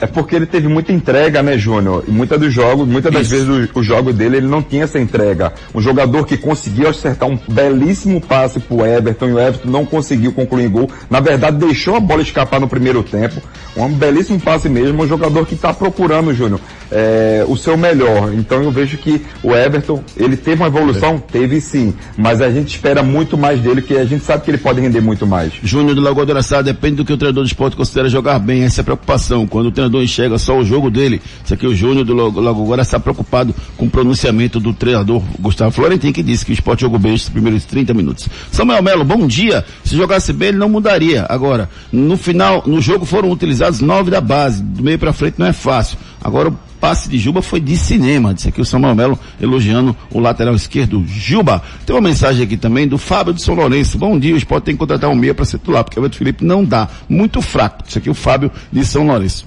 É 0.00 0.06
porque 0.06 0.36
ele 0.36 0.46
teve 0.46 0.68
muita 0.68 0.92
entrega, 0.92 1.42
né, 1.42 1.58
Júnior? 1.58 2.04
E 2.06 2.10
muitas 2.10 2.38
dos 2.38 2.52
jogos, 2.52 2.86
muitas 2.86 3.12
das 3.12 3.28
vezes 3.28 3.48
o, 3.48 3.78
o 3.78 3.82
jogo 3.82 4.12
dele, 4.12 4.36
ele 4.36 4.46
não 4.46 4.62
tinha 4.62 4.84
essa 4.84 4.98
entrega. 4.98 5.52
Um 5.74 5.80
jogador 5.80 6.24
que 6.24 6.36
conseguiu 6.36 6.88
acertar 6.88 7.28
um 7.28 7.38
belíssimo 7.48 8.20
passe 8.20 8.60
pro 8.60 8.86
Everton 8.86 9.28
e 9.28 9.32
o 9.32 9.38
Everton 9.38 9.68
não 9.68 9.84
conseguiu 9.84 10.32
concluir 10.32 10.66
em 10.66 10.70
gol. 10.70 10.88
Na 11.10 11.20
verdade, 11.20 11.56
deixou 11.58 11.96
a 11.96 12.00
bola 12.00 12.22
escapar 12.22 12.60
no 12.60 12.68
primeiro 12.68 13.02
tempo. 13.02 13.42
Um 13.76 13.88
belíssimo 13.88 14.40
passe 14.40 14.68
mesmo. 14.68 15.02
Um 15.02 15.08
jogador 15.08 15.46
que 15.46 15.54
está 15.54 15.74
procurando, 15.74 16.32
Júnior, 16.32 16.60
é, 16.90 17.44
o 17.48 17.56
seu 17.56 17.76
melhor. 17.76 18.32
Então 18.34 18.62
eu 18.62 18.70
vejo 18.70 18.96
que 18.98 19.20
o 19.42 19.54
Everton, 19.54 20.02
ele 20.16 20.36
teve 20.36 20.62
uma 20.62 20.68
evolução? 20.68 21.18
Teve 21.18 21.60
sim. 21.60 21.94
Mas 22.16 22.40
a 22.40 22.50
gente 22.50 22.68
espera 22.68 23.02
muito 23.02 23.36
mais 23.36 23.60
dele, 23.60 23.82
que 23.82 23.96
a 23.96 24.04
gente 24.04 24.24
sabe 24.24 24.44
que 24.44 24.50
ele 24.50 24.58
pode 24.58 24.80
render 24.80 25.00
muito 25.00 25.26
mais. 25.26 25.52
Júnior 25.62 25.94
do 25.94 26.00
Lagoa 26.00 26.24
do 26.24 26.32
Araçá, 26.32 26.62
depende 26.62 26.96
do 26.96 27.04
que 27.04 27.12
o 27.12 27.16
treinador 27.16 27.44
de 27.44 27.50
esporte 27.50 27.76
considera 27.76 28.08
jogar 28.08 28.38
bem, 28.38 28.64
essa 28.64 28.80
é 28.80 28.82
a 28.82 28.84
preocupação. 28.84 29.46
Quando 29.46 29.66
o 29.66 29.70
treinador 29.70 29.87
enxerga 30.02 30.38
só 30.38 30.58
o 30.58 30.64
jogo 30.64 30.90
dele, 30.90 31.20
isso 31.44 31.54
aqui 31.54 31.66
o 31.66 31.74
Júnior 31.74 32.04
do 32.04 32.14
Lago- 32.14 32.64
do 32.64 32.72
Araçá 32.72 32.98
preocupado 33.00 33.54
com 33.76 33.86
o 33.86 33.90
pronunciamento 33.90 34.60
do 34.60 34.72
treinador 34.72 35.22
Gustavo 35.38 35.70
Florentin, 35.70 36.12
que 36.12 36.22
disse 36.22 36.44
que 36.44 36.52
o 36.52 36.54
esporte 36.54 36.80
jogou 36.82 36.98
bem 36.98 37.14
esses 37.14 37.28
primeiros 37.28 37.64
30 37.64 37.94
minutos. 37.94 38.28
Samuel 38.50 38.82
Melo, 38.82 39.04
bom 39.04 39.26
dia. 39.26 39.64
Se 39.84 39.96
jogasse 39.96 40.32
bem, 40.32 40.48
ele 40.48 40.58
não 40.58 40.68
mudaria. 40.68 41.26
Agora, 41.28 41.68
no 41.92 42.16
final, 42.16 42.62
no 42.66 42.80
jogo 42.80 43.04
foram 43.04 43.30
utilizados 43.30 43.80
nove 43.80 44.10
da 44.10 44.20
base, 44.20 44.62
do 44.62 44.82
meio 44.82 44.98
pra 44.98 45.12
frente 45.12 45.36
não 45.38 45.46
é 45.46 45.52
fácil. 45.52 45.96
Agora, 46.22 46.48
o 46.48 46.58
passe 46.80 47.08
de 47.08 47.18
Juba 47.18 47.42
foi 47.42 47.60
de 47.60 47.76
cinema, 47.76 48.32
disse 48.34 48.48
aqui 48.48 48.60
o 48.60 48.64
Samuel 48.64 48.94
Melo, 48.94 49.18
elogiando 49.40 49.96
o 50.12 50.20
lateral 50.20 50.54
esquerdo, 50.54 51.04
Juba. 51.08 51.62
Tem 51.84 51.94
uma 51.94 52.02
mensagem 52.08 52.44
aqui 52.44 52.56
também 52.56 52.86
do 52.86 52.96
Fábio 52.98 53.32
de 53.34 53.42
São 53.42 53.54
Lourenço. 53.54 53.98
Bom 53.98 54.18
dia, 54.18 54.34
o 54.34 54.36
esporte 54.36 54.64
tem 54.64 54.74
que 54.74 54.78
contratar 54.78 55.10
um 55.10 55.14
meia 55.16 55.34
para 55.34 55.44
ser 55.44 55.58
titular, 55.58 55.82
porque 55.84 55.98
o 55.98 56.02
Everton 56.02 56.18
Felipe 56.18 56.44
não 56.44 56.64
dá. 56.64 56.88
Muito 57.08 57.40
fraco. 57.42 57.84
Isso 57.86 57.98
aqui 57.98 58.10
o 58.10 58.14
Fábio 58.14 58.50
de 58.72 58.84
São 58.84 59.06
Lourenço. 59.06 59.46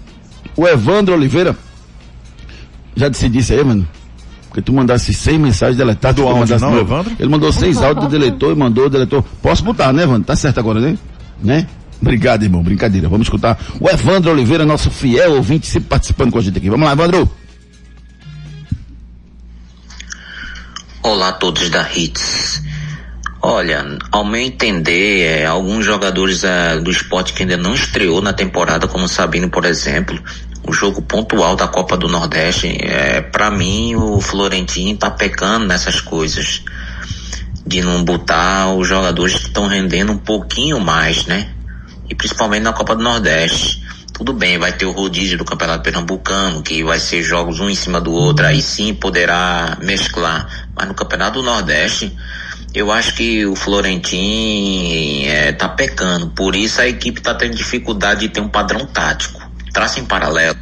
O 0.55 0.67
Evandro 0.67 1.15
Oliveira, 1.15 1.57
já 2.95 3.07
decidi 3.09 3.39
isso 3.39 3.53
aí, 3.53 3.63
mano? 3.63 3.87
Porque 4.47 4.61
tu 4.61 4.73
mandasse 4.73 5.13
seis 5.13 5.39
mensagens 5.39 5.77
deletadas. 5.77 6.15
Do 6.15 6.23
tu 6.23 6.27
áudio, 6.27 6.41
mandasse 6.41 6.63
não, 6.63 6.71
novo. 6.71 6.81
Evandro? 6.81 7.15
Ele 7.17 7.29
mandou 7.29 7.53
seis 7.53 7.81
áudios, 7.81 8.09
deletou 8.09 8.51
e 8.51 8.55
mandou, 8.55 8.89
deletou. 8.89 9.23
Posso 9.41 9.63
botar, 9.63 9.93
né, 9.93 10.03
Evandro? 10.03 10.23
Tá 10.23 10.35
certo 10.35 10.59
agora, 10.59 10.81
né? 10.81 10.97
Né? 11.41 11.67
Obrigado, 12.01 12.43
irmão. 12.43 12.61
Brincadeira. 12.61 13.07
Vamos 13.07 13.27
escutar 13.27 13.57
o 13.79 13.89
Evandro 13.89 14.31
Oliveira, 14.31 14.65
nosso 14.65 14.91
fiel 14.91 15.35
ouvinte, 15.35 15.67
sempre 15.67 15.87
participando 15.87 16.31
com 16.31 16.39
a 16.39 16.41
gente 16.41 16.57
aqui. 16.57 16.69
Vamos 16.69 16.85
lá, 16.85 16.91
Evandro. 16.91 17.29
Olá 21.03 21.29
a 21.29 21.33
todos 21.33 21.69
da 21.69 21.87
Hits. 21.89 22.61
Olha, 23.43 23.97
ao 24.11 24.23
meu 24.23 24.39
entender, 24.39 25.23
é, 25.23 25.45
alguns 25.47 25.83
jogadores 25.83 26.43
é, 26.43 26.77
do 26.79 26.91
esporte 26.91 27.33
que 27.33 27.41
ainda 27.41 27.57
não 27.57 27.73
estreou 27.73 28.21
na 28.21 28.33
temporada, 28.33 28.87
como 28.87 29.05
o 29.05 29.09
Sabino, 29.09 29.49
por 29.49 29.65
exemplo, 29.65 30.21
o 30.63 30.71
jogo 30.71 31.01
pontual 31.01 31.55
da 31.55 31.67
Copa 31.67 31.97
do 31.97 32.07
Nordeste, 32.07 32.67
é, 32.67 33.19
para 33.19 33.49
mim 33.49 33.95
o 33.95 34.21
Florentino 34.21 34.95
tá 34.95 35.09
pecando 35.09 35.65
nessas 35.65 35.99
coisas. 35.99 36.61
De 37.65 37.81
não 37.81 38.03
botar 38.03 38.73
os 38.73 38.87
jogadores 38.87 39.35
que 39.37 39.47
estão 39.47 39.65
rendendo 39.65 40.11
um 40.11 40.17
pouquinho 40.17 40.79
mais, 40.79 41.25
né? 41.25 41.51
E 42.09 42.13
principalmente 42.13 42.63
na 42.63 42.73
Copa 42.73 42.95
do 42.95 43.03
Nordeste. 43.03 43.81
Tudo 44.13 44.33
bem, 44.33 44.59
vai 44.59 44.73
ter 44.73 44.85
o 44.85 44.91
rodízio 44.91 45.37
do 45.37 45.45
Campeonato 45.45 45.83
Pernambucano, 45.83 46.61
que 46.61 46.83
vai 46.83 46.99
ser 46.99 47.23
jogos 47.23 47.59
um 47.59 47.69
em 47.69 47.75
cima 47.75 47.99
do 47.99 48.11
outro, 48.11 48.45
aí 48.45 48.61
sim 48.61 48.93
poderá 48.93 49.77
mesclar. 49.81 50.67
Mas 50.75 50.87
no 50.87 50.93
Campeonato 50.93 51.39
do 51.39 51.45
Nordeste, 51.45 52.15
eu 52.73 52.91
acho 52.91 53.15
que 53.15 53.45
o 53.45 53.55
Florentino 53.55 55.29
é, 55.29 55.51
tá 55.51 55.67
pecando. 55.69 56.29
Por 56.29 56.55
isso 56.55 56.81
a 56.81 56.87
equipe 56.87 57.21
tá 57.21 57.33
tendo 57.33 57.55
dificuldade 57.55 58.21
de 58.21 58.29
ter 58.29 58.41
um 58.41 58.47
padrão 58.47 58.85
tático. 58.85 59.41
Traça 59.73 59.99
em 59.99 60.05
paralelo. 60.05 60.57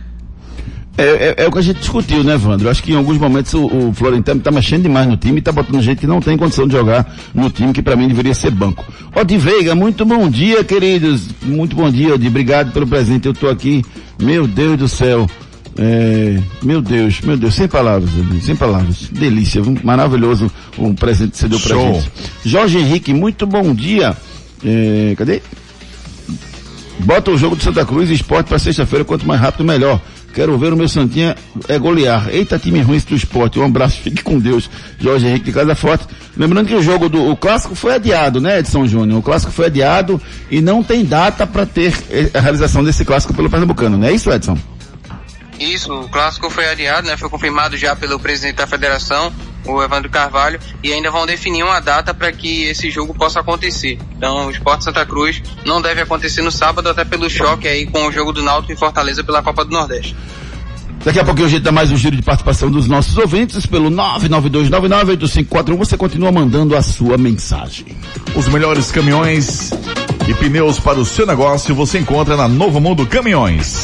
É, 0.97 1.03
é- 1.39 1.43
é 1.45 1.47
o 1.47 1.51
que 1.51 1.59
a 1.59 1.61
gente 1.61 1.79
discutiu, 1.79 2.23
né, 2.25 2.33
Evandro? 2.33 2.67
Eu 2.67 2.71
Acho 2.71 2.83
que 2.83 2.91
em 2.91 2.95
alguns 2.97 3.17
momentos 3.17 3.53
o, 3.53 3.65
o 3.65 3.93
Florentino 3.93 4.41
tá 4.41 4.51
mexendo 4.51 4.83
demais 4.83 5.07
no 5.07 5.15
time 5.15 5.37
e 5.37 5.41
tá 5.41 5.51
botando 5.51 5.81
gente 5.81 5.99
que 5.99 6.07
não 6.07 6.19
tem 6.19 6.35
condição 6.37 6.67
de 6.67 6.73
jogar 6.73 7.15
no 7.33 7.49
time, 7.49 7.71
que 7.71 7.81
para 7.81 7.95
mim 7.95 8.07
deveria 8.07 8.33
ser 8.33 8.51
banco. 8.51 8.85
Odi 9.15 9.37
Veiga, 9.37 9.73
muito 9.73 10.05
bom 10.05 10.29
dia, 10.29 10.61
queridos. 10.63 11.27
Muito 11.41 11.73
bom 11.75 11.89
dia, 11.89 12.15
Odi. 12.15 12.27
Obrigado 12.27 12.71
pelo 12.73 12.85
presente. 12.85 13.27
Eu 13.27 13.33
tô 13.33 13.47
aqui. 13.47 13.81
Meu 14.21 14.45
Deus 14.45 14.77
do 14.77 14.87
céu. 14.89 15.25
É, 15.81 16.37
meu 16.61 16.81
Deus, 16.81 17.21
meu 17.21 17.37
Deus, 17.37 17.55
sem 17.55 17.65
palavras, 17.65 18.09
sem 18.43 18.53
palavras. 18.53 19.07
Delícia, 19.13 19.61
maravilhoso 19.81 20.51
o 20.77 20.93
presente 20.93 21.31
que 21.31 21.37
você 21.37 21.47
deu 21.47 21.57
pra 21.57 21.69
Show. 21.69 21.93
gente. 21.93 22.11
Jorge 22.43 22.77
Henrique, 22.79 23.13
muito 23.13 23.47
bom 23.47 23.73
dia. 23.73 24.15
É, 24.65 25.15
cadê? 25.17 25.41
Bota 26.99 27.31
o 27.31 27.37
jogo 27.37 27.55
do 27.55 27.63
Santa 27.63 27.85
Cruz 27.85 28.09
e 28.09 28.13
esporte 28.13 28.47
para 28.47 28.59
sexta-feira, 28.59 29.05
quanto 29.05 29.25
mais 29.25 29.39
rápido, 29.39 29.63
melhor. 29.63 30.01
Quero 30.33 30.57
ver 30.57 30.73
o 30.73 30.77
meu 30.77 30.89
Santinha 30.89 31.33
é 31.69 31.79
golear. 31.79 32.27
Eita, 32.29 32.59
time 32.59 32.81
ruim 32.81 32.99
do 32.99 33.15
esporte. 33.15 33.57
Um 33.57 33.63
abraço, 33.63 33.99
fique 34.03 34.21
com 34.21 34.37
Deus. 34.37 34.69
Jorge 34.99 35.27
Henrique 35.27 35.45
de 35.45 35.53
Casa 35.53 35.75
Forte. 35.75 36.05
Lembrando 36.35 36.67
que 36.67 36.75
o 36.75 36.83
jogo 36.83 37.07
do 37.07 37.31
o 37.31 37.37
clássico 37.37 37.73
foi 37.73 37.93
adiado, 37.93 38.41
né, 38.41 38.59
Edson 38.59 38.85
Júnior? 38.85 39.19
O 39.19 39.23
clássico 39.23 39.51
foi 39.51 39.67
adiado 39.67 40.21
e 40.51 40.61
não 40.61 40.83
tem 40.83 41.05
data 41.05 41.47
para 41.47 41.65
ter 41.65 41.93
eh, 42.09 42.29
a 42.33 42.41
realização 42.41 42.83
desse 42.83 43.05
clássico 43.05 43.33
pelo 43.33 43.49
Pernambucano, 43.49 43.97
não 43.97 44.07
é 44.07 44.11
isso, 44.11 44.29
Edson? 44.29 44.57
Isso, 45.59 45.93
o 45.93 46.07
clássico 46.07 46.49
foi 46.49 46.69
adiado, 46.69 47.07
né? 47.07 47.17
Foi 47.17 47.29
confirmado 47.29 47.75
já 47.75 47.95
pelo 47.95 48.17
presidente 48.19 48.55
da 48.55 48.65
federação, 48.65 49.31
o 49.65 49.83
Evandro 49.83 50.09
Carvalho, 50.09 50.59
e 50.81 50.93
ainda 50.93 51.11
vão 51.11 51.25
definir 51.25 51.63
uma 51.63 51.81
data 51.81 52.13
para 52.13 52.31
que 52.31 52.63
esse 52.63 52.89
jogo 52.89 53.13
possa 53.13 53.41
acontecer. 53.41 53.99
Então, 54.15 54.47
o 54.47 54.51
Esporte 54.51 54.85
Santa 54.85 55.05
Cruz 55.05 55.43
não 55.65 55.81
deve 55.81 56.01
acontecer 56.01 56.41
no 56.41 56.51
sábado, 56.51 56.87
até 56.87 57.03
pelo 57.03 57.29
choque 57.29 57.67
aí 57.67 57.85
com 57.85 58.07
o 58.07 58.11
jogo 58.11 58.31
do 58.31 58.41
Náutico 58.41 58.71
em 58.71 58.77
Fortaleza 58.77 59.21
pela 59.23 59.43
Copa 59.43 59.65
do 59.65 59.71
Nordeste. 59.71 60.15
Daqui 61.03 61.19
a 61.19 61.23
pouquinho 61.23 61.47
a 61.47 61.49
gente 61.49 61.63
dá 61.63 61.71
mais 61.71 61.91
um 61.91 61.97
giro 61.97 62.15
de 62.15 62.21
participação 62.21 62.69
dos 62.69 62.87
nossos 62.87 63.17
ouvintes 63.17 63.65
pelo 63.65 63.89
992998541. 63.89 65.77
Você 65.77 65.97
continua 65.97 66.31
mandando 66.31 66.75
a 66.75 66.81
sua 66.81 67.17
mensagem. 67.17 67.97
Os 68.35 68.47
melhores 68.49 68.91
caminhões 68.91 69.71
e 70.27 70.33
pneus 70.33 70.77
para 70.79 70.99
o 70.99 71.05
seu 71.05 71.25
negócio 71.25 71.73
você 71.73 71.99
encontra 71.99 72.35
na 72.35 72.49
Novo 72.49 72.81
Mundo 72.81 73.05
Caminhões. 73.05 73.83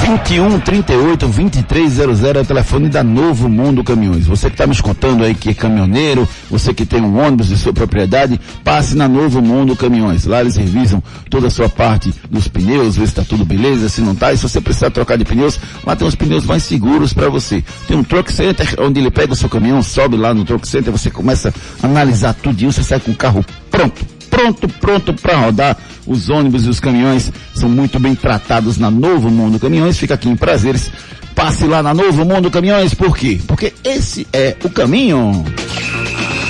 21 0.00 0.60
38 0.60 1.26
2300 1.26 2.24
é 2.24 2.40
o 2.40 2.44
telefone 2.44 2.88
da 2.88 3.02
Novo 3.02 3.48
Mundo 3.48 3.82
Caminhões. 3.82 4.26
Você 4.26 4.48
que 4.48 4.54
está 4.54 4.66
me 4.66 4.72
escutando 4.72 5.24
aí 5.24 5.34
que 5.34 5.50
é 5.50 5.54
caminhoneiro, 5.54 6.28
você 6.50 6.72
que 6.72 6.86
tem 6.86 7.00
um 7.00 7.18
ônibus 7.18 7.48
de 7.48 7.56
sua 7.56 7.72
propriedade, 7.72 8.40
passe 8.62 8.96
na 8.96 9.08
Novo 9.08 9.42
Mundo 9.42 9.76
Caminhões. 9.76 10.24
Lá 10.24 10.40
eles 10.40 10.56
revisam 10.56 11.02
toda 11.28 11.48
a 11.48 11.50
sua 11.50 11.68
parte 11.68 12.14
dos 12.30 12.48
pneus, 12.48 12.96
ver 12.96 13.06
se 13.06 13.12
está 13.12 13.24
tudo 13.24 13.44
beleza, 13.44 13.88
se 13.88 14.00
não 14.00 14.12
está. 14.12 14.32
E 14.32 14.36
se 14.36 14.42
você 14.42 14.60
precisar 14.60 14.90
trocar 14.90 15.18
de 15.18 15.24
pneus, 15.24 15.58
lá 15.84 15.96
tem 15.96 16.06
os 16.06 16.14
pneus 16.14 16.44
mais 16.44 16.62
seguros 16.62 17.12
para 17.12 17.28
você. 17.28 17.62
Tem 17.86 17.96
um 17.96 18.04
Truck 18.04 18.32
Center 18.32 18.76
onde 18.78 19.00
ele 19.00 19.10
pega 19.10 19.32
o 19.32 19.36
seu 19.36 19.48
caminhão, 19.48 19.82
sobe 19.82 20.16
lá 20.16 20.32
no 20.32 20.44
Truck 20.44 20.66
Center, 20.66 20.92
você 20.92 21.10
começa 21.10 21.52
a 21.82 21.86
analisar 21.86 22.34
tudinho, 22.34 22.72
você 22.72 22.82
sai 22.82 23.00
com 23.00 23.10
o 23.10 23.16
carro 23.16 23.44
pronto 23.70 24.17
pronto, 24.30 24.68
pronto 24.68 25.14
para 25.14 25.36
rodar. 25.36 25.76
Os 26.06 26.28
ônibus 26.30 26.64
e 26.64 26.68
os 26.68 26.80
caminhões 26.80 27.30
são 27.54 27.68
muito 27.68 27.98
bem 27.98 28.14
tratados 28.14 28.78
na 28.78 28.90
Novo 28.90 29.30
Mundo 29.30 29.58
Caminhões. 29.58 29.98
Fica 29.98 30.14
aqui 30.14 30.28
em 30.28 30.36
Prazeres. 30.36 30.90
Passe 31.34 31.64
lá 31.66 31.82
na 31.82 31.92
Novo 31.92 32.24
Mundo 32.24 32.50
Caminhões. 32.50 32.94
Por 32.94 33.16
quê? 33.16 33.38
Porque 33.46 33.72
esse 33.84 34.26
é 34.32 34.56
o 34.64 34.70
caminho. 34.70 35.44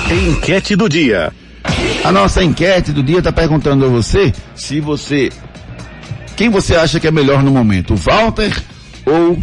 Enquete 0.09 0.75
do 0.75 0.87
dia. 0.87 1.31
A 2.03 2.11
nossa 2.11 2.43
enquete 2.43 2.91
do 2.91 3.03
dia 3.03 3.19
está 3.19 3.31
perguntando 3.31 3.85
a 3.85 3.89
você 3.89 4.33
se 4.55 4.79
você. 4.79 5.29
Quem 6.35 6.49
você 6.49 6.75
acha 6.75 6.99
que 6.99 7.07
é 7.07 7.11
melhor 7.11 7.43
no 7.43 7.51
momento? 7.51 7.93
O 7.93 7.97
Walter 7.97 8.63
ou 9.05 9.37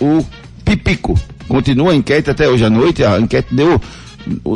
o 0.00 0.26
Pipico? 0.64 1.18
Continua 1.48 1.92
a 1.92 1.94
enquete 1.94 2.30
até 2.30 2.48
hoje 2.48 2.64
à 2.64 2.70
noite. 2.70 3.02
A 3.02 3.18
enquete 3.18 3.54
deu. 3.54 3.80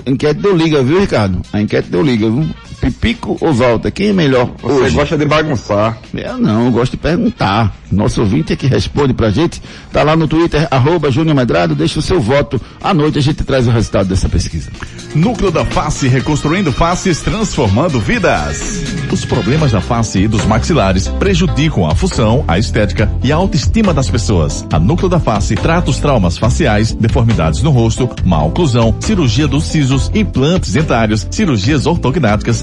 A 0.06 0.10
enquete 0.10 0.40
deu 0.40 0.56
liga, 0.56 0.82
viu, 0.82 1.00
Ricardo? 1.00 1.40
A 1.52 1.60
enquete 1.60 1.88
deu 1.90 2.02
liga, 2.02 2.28
viu? 2.28 2.48
Pipico 2.80 3.36
ou 3.40 3.52
Walter? 3.52 3.90
Quem 3.90 4.08
é 4.08 4.12
melhor? 4.12 4.50
Você 4.62 4.72
hoje? 4.72 4.94
gosta 4.94 5.18
de 5.18 5.24
bagunçar. 5.24 5.98
Eu 6.14 6.38
não, 6.38 6.66
eu 6.66 6.72
gosto 6.72 6.92
de 6.92 6.98
perguntar. 6.98 7.74
Nosso 7.90 8.20
ouvinte 8.20 8.52
é 8.52 8.56
que 8.56 8.66
responde 8.66 9.14
pra 9.14 9.30
gente. 9.30 9.60
Tá 9.92 10.02
lá 10.02 10.14
no 10.14 10.28
Twitter, 10.28 10.68
arroba 10.70 11.10
Júnior 11.10 11.34
Medrado, 11.34 11.74
deixa 11.74 11.98
o 11.98 12.02
seu 12.02 12.20
voto. 12.20 12.60
À 12.82 12.92
noite 12.92 13.18
a 13.18 13.22
gente 13.22 13.42
traz 13.44 13.66
o 13.66 13.70
resultado 13.70 14.08
dessa 14.08 14.28
pesquisa. 14.28 14.70
Núcleo 15.14 15.50
da 15.50 15.64
Face, 15.64 16.06
reconstruindo 16.06 16.70
faces, 16.70 17.20
transformando 17.20 17.98
vidas. 17.98 18.82
Os 19.10 19.24
problemas 19.24 19.72
da 19.72 19.80
face 19.80 20.20
e 20.20 20.28
dos 20.28 20.44
maxilares 20.44 21.08
prejudicam 21.08 21.86
a 21.86 21.94
função, 21.94 22.44
a 22.46 22.58
estética 22.58 23.10
e 23.22 23.32
a 23.32 23.36
autoestima 23.36 23.94
das 23.94 24.10
pessoas. 24.10 24.66
A 24.70 24.78
Núcleo 24.78 25.08
da 25.08 25.18
Face 25.18 25.54
trata 25.54 25.90
os 25.90 25.98
traumas 25.98 26.36
faciais, 26.36 26.92
deformidades 26.92 27.62
no 27.62 27.70
rosto, 27.70 28.08
má 28.24 28.42
oclusão, 28.42 28.94
cirurgia 29.00 29.48
dos 29.48 29.64
sisos, 29.64 30.10
implantes 30.14 30.72
dentários, 30.72 31.26
cirurgias 31.30 31.86
ortognáticas, 31.86 32.62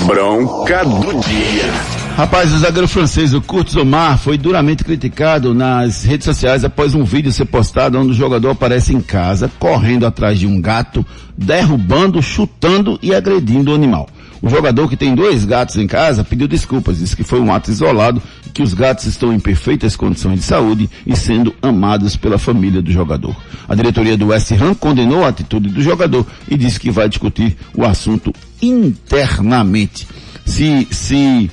Bronca 0.05 0.83
do 0.85 1.19
dia. 1.19 2.00
Rapaz, 2.15 2.53
o 2.53 2.59
zagueiro 2.59 2.87
francês, 2.87 3.33
o 3.33 3.41
Curtis 3.41 3.75
Omar, 3.75 4.17
foi 4.17 4.37
duramente 4.37 4.83
criticado 4.83 5.53
nas 5.53 6.03
redes 6.03 6.25
sociais 6.25 6.63
após 6.63 6.93
um 6.93 7.03
vídeo 7.03 7.31
ser 7.31 7.45
postado 7.45 7.97
onde 7.97 8.11
o 8.11 8.15
jogador 8.15 8.51
aparece 8.51 8.93
em 8.93 9.01
casa, 9.01 9.49
correndo 9.57 10.05
atrás 10.05 10.37
de 10.37 10.45
um 10.45 10.61
gato, 10.61 11.05
derrubando, 11.35 12.21
chutando 12.21 12.99
e 13.01 13.15
agredindo 13.15 13.71
o 13.71 13.75
animal. 13.75 14.07
O 14.41 14.49
jogador 14.49 14.89
que 14.89 14.97
tem 14.97 15.15
dois 15.15 15.45
gatos 15.45 15.77
em 15.77 15.87
casa 15.87 16.23
pediu 16.23 16.47
desculpas, 16.47 16.99
disse 16.99 17.15
que 17.15 17.23
foi 17.23 17.39
um 17.39 17.53
ato 17.53 17.71
isolado 17.71 18.21
que 18.53 18.61
os 18.61 18.73
gatos 18.73 19.05
estão 19.05 19.31
em 19.33 19.39
perfeitas 19.39 19.95
condições 19.95 20.39
de 20.39 20.45
saúde 20.45 20.89
e 21.05 21.15
sendo 21.15 21.55
amados 21.61 22.17
pela 22.17 22.37
família 22.37 22.81
do 22.81 22.91
jogador. 22.91 23.35
A 23.67 23.73
diretoria 23.73 24.17
do 24.17 24.27
West 24.27 24.51
Ham 24.51 24.73
condenou 24.73 25.23
a 25.23 25.29
atitude 25.29 25.69
do 25.69 25.81
jogador 25.81 26.25
e 26.49 26.57
disse 26.57 26.79
que 26.79 26.91
vai 26.91 27.07
discutir 27.07 27.55
o 27.75 27.85
assunto 27.85 28.33
internamente. 28.61 30.07
Se, 30.45 30.87
se 30.91 31.49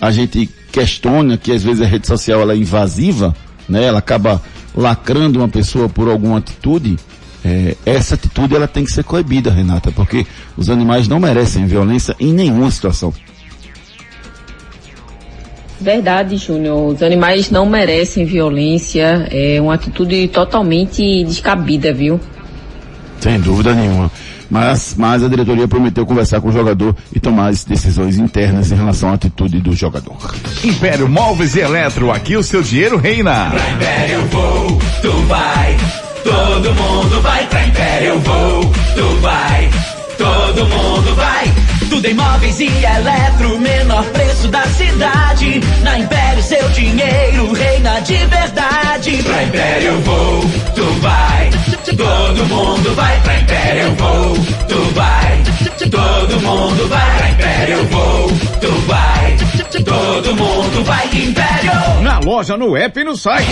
a 0.00 0.10
gente 0.10 0.48
questiona 0.72 1.36
que 1.36 1.52
às 1.52 1.62
vezes 1.62 1.82
a 1.82 1.86
rede 1.86 2.06
social 2.06 2.40
ela 2.40 2.54
é 2.54 2.56
invasiva, 2.56 3.34
né? 3.68 3.84
Ela 3.84 3.98
acaba 3.98 4.40
lacrando 4.74 5.38
uma 5.38 5.48
pessoa 5.48 5.88
por 5.88 6.08
alguma 6.08 6.38
atitude. 6.38 6.96
É, 7.44 7.76
essa 7.84 8.14
atitude 8.14 8.54
ela 8.54 8.68
tem 8.68 8.84
que 8.84 8.92
ser 8.92 9.04
coibida, 9.04 9.50
Renata, 9.50 9.90
porque 9.92 10.26
os 10.56 10.68
animais 10.70 11.08
não 11.08 11.18
merecem 11.18 11.66
violência 11.66 12.14
em 12.20 12.32
nenhuma 12.32 12.70
situação. 12.70 13.12
Verdade, 15.80 16.36
Júnior. 16.36 16.94
Os 16.94 17.02
animais 17.02 17.50
não 17.50 17.64
merecem 17.64 18.26
violência. 18.26 19.26
É 19.30 19.58
uma 19.60 19.74
atitude 19.74 20.28
totalmente 20.28 21.24
descabida, 21.24 21.92
viu? 21.92 22.20
Sem 23.18 23.40
dúvida 23.40 23.74
nenhuma. 23.74 24.10
Mas, 24.50 24.94
mas 24.98 25.22
a 25.22 25.28
diretoria 25.28 25.68
prometeu 25.68 26.04
conversar 26.04 26.40
com 26.40 26.48
o 26.48 26.52
jogador 26.52 26.94
e 27.14 27.20
tomar 27.20 27.48
as 27.48 27.64
decisões 27.64 28.18
internas 28.18 28.72
em 28.72 28.74
relação 28.74 29.10
à 29.10 29.14
atitude 29.14 29.60
do 29.60 29.74
jogador. 29.74 30.34
Império 30.64 31.08
Móveis 31.08 31.54
e 31.54 31.60
Eletro, 31.60 32.10
aqui 32.10 32.36
o 32.36 32.42
seu 32.42 32.62
dinheiro 32.62 32.96
reina. 32.96 33.50
Pra 33.50 33.70
Império 33.70 34.26
vou, 34.26 34.78
tu 35.00 35.12
vai. 35.28 35.76
Todo 36.24 36.74
mundo 36.74 37.20
vai 37.22 37.46
pra 37.46 37.66
Império 37.66 38.18
vou, 38.18 38.60
tu 38.94 39.20
vai. 39.20 39.70
Todo 40.18 40.66
mundo 40.66 41.14
vai. 41.14 41.59
Tudo 41.90 42.06
em 42.06 42.14
móveis 42.14 42.60
e 42.60 42.66
eletro, 42.66 43.58
menor 43.58 44.04
preço 44.06 44.48
da 44.48 44.62
cidade. 44.62 45.60
Na 45.82 45.98
Império 45.98 46.42
seu 46.42 46.68
dinheiro 46.70 47.52
reina 47.52 48.00
de 48.00 48.16
verdade. 48.26 49.22
Pra 49.24 49.42
Império 49.42 50.00
vou, 50.00 50.40
tu 50.74 50.84
vai. 51.00 51.50
Todo 51.96 52.46
mundo 52.46 52.94
vai 52.94 53.20
pra 53.20 53.40
Império 53.40 53.94
vou, 53.96 54.34
tu 54.68 54.94
vai. 54.94 55.42
Todo 55.90 56.40
mundo 56.40 56.88
vai 56.88 57.16
pra 57.16 57.30
Império 57.30 57.84
vou, 57.88 58.28
tu 58.60 58.72
vai. 58.86 59.36
Todo 59.84 60.36
mundo 60.36 60.84
vai 60.84 61.06
Império. 61.06 62.02
Na 62.02 62.20
loja, 62.20 62.56
no 62.56 62.76
app 62.76 63.00
e 63.00 63.04
no 63.04 63.16
site. 63.16 63.50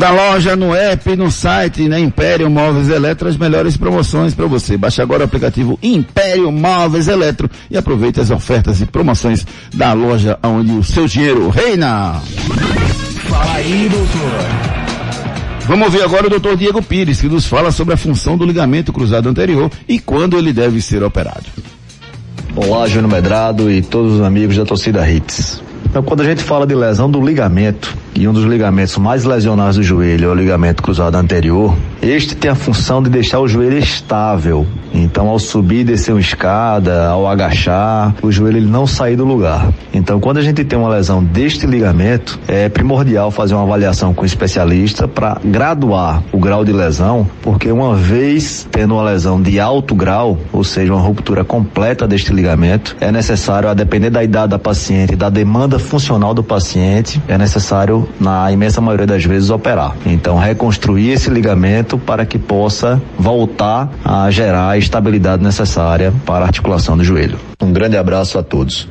Da 0.00 0.10
loja, 0.10 0.56
no 0.56 0.74
app, 0.74 1.14
no 1.14 1.30
site, 1.30 1.86
na 1.86 2.00
Império 2.00 2.48
Móveis 2.48 2.88
Eletro, 2.88 3.28
as 3.28 3.36
melhores 3.36 3.76
promoções 3.76 4.34
para 4.34 4.46
você. 4.46 4.78
Baixe 4.78 5.02
agora 5.02 5.20
o 5.20 5.24
aplicativo 5.26 5.78
Império 5.82 6.50
Móveis 6.50 7.06
Eletro 7.06 7.50
e 7.70 7.76
aproveite 7.76 8.18
as 8.18 8.30
ofertas 8.30 8.80
e 8.80 8.86
promoções 8.86 9.46
da 9.74 9.92
loja 9.92 10.38
onde 10.42 10.72
o 10.72 10.82
seu 10.82 11.06
dinheiro 11.06 11.50
reina. 11.50 12.18
Fala 13.28 13.52
aí, 13.56 13.90
doutor. 13.90 15.68
Vamos 15.68 15.88
ouvir 15.88 16.02
agora 16.02 16.28
o 16.28 16.30
doutor 16.30 16.56
Diego 16.56 16.82
Pires, 16.82 17.20
que 17.20 17.28
nos 17.28 17.44
fala 17.44 17.70
sobre 17.70 17.92
a 17.92 17.98
função 17.98 18.38
do 18.38 18.46
ligamento 18.46 18.94
cruzado 18.94 19.28
anterior 19.28 19.70
e 19.86 19.98
quando 19.98 20.38
ele 20.38 20.54
deve 20.54 20.80
ser 20.80 21.02
operado. 21.02 21.44
Olá, 22.56 22.88
Júnior 22.88 23.12
Medrado 23.12 23.70
e 23.70 23.82
todos 23.82 24.14
os 24.14 24.22
amigos 24.22 24.56
da 24.56 24.64
torcida 24.64 25.06
Hits. 25.06 25.60
Então, 25.90 26.04
quando 26.04 26.20
a 26.20 26.24
gente 26.24 26.40
fala 26.44 26.64
de 26.64 26.74
lesão 26.74 27.10
do 27.10 27.20
ligamento, 27.20 27.96
e 28.14 28.28
um 28.28 28.32
dos 28.32 28.44
ligamentos 28.44 28.96
mais 28.96 29.24
lesionados 29.24 29.74
do 29.74 29.82
joelho 29.82 30.28
é 30.28 30.28
o 30.28 30.34
ligamento 30.34 30.84
cruzado 30.84 31.16
anterior, 31.16 31.76
este 32.00 32.36
tem 32.36 32.48
a 32.48 32.54
função 32.54 33.02
de 33.02 33.10
deixar 33.10 33.40
o 33.40 33.48
joelho 33.48 33.76
estável. 33.76 34.64
Então, 34.92 35.28
ao 35.28 35.38
subir 35.38 35.80
e 35.80 35.84
descer 35.84 36.12
uma 36.12 36.20
escada, 36.20 37.08
ao 37.08 37.26
agachar, 37.26 38.14
o 38.22 38.30
joelho 38.30 38.58
ele 38.58 38.70
não 38.70 38.86
sair 38.86 39.16
do 39.16 39.24
lugar. 39.24 39.72
Então, 39.92 40.20
quando 40.20 40.38
a 40.38 40.42
gente 40.42 40.64
tem 40.64 40.78
uma 40.78 40.88
lesão 40.88 41.24
deste 41.24 41.66
ligamento, 41.66 42.38
é 42.46 42.68
primordial 42.68 43.32
fazer 43.32 43.54
uma 43.54 43.64
avaliação 43.64 44.14
com 44.14 44.22
o 44.22 44.26
especialista 44.26 45.08
para 45.08 45.40
graduar 45.44 46.22
o 46.30 46.38
grau 46.38 46.64
de 46.64 46.72
lesão, 46.72 47.28
porque 47.42 47.72
uma 47.72 47.96
vez 47.96 48.68
tendo 48.70 48.94
uma 48.94 49.02
lesão 49.02 49.42
de 49.42 49.58
alto 49.58 49.94
grau, 49.94 50.38
ou 50.52 50.62
seja, 50.62 50.92
uma 50.92 51.02
ruptura 51.02 51.44
completa 51.44 52.06
deste 52.06 52.32
ligamento, 52.32 52.96
é 53.00 53.10
necessário, 53.10 53.68
a 53.68 53.74
depender 53.74 54.10
da 54.10 54.22
idade 54.22 54.50
da 54.50 54.58
paciente, 54.58 55.16
da 55.16 55.28
demanda 55.28 55.79
funcional 55.80 56.34
do 56.34 56.42
paciente, 56.42 57.20
é 57.26 57.36
necessário, 57.36 58.08
na 58.20 58.50
imensa 58.52 58.80
maioria 58.80 59.06
das 59.06 59.24
vezes, 59.24 59.50
operar. 59.50 59.96
Então, 60.06 60.38
reconstruir 60.38 61.10
esse 61.10 61.30
ligamento 61.30 61.98
para 61.98 62.24
que 62.24 62.38
possa 62.38 63.00
voltar 63.18 63.90
a 64.04 64.30
gerar 64.30 64.70
a 64.70 64.78
estabilidade 64.78 65.42
necessária 65.42 66.12
para 66.24 66.44
a 66.44 66.48
articulação 66.48 66.96
do 66.96 67.04
joelho. 67.04 67.38
Um 67.60 67.72
grande 67.72 67.96
abraço 67.96 68.38
a 68.38 68.42
todos. 68.42 68.88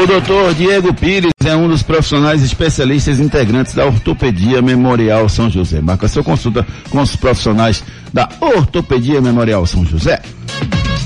O 0.00 0.06
doutor 0.06 0.54
Diego 0.54 0.94
Pires 0.94 1.32
é 1.44 1.56
um 1.56 1.66
dos 1.66 1.82
profissionais 1.82 2.42
especialistas 2.44 3.18
integrantes 3.18 3.74
da 3.74 3.84
Ortopedia 3.84 4.62
Memorial 4.62 5.28
São 5.28 5.50
José. 5.50 5.80
Marca 5.80 6.06
sua 6.06 6.22
consulta 6.22 6.64
com 6.90 7.00
os 7.00 7.16
profissionais 7.16 7.82
da 8.12 8.28
Ortopedia 8.40 9.20
Memorial 9.20 9.66
São 9.66 9.84
José. 9.84 10.22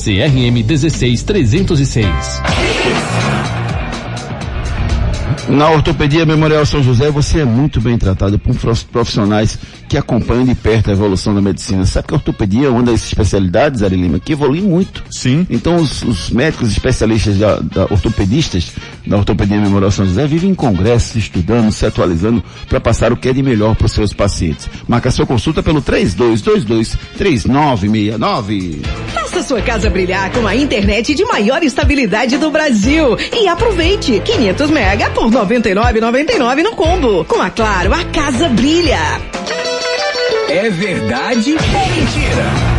CRM 0.00 0.64
16306. 0.64 3.59
Na 5.48 5.70
Ortopedia 5.70 6.26
Memorial 6.26 6.64
São 6.64 6.82
José, 6.82 7.10
você 7.10 7.40
é 7.40 7.44
muito 7.44 7.80
bem 7.80 7.98
tratado 7.98 8.38
por 8.38 8.54
profissionais 8.92 9.58
que 9.88 9.96
acompanham 9.96 10.44
de 10.44 10.54
perto 10.54 10.90
a 10.90 10.92
evolução 10.92 11.34
da 11.34 11.40
medicina. 11.40 11.84
Sabe 11.86 12.08
que 12.08 12.14
a 12.14 12.16
ortopedia 12.16 12.68
é 12.68 12.70
uma 12.70 12.82
das 12.82 13.04
especialidades, 13.04 13.82
Ari 13.82 13.96
Lima, 13.96 14.20
que 14.20 14.32
evolui 14.32 14.60
muito. 14.60 15.02
Sim. 15.10 15.46
Então, 15.50 15.76
os, 15.76 16.02
os 16.02 16.30
médicos 16.30 16.70
especialistas 16.70 17.38
da, 17.38 17.58
da, 17.58 17.84
ortopedistas 17.84 18.72
da 19.06 19.16
Ortopedia 19.16 19.60
Memorial 19.60 19.90
São 19.90 20.06
José 20.06 20.26
vivem 20.26 20.50
em 20.50 20.54
congressos, 20.54 21.16
estudando, 21.16 21.72
se 21.72 21.84
atualizando 21.84 22.42
para 22.68 22.80
passar 22.80 23.12
o 23.12 23.16
que 23.16 23.28
é 23.28 23.32
de 23.32 23.42
melhor 23.42 23.74
para 23.74 23.86
os 23.86 23.92
seus 23.92 24.12
pacientes. 24.12 24.68
Marca 24.86 25.10
sua 25.10 25.26
consulta 25.26 25.62
pelo 25.62 25.82
3222-3969. 25.82 28.78
Faça 29.12 29.42
sua 29.42 29.62
casa 29.62 29.90
brilhar 29.90 30.30
com 30.30 30.46
a 30.46 30.54
internet 30.54 31.14
de 31.14 31.24
maior 31.24 31.62
estabilidade 31.62 32.36
do 32.38 32.50
Brasil 32.50 33.16
e 33.32 33.48
aproveite 33.48 34.20
500 34.24 34.70
mega 34.70 35.10
por 35.10 35.29
99,99 35.30 36.62
no 36.62 36.72
combo. 36.72 37.24
Com 37.24 37.40
a 37.40 37.50
Claro, 37.50 37.94
a 37.94 38.04
casa 38.04 38.48
brilha. 38.48 38.98
É 40.48 40.68
verdade 40.70 41.52
ou 41.52 41.88
mentira? 41.88 42.70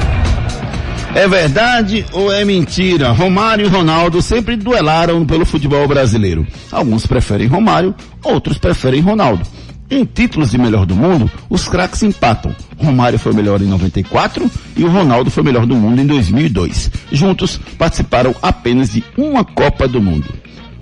É 1.13 1.27
verdade 1.27 2.05
ou 2.13 2.31
é 2.31 2.45
mentira? 2.45 3.11
Romário 3.11 3.65
e 3.65 3.69
Ronaldo 3.69 4.21
sempre 4.21 4.55
duelaram 4.55 5.25
pelo 5.25 5.45
futebol 5.45 5.87
brasileiro. 5.87 6.45
Alguns 6.71 7.05
preferem 7.05 7.47
Romário, 7.47 7.93
outros 8.23 8.57
preferem 8.57 9.01
Ronaldo. 9.01 9.45
Em 9.89 10.05
títulos 10.05 10.51
de 10.51 10.57
melhor 10.57 10.85
do 10.85 10.95
mundo, 10.95 11.29
os 11.49 11.67
craques 11.67 12.01
empatam. 12.01 12.55
Romário 12.77 13.19
foi 13.19 13.33
o 13.33 13.35
melhor 13.35 13.61
em 13.61 13.65
94 13.65 14.49
e 14.77 14.85
o 14.85 14.89
Ronaldo 14.89 15.29
foi 15.29 15.43
o 15.43 15.45
melhor 15.45 15.65
do 15.65 15.75
mundo 15.75 16.01
em 16.01 16.07
2002. 16.07 16.89
Juntos, 17.11 17.59
participaram 17.77 18.33
apenas 18.41 18.91
de 18.91 19.03
uma 19.17 19.43
Copa 19.43 19.89
do 19.89 20.01
Mundo. 20.01 20.33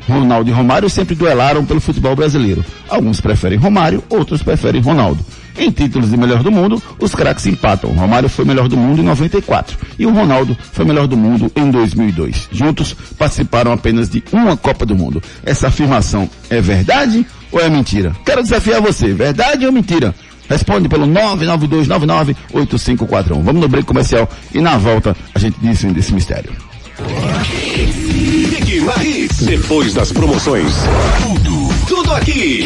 Ronaldo 0.09 0.49
e 0.49 0.53
Romário 0.53 0.89
sempre 0.89 1.15
duelaram 1.15 1.65
pelo 1.65 1.79
futebol 1.79 2.15
brasileiro. 2.15 2.63
Alguns 2.89 3.21
preferem 3.21 3.57
Romário, 3.57 4.03
outros 4.09 4.43
preferem 4.43 4.81
Ronaldo. 4.81 5.23
Em 5.57 5.71
títulos 5.71 6.09
de 6.09 6.17
melhor 6.17 6.41
do 6.41 6.51
mundo, 6.51 6.81
os 6.99 7.13
craques 7.13 7.45
empatam. 7.45 7.91
Romário 7.91 8.29
foi 8.29 8.45
melhor 8.45 8.69
do 8.69 8.77
mundo 8.77 9.01
em 9.01 9.03
94 9.03 9.77
e 9.97 10.05
o 10.05 10.11
Ronaldo 10.11 10.57
foi 10.71 10.85
melhor 10.85 11.05
do 11.05 11.17
mundo 11.17 11.51
em 11.55 11.69
2002. 11.69 12.47
Juntos 12.51 12.95
participaram 13.17 13.73
apenas 13.73 14.07
de 14.07 14.23
uma 14.31 14.55
Copa 14.55 14.85
do 14.85 14.95
Mundo. 14.95 15.21
Essa 15.45 15.67
afirmação 15.67 16.29
é 16.49 16.61
verdade 16.61 17.25
ou 17.51 17.59
é 17.59 17.69
mentira? 17.69 18.15
Quero 18.25 18.41
desafiar 18.41 18.81
você, 18.81 19.13
verdade 19.13 19.65
ou 19.65 19.71
mentira? 19.71 20.15
Responde 20.49 20.89
pelo 20.89 21.05
992998541. 21.07 23.43
Vamos 23.43 23.61
no 23.61 23.67
break 23.67 23.85
comercial 23.85 24.27
e 24.53 24.61
na 24.61 24.77
volta 24.77 25.15
a 25.35 25.39
gente 25.39 25.57
diz 25.61 25.83
desse 25.83 26.13
mistério. 26.13 26.68
Na 28.89 29.03
Hits. 29.03 29.45
Depois 29.45 29.93
das 29.93 30.11
promoções. 30.11 30.73
Tudo, 31.21 31.69
tudo 31.87 32.13
aqui. 32.13 32.65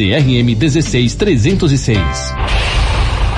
CRM 0.01 0.55
16306. 0.55 2.70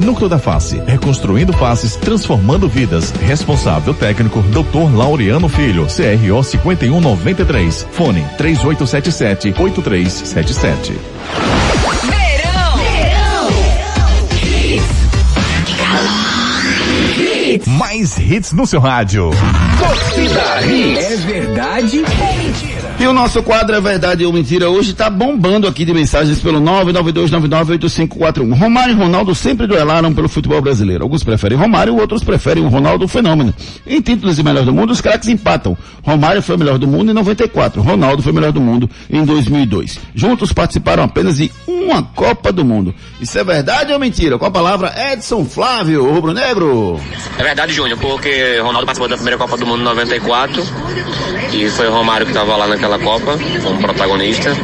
Núcleo 0.00 0.28
da 0.28 0.38
Face, 0.38 0.82
reconstruindo 0.86 1.52
faces, 1.52 1.96
transformando 1.96 2.68
vidas. 2.68 3.12
Responsável 3.22 3.94
técnico, 3.94 4.42
Dr. 4.42 4.94
Laureano 4.94 5.48
Filho, 5.48 5.86
CRO 5.86 6.42
5193. 6.42 7.86
Fone 7.92 8.24
3877 8.36 9.54
8377. 9.58 10.92
Mais 17.66 18.18
hits 18.18 18.52
no 18.52 18.66
seu 18.66 18.80
rádio. 18.80 19.30
Torcida 19.78 20.62
Hits. 20.66 21.12
É 21.12 21.16
verdade 21.16 21.98
ou? 22.00 22.37
E 23.00 23.06
o 23.06 23.12
nosso 23.12 23.40
quadro 23.44 23.76
é 23.76 23.80
Verdade 23.80 24.26
ou 24.26 24.32
Mentira 24.32 24.68
hoje 24.68 24.90
está 24.90 25.08
bombando 25.08 25.68
aqui 25.68 25.84
de 25.84 25.94
mensagens 25.94 26.40
pelo 26.40 26.60
992998541. 26.60 28.58
Romário 28.58 28.92
e 28.92 28.96
Ronaldo 28.96 29.36
sempre 29.36 29.68
duelaram 29.68 30.12
pelo 30.12 30.28
futebol 30.28 30.60
brasileiro. 30.60 31.04
Alguns 31.04 31.22
preferem 31.22 31.56
Romário, 31.56 31.96
outros 31.96 32.24
preferem 32.24 32.64
o 32.64 32.68
Ronaldo 32.68 33.06
Fenômeno. 33.06 33.54
Em 33.86 34.00
títulos 34.00 34.34
de 34.34 34.42
melhor 34.42 34.64
do 34.64 34.72
mundo, 34.72 34.90
os 34.90 35.00
craques 35.00 35.28
empatam. 35.28 35.78
Romário 36.02 36.42
foi 36.42 36.56
o 36.56 36.58
melhor 36.58 36.76
do 36.76 36.88
mundo 36.88 37.12
em 37.12 37.14
94. 37.14 37.80
Ronaldo 37.80 38.20
foi 38.20 38.32
o 38.32 38.34
melhor 38.34 38.50
do 38.50 38.60
mundo 38.60 38.90
em 39.08 39.24
2002. 39.24 40.00
Juntos 40.12 40.52
participaram 40.52 41.04
apenas 41.04 41.36
de 41.36 41.52
uma 41.68 42.02
Copa 42.02 42.50
do 42.50 42.64
Mundo. 42.64 42.92
Isso 43.20 43.38
é 43.38 43.44
verdade 43.44 43.92
ou 43.92 43.98
mentira? 43.98 44.38
Com 44.38 44.46
a 44.46 44.50
palavra 44.50 44.92
Edson 45.12 45.44
Flávio, 45.44 46.12
Rubro 46.12 46.32
Negro. 46.32 47.00
É 47.38 47.42
verdade, 47.42 47.72
Júnior, 47.72 47.98
porque 48.00 48.58
Ronaldo 48.58 48.86
participou 48.86 49.08
da 49.08 49.14
primeira 49.14 49.38
Copa 49.38 49.56
do 49.56 49.64
Mundo 49.66 49.82
em 49.82 49.84
94 49.84 50.62
e 51.52 51.68
foi 51.70 51.86
o 51.86 51.92
Romário 51.92 52.26
que 52.26 52.32
estava 52.32 52.56
lá 52.56 52.66
naquela 52.66 52.87
Copa 52.96 53.36
como 53.64 53.80
protagonista. 53.80 54.56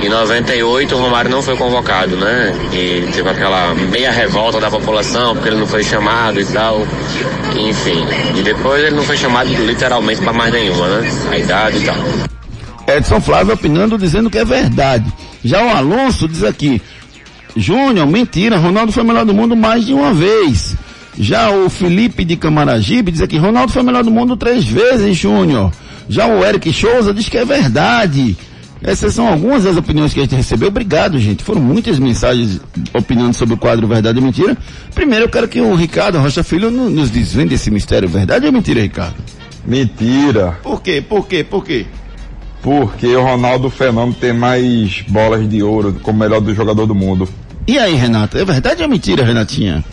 Em 0.00 0.08
98 0.08 0.94
o 0.94 0.98
Romário 0.98 1.28
não 1.28 1.42
foi 1.42 1.56
convocado, 1.56 2.16
né? 2.16 2.54
E 2.72 3.08
teve 3.12 3.28
aquela 3.28 3.74
meia 3.74 4.12
revolta 4.12 4.60
da 4.60 4.70
população 4.70 5.34
porque 5.34 5.48
ele 5.48 5.58
não 5.58 5.66
foi 5.66 5.82
chamado 5.82 6.40
e 6.40 6.44
tal. 6.44 6.86
Enfim. 7.58 8.06
E 8.36 8.42
depois 8.42 8.84
ele 8.84 8.94
não 8.94 9.02
foi 9.02 9.16
chamado 9.16 9.48
literalmente 9.48 10.20
para 10.20 10.32
mais 10.32 10.52
nenhuma, 10.52 10.86
né? 10.86 11.10
A 11.32 11.38
idade 11.38 11.78
e 11.78 11.84
tal. 11.84 11.96
Edson 12.86 13.20
Flávio 13.20 13.54
opinando, 13.54 13.98
dizendo 13.98 14.30
que 14.30 14.38
é 14.38 14.44
verdade. 14.44 15.12
Já 15.44 15.64
o 15.64 15.68
Alonso 15.68 16.28
diz 16.28 16.44
aqui, 16.44 16.80
Júnior, 17.56 18.06
mentira, 18.06 18.58
Ronaldo 18.58 18.92
foi 18.92 19.02
melhor 19.02 19.24
do 19.24 19.34
mundo 19.34 19.56
mais 19.56 19.84
de 19.84 19.92
uma 19.92 20.12
vez. 20.12 20.76
Já 21.18 21.50
o 21.50 21.70
Felipe 21.70 22.24
de 22.24 22.36
Camaragibe 22.36 23.10
diz 23.10 23.22
aqui, 23.22 23.38
Ronaldo 23.38 23.72
foi 23.72 23.82
melhor 23.82 24.04
do 24.04 24.10
mundo 24.10 24.36
três 24.36 24.64
vezes, 24.64 25.16
Júnior. 25.16 25.72
Já 26.08 26.26
o 26.26 26.44
Eric 26.44 26.72
Souza 26.72 27.12
diz 27.12 27.28
que 27.28 27.36
é 27.38 27.44
verdade. 27.44 28.36
Essas 28.82 29.14
são 29.14 29.26
algumas 29.26 29.64
das 29.64 29.76
opiniões 29.76 30.12
que 30.12 30.20
a 30.20 30.22
gente 30.22 30.34
recebeu. 30.34 30.68
Obrigado, 30.68 31.18
gente. 31.18 31.42
Foram 31.42 31.60
muitas 31.60 31.98
mensagens 31.98 32.60
opinando 32.94 33.34
sobre 33.34 33.54
o 33.54 33.58
quadro 33.58 33.86
Verdade 33.88 34.18
ou 34.18 34.24
Mentira. 34.24 34.56
Primeiro, 34.94 35.24
eu 35.24 35.28
quero 35.28 35.48
que 35.48 35.60
o 35.60 35.74
Ricardo 35.74 36.18
Rocha 36.18 36.44
Filho 36.44 36.70
no- 36.70 36.90
nos 36.90 37.10
desvende 37.10 37.54
esse 37.54 37.70
mistério. 37.70 38.08
Verdade 38.08 38.46
ou 38.46 38.52
mentira, 38.52 38.80
Ricardo? 38.82 39.16
Mentira. 39.64 40.58
Por 40.62 40.80
quê? 40.82 41.02
Por 41.06 41.26
quê? 41.26 41.42
Por 41.42 41.64
quê? 41.64 41.86
Porque 42.62 43.06
o 43.16 43.22
Ronaldo 43.22 43.70
Fenômeno 43.70 44.14
tem 44.14 44.32
mais 44.32 45.02
bolas 45.08 45.48
de 45.48 45.62
ouro 45.62 45.98
como 46.02 46.18
melhor 46.18 46.40
do 46.40 46.54
jogador 46.54 46.86
do 46.86 46.94
mundo. 46.94 47.28
E 47.66 47.78
aí, 47.78 47.94
Renata? 47.94 48.38
É 48.38 48.44
verdade 48.44 48.82
ou 48.82 48.88
mentira, 48.88 49.24
Renatinha? 49.24 49.84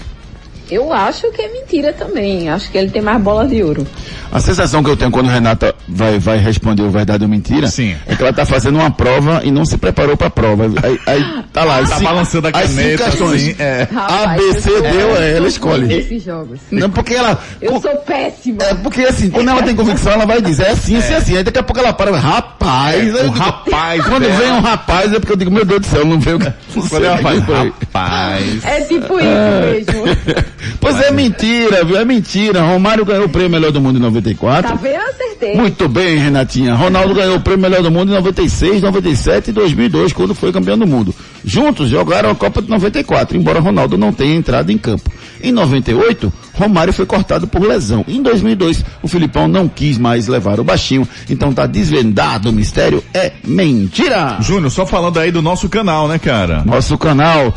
Eu 0.72 0.92
acho 0.94 1.30
que 1.32 1.42
é 1.42 1.50
mentira 1.52 1.94
também. 1.94 2.50
Acho 2.50 2.72
que 2.72 2.78
ele 2.78 2.90
tem 2.90 3.02
mais 3.02 3.22
bola 3.22 3.48
de 3.48 3.62
ouro. 3.64 3.86
A 4.32 4.40
sensação 4.40 4.82
que 4.84 4.90
eu 4.90 4.98
tenho 4.98 5.12
quando 5.12 5.30
a 5.30 5.34
Renata 5.34 5.76
vai, 5.88 6.18
vai 6.18 6.38
responder 6.40 6.82
o 6.82 6.90
verdade 6.90 7.24
ou 7.24 7.30
mentira 7.30 7.68
Sim. 7.68 7.96
é 8.08 8.16
que 8.16 8.22
ela 8.24 8.34
tá 8.34 8.44
fazendo 8.46 8.80
uma 8.80 8.90
prova 8.90 9.42
e 9.44 9.52
não 9.52 9.64
se 9.64 9.78
preparou 9.78 10.18
pra 10.18 10.30
prova. 10.30 10.66
Aí, 10.82 11.00
aí 11.06 11.44
tá 11.54 11.64
lá. 11.64 11.78
as 11.78 11.90
Tá 11.90 11.98
cinco- 11.98 12.10
balançando 12.12 12.48
a 12.48 12.52
as 12.60 12.70
cinco 12.72 12.82
caneta, 12.82 13.04
questões. 13.04 13.42
assim, 13.44 13.56
é. 13.60 13.88
A, 13.96 14.28
B, 14.30 14.54
C, 14.60 14.70
D, 14.82 14.88
eu 14.88 15.16
ela 15.38 15.48
escolhe. 15.48 16.20
jogos. 16.20 16.60
Não, 16.72 16.90
porque 16.90 17.14
ela. 17.14 17.40
Eu 17.62 17.80
sou 17.80 17.96
péssima. 17.98 18.64
É 18.64 18.74
porque 18.74 19.02
assim, 19.02 19.30
quando 19.30 19.50
ela 19.50 19.62
tem 19.62 19.76
convicção, 19.76 20.14
ela 20.14 20.26
vai 20.26 20.42
dizer 20.42 20.64
é 20.64 20.72
assim, 20.72 20.96
assim, 20.98 21.14
assim. 21.14 21.38
Aí 21.38 21.44
daqui 21.44 21.60
a 21.60 21.64
pouco 21.64 21.80
ela 21.80 21.94
para, 21.94 22.10
rapaz. 22.18 23.14
É, 23.16 23.28
rapaz 23.28 24.04
Quando 24.06 24.24
dela. 24.24 24.36
vem 24.40 24.52
um 24.52 24.62
rapaz, 24.62 25.14
é 25.14 25.20
porque 25.20 25.34
eu 25.34 25.38
digo, 25.38 25.52
meu 25.52 25.66
Deus 25.66 25.82
do 25.82 25.88
céu, 25.88 26.06
não 26.06 26.20
veio. 26.20 26.40
Não 26.76 26.88
Quando 26.88 27.06
ela 27.06 27.18
faz, 27.20 27.40
rapaz. 27.44 28.66
É 28.66 28.82
tipo 28.82 29.20
isso 29.20 29.94
mesmo. 30.04 30.44
Pois 30.80 31.00
é 31.00 31.12
mentira, 31.12 31.84
viu? 31.84 31.98
É 31.98 32.06
mentira. 32.06 32.62
Romário 32.62 33.06
ganhou 33.06 33.26
o 33.26 33.30
prêmio 33.30 33.52
melhor 33.52 33.72
do 33.72 33.82
mundo 33.82 33.98
em 33.98 34.02
94. 34.02 34.70
Tá 34.70 34.76
vendo? 34.76 34.98
Acertei. 34.98 35.56
Muito 35.56 35.88
bem, 35.88 36.18
Renatinha. 36.18 36.74
Ronaldo 36.76 37.14
ganhou 37.14 37.38
o 37.38 37.42
prêmio 37.42 37.62
melhor 37.62 37.82
do 37.82 37.92
mundo 37.92 38.12
em 38.12 38.16
96, 38.16 38.82
97 38.82 39.50
e 39.50 39.54
2002, 39.54 40.14
quando 40.14 40.34
foi 40.34 40.52
campeão 40.52 40.78
do 40.78 40.88
mundo. 40.88 41.14
Juntos 41.44 41.90
jogaram 41.90 42.30
a 42.30 42.36
Copa 42.36 42.62
de 42.62 42.70
94, 42.70 43.38
embora 43.38 43.60
Ronaldo 43.60 43.98
não 43.98 44.14
tenha 44.14 44.36
entrado 44.36 44.72
em 44.72 44.78
campo. 44.78 45.12
Em 45.42 45.52
98, 45.52 46.32
Romário 46.54 46.94
foi 46.94 47.06
cortado 47.06 47.48
por 47.48 47.62
lesão. 47.62 48.06
Em 48.08 48.22
2002, 48.22 48.84
o 49.02 49.08
Filipão 49.08 49.48
não 49.48 49.68
quis 49.68 49.98
mais 49.98 50.28
levar 50.28 50.60
o 50.60 50.64
baixinho, 50.64 51.08
então 51.30 51.54
tá 51.54 51.66
desvendado 51.66 52.50
o 52.50 52.54
mistério. 52.54 53.04
É 53.14 53.34
mentira! 53.46 54.38
Júnior, 54.40 54.72
só 54.72 54.86
falando 54.86 55.20
aí 55.20 55.32
do 55.32 55.42
nosso 55.42 55.68
canal, 55.68 56.08
né, 56.08 56.18
cara? 56.18 56.64
Nosso 56.66 56.98
canal. 56.98 57.54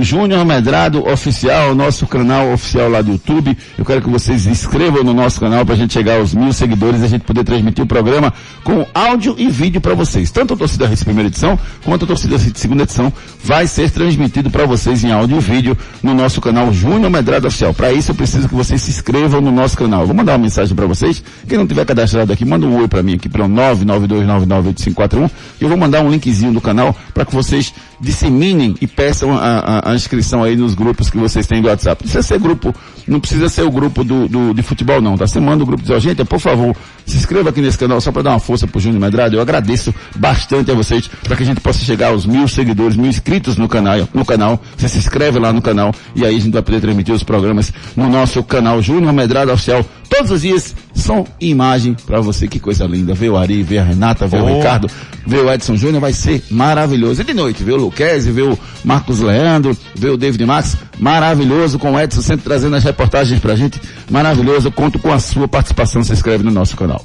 Júnior 0.00 0.44
Medrado 0.44 1.08
Oficial, 1.08 1.74
nosso 1.74 2.06
canal 2.06 2.52
oficial 2.52 2.88
lá 2.88 3.02
do 3.02 3.12
YouTube. 3.12 3.56
Eu 3.76 3.84
quero 3.84 4.00
que 4.00 4.08
vocês 4.08 4.42
se 4.42 4.48
inscrevam 4.48 5.02
no 5.02 5.12
nosso 5.12 5.40
canal 5.40 5.64
para 5.64 5.74
a 5.74 5.78
gente 5.78 5.92
chegar 5.92 6.18
aos 6.18 6.34
mil 6.34 6.52
seguidores 6.52 7.00
e 7.00 7.04
a 7.04 7.08
gente 7.08 7.22
poder 7.22 7.42
transmitir 7.42 7.84
o 7.84 7.86
programa 7.86 8.32
com 8.62 8.86
áudio 8.94 9.34
e 9.36 9.48
vídeo 9.48 9.80
para 9.80 9.94
vocês. 9.94 10.30
Tanto 10.30 10.54
a 10.54 10.56
torcida 10.56 10.86
Hits 10.86 11.02
primeira 11.02 11.28
edição 11.28 11.58
quanto 11.84 12.04
a 12.04 12.08
torcida 12.08 12.36
Hits 12.36 12.60
segunda 12.60 12.84
edição 12.84 13.12
vai 13.42 13.66
ser 13.66 13.90
transmitido 13.90 14.50
para 14.50 14.66
vocês 14.66 15.02
em 15.02 15.10
áudio 15.10 15.38
e 15.38 15.40
vídeo 15.40 15.76
no 16.02 16.14
nosso 16.14 16.40
canal 16.40 16.72
Júnior 16.72 17.10
Medrado 17.10 17.48
Oficial. 17.48 17.74
Para 17.74 17.92
isso 17.92 18.12
eu 18.12 18.14
preciso 18.14 18.48
que 18.48 18.54
vocês 18.54 18.80
se 18.80 18.90
inscrevam 18.90 19.40
no 19.40 19.50
nosso 19.50 19.76
canal. 19.76 20.02
Eu 20.02 20.06
vou 20.06 20.16
mandar 20.16 20.32
uma 20.32 20.38
mensagem 20.38 20.76
para 20.76 20.86
vocês. 20.86 21.22
Quem 21.48 21.58
não 21.58 21.66
tiver 21.66 21.84
cadastrado 21.84 22.32
aqui, 22.32 22.44
manda 22.44 22.66
um 22.66 22.76
oi 22.78 22.86
para 22.86 23.02
mim 23.02 23.14
aqui 23.14 23.28
pelo 23.28 23.48
992998541 23.48 25.30
e 25.60 25.64
eu 25.64 25.68
vou 25.68 25.76
mandar 25.76 26.02
um 26.02 26.10
linkzinho 26.10 26.52
do 26.52 26.60
canal 26.60 26.94
para 27.12 27.24
que 27.24 27.34
vocês 27.34 27.72
disseminem 28.02 28.74
e 28.80 28.86
peçam 28.86 29.32
a, 29.32 29.38
a, 29.38 29.92
a, 29.92 29.94
inscrição 29.94 30.42
aí 30.42 30.56
nos 30.56 30.74
grupos 30.74 31.08
que 31.08 31.16
vocês 31.16 31.46
têm 31.46 31.62
do 31.62 31.68
WhatsApp. 31.68 32.02
Não 32.02 32.10
precisa 32.10 32.22
ser 32.22 32.38
grupo, 32.40 32.74
não 33.06 33.20
precisa 33.20 33.48
ser 33.48 33.62
o 33.62 33.70
grupo 33.70 34.02
do, 34.02 34.26
do 34.26 34.52
de 34.52 34.62
futebol 34.62 35.00
não, 35.00 35.16
tá? 35.16 35.24
Você 35.24 35.38
manda 35.38 35.62
o 35.62 35.66
grupo 35.66 35.84
diz, 35.84 36.02
gente, 36.02 36.24
por 36.24 36.40
favor, 36.40 36.76
se 37.06 37.16
inscreva 37.16 37.50
aqui 37.50 37.60
nesse 37.60 37.78
canal 37.78 38.00
só 38.00 38.10
para 38.10 38.22
dar 38.22 38.30
uma 38.30 38.40
força 38.40 38.66
pro 38.66 38.80
Júnior 38.80 39.00
Medrado. 39.00 39.36
Eu 39.36 39.40
agradeço 39.40 39.94
bastante 40.16 40.70
a 40.72 40.74
vocês 40.74 41.06
para 41.22 41.36
que 41.36 41.44
a 41.44 41.46
gente 41.46 41.60
possa 41.60 41.78
chegar 41.84 42.08
aos 42.08 42.26
mil 42.26 42.48
seguidores, 42.48 42.96
mil 42.96 43.08
inscritos 43.08 43.56
no 43.56 43.68
canal, 43.68 44.08
no 44.12 44.24
canal. 44.24 44.60
Você 44.76 44.88
se 44.88 44.98
inscreve 44.98 45.38
lá 45.38 45.52
no 45.52 45.62
canal 45.62 45.94
e 46.16 46.26
aí 46.26 46.36
a 46.36 46.40
gente 46.40 46.52
vai 46.52 46.62
poder 46.62 46.80
transmitir 46.80 47.14
os 47.14 47.22
programas 47.22 47.72
no 47.96 48.08
nosso 48.08 48.42
canal 48.42 48.82
Júnior 48.82 49.12
Medrado 49.12 49.52
Oficial 49.52 49.86
todos 50.12 50.30
os 50.30 50.42
dias, 50.42 50.74
som 50.94 51.26
e 51.40 51.50
imagem 51.50 51.96
para 52.06 52.20
você. 52.20 52.46
Que 52.46 52.58
coisa 52.58 52.86
linda. 52.86 53.14
Ver 53.14 53.30
o 53.30 53.36
Ari, 53.36 53.62
ver 53.62 53.78
a 53.78 53.84
Renata, 53.84 54.26
ver 54.26 54.40
oh. 54.40 54.44
o 54.44 54.56
Ricardo, 54.56 54.88
ver 55.26 55.38
o 55.38 55.52
Edson 55.52 55.76
Júnior, 55.76 56.00
vai 56.00 56.12
ser 56.12 56.42
maravilhoso. 56.50 57.20
E 57.20 57.24
de 57.24 57.34
noite, 57.34 57.62
ver 57.62 57.72
o 57.72 57.76
Luquezzi, 57.76 58.30
ver 58.30 58.42
o 58.42 58.58
Marcos 58.84 59.20
Leandro, 59.20 59.76
ver 59.94 60.10
o 60.10 60.16
David 60.16 60.44
Max, 60.44 60.76
maravilhoso, 60.98 61.78
com 61.78 61.92
o 61.92 62.00
Edson 62.00 62.22
sempre 62.22 62.44
trazendo 62.44 62.76
as 62.76 62.84
reportagens 62.84 63.40
pra 63.40 63.54
gente. 63.54 63.80
Maravilhoso. 64.10 64.68
Eu 64.68 64.72
conto 64.72 64.98
com 64.98 65.12
a 65.12 65.18
sua 65.18 65.48
participação. 65.48 66.02
Se 66.02 66.12
inscreve 66.12 66.44
no 66.44 66.50
nosso 66.50 66.76
canal. 66.76 67.04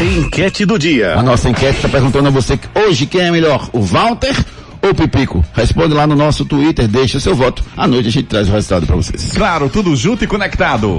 Enquete 0.00 0.64
do 0.64 0.78
dia. 0.78 1.14
A 1.14 1.22
nossa 1.22 1.48
enquete 1.48 1.76
está 1.76 1.88
perguntando 1.88 2.28
a 2.28 2.30
você 2.30 2.56
que 2.56 2.68
hoje 2.78 3.06
quem 3.06 3.20
é 3.20 3.30
melhor, 3.30 3.68
o 3.72 3.80
Walter 3.80 4.34
ou 4.82 4.94
Pipico? 4.94 5.44
Responde 5.54 5.94
lá 5.94 6.06
no 6.06 6.16
nosso 6.16 6.44
Twitter, 6.44 6.88
deixa 6.88 7.18
o 7.18 7.20
seu 7.20 7.34
voto. 7.34 7.62
À 7.76 7.86
noite 7.86 8.08
a 8.08 8.12
gente 8.12 8.26
traz 8.26 8.48
o 8.48 8.52
resultado 8.52 8.86
para 8.86 8.96
vocês. 8.96 9.32
Claro, 9.32 9.68
tudo 9.68 9.94
junto 9.94 10.24
e 10.24 10.26
conectado. 10.26 10.98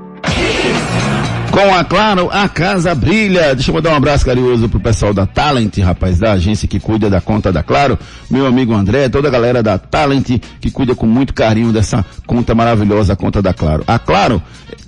Com 1.51 1.75
a 1.75 1.83
Claro, 1.83 2.29
a 2.31 2.47
casa 2.47 2.95
brilha. 2.95 3.53
Deixa 3.53 3.71
eu 3.71 3.75
mandar 3.75 3.91
um 3.91 3.95
abraço 3.95 4.25
carinhoso 4.25 4.69
pro 4.69 4.79
pessoal 4.79 5.13
da 5.13 5.25
Talent, 5.25 5.77
rapaz, 5.79 6.17
da 6.17 6.31
agência 6.31 6.67
que 6.67 6.79
cuida 6.79 7.09
da 7.09 7.19
conta 7.19 7.51
da 7.51 7.61
Claro. 7.61 7.99
Meu 8.29 8.45
amigo 8.45 8.73
André, 8.73 9.09
toda 9.09 9.27
a 9.27 9.31
galera 9.31 9.61
da 9.61 9.77
Talent 9.77 10.39
que 10.61 10.71
cuida 10.71 10.95
com 10.95 11.05
muito 11.05 11.33
carinho 11.33 11.73
dessa 11.73 12.05
conta 12.25 12.55
maravilhosa, 12.55 13.13
a 13.13 13.15
conta 13.17 13.41
da 13.41 13.53
Claro. 13.53 13.83
A 13.85 13.99
Claro 13.99 14.41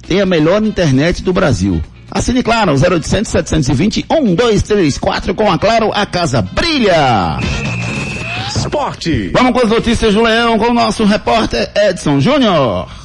tem 0.07 0.21
a 0.21 0.25
melhor 0.25 0.63
internet 0.63 1.21
do 1.21 1.33
Brasil. 1.33 1.81
Assine 2.09 2.41
Claro, 2.41 2.71
0800 2.73 3.29
720 3.29 4.05
1234 4.09 5.35
com 5.35 5.51
a 5.51 5.57
Claro, 5.57 5.91
a 5.93 6.05
casa 6.05 6.41
brilha. 6.41 7.39
Esporte. 8.55 9.31
Vamos 9.33 9.51
com 9.51 9.65
as 9.65 9.69
notícias 9.69 10.13
do 10.13 10.21
Leão 10.21 10.57
com 10.57 10.69
o 10.71 10.73
nosso 10.73 11.03
repórter 11.03 11.69
Edson 11.75 12.19
Júnior. 12.21 13.02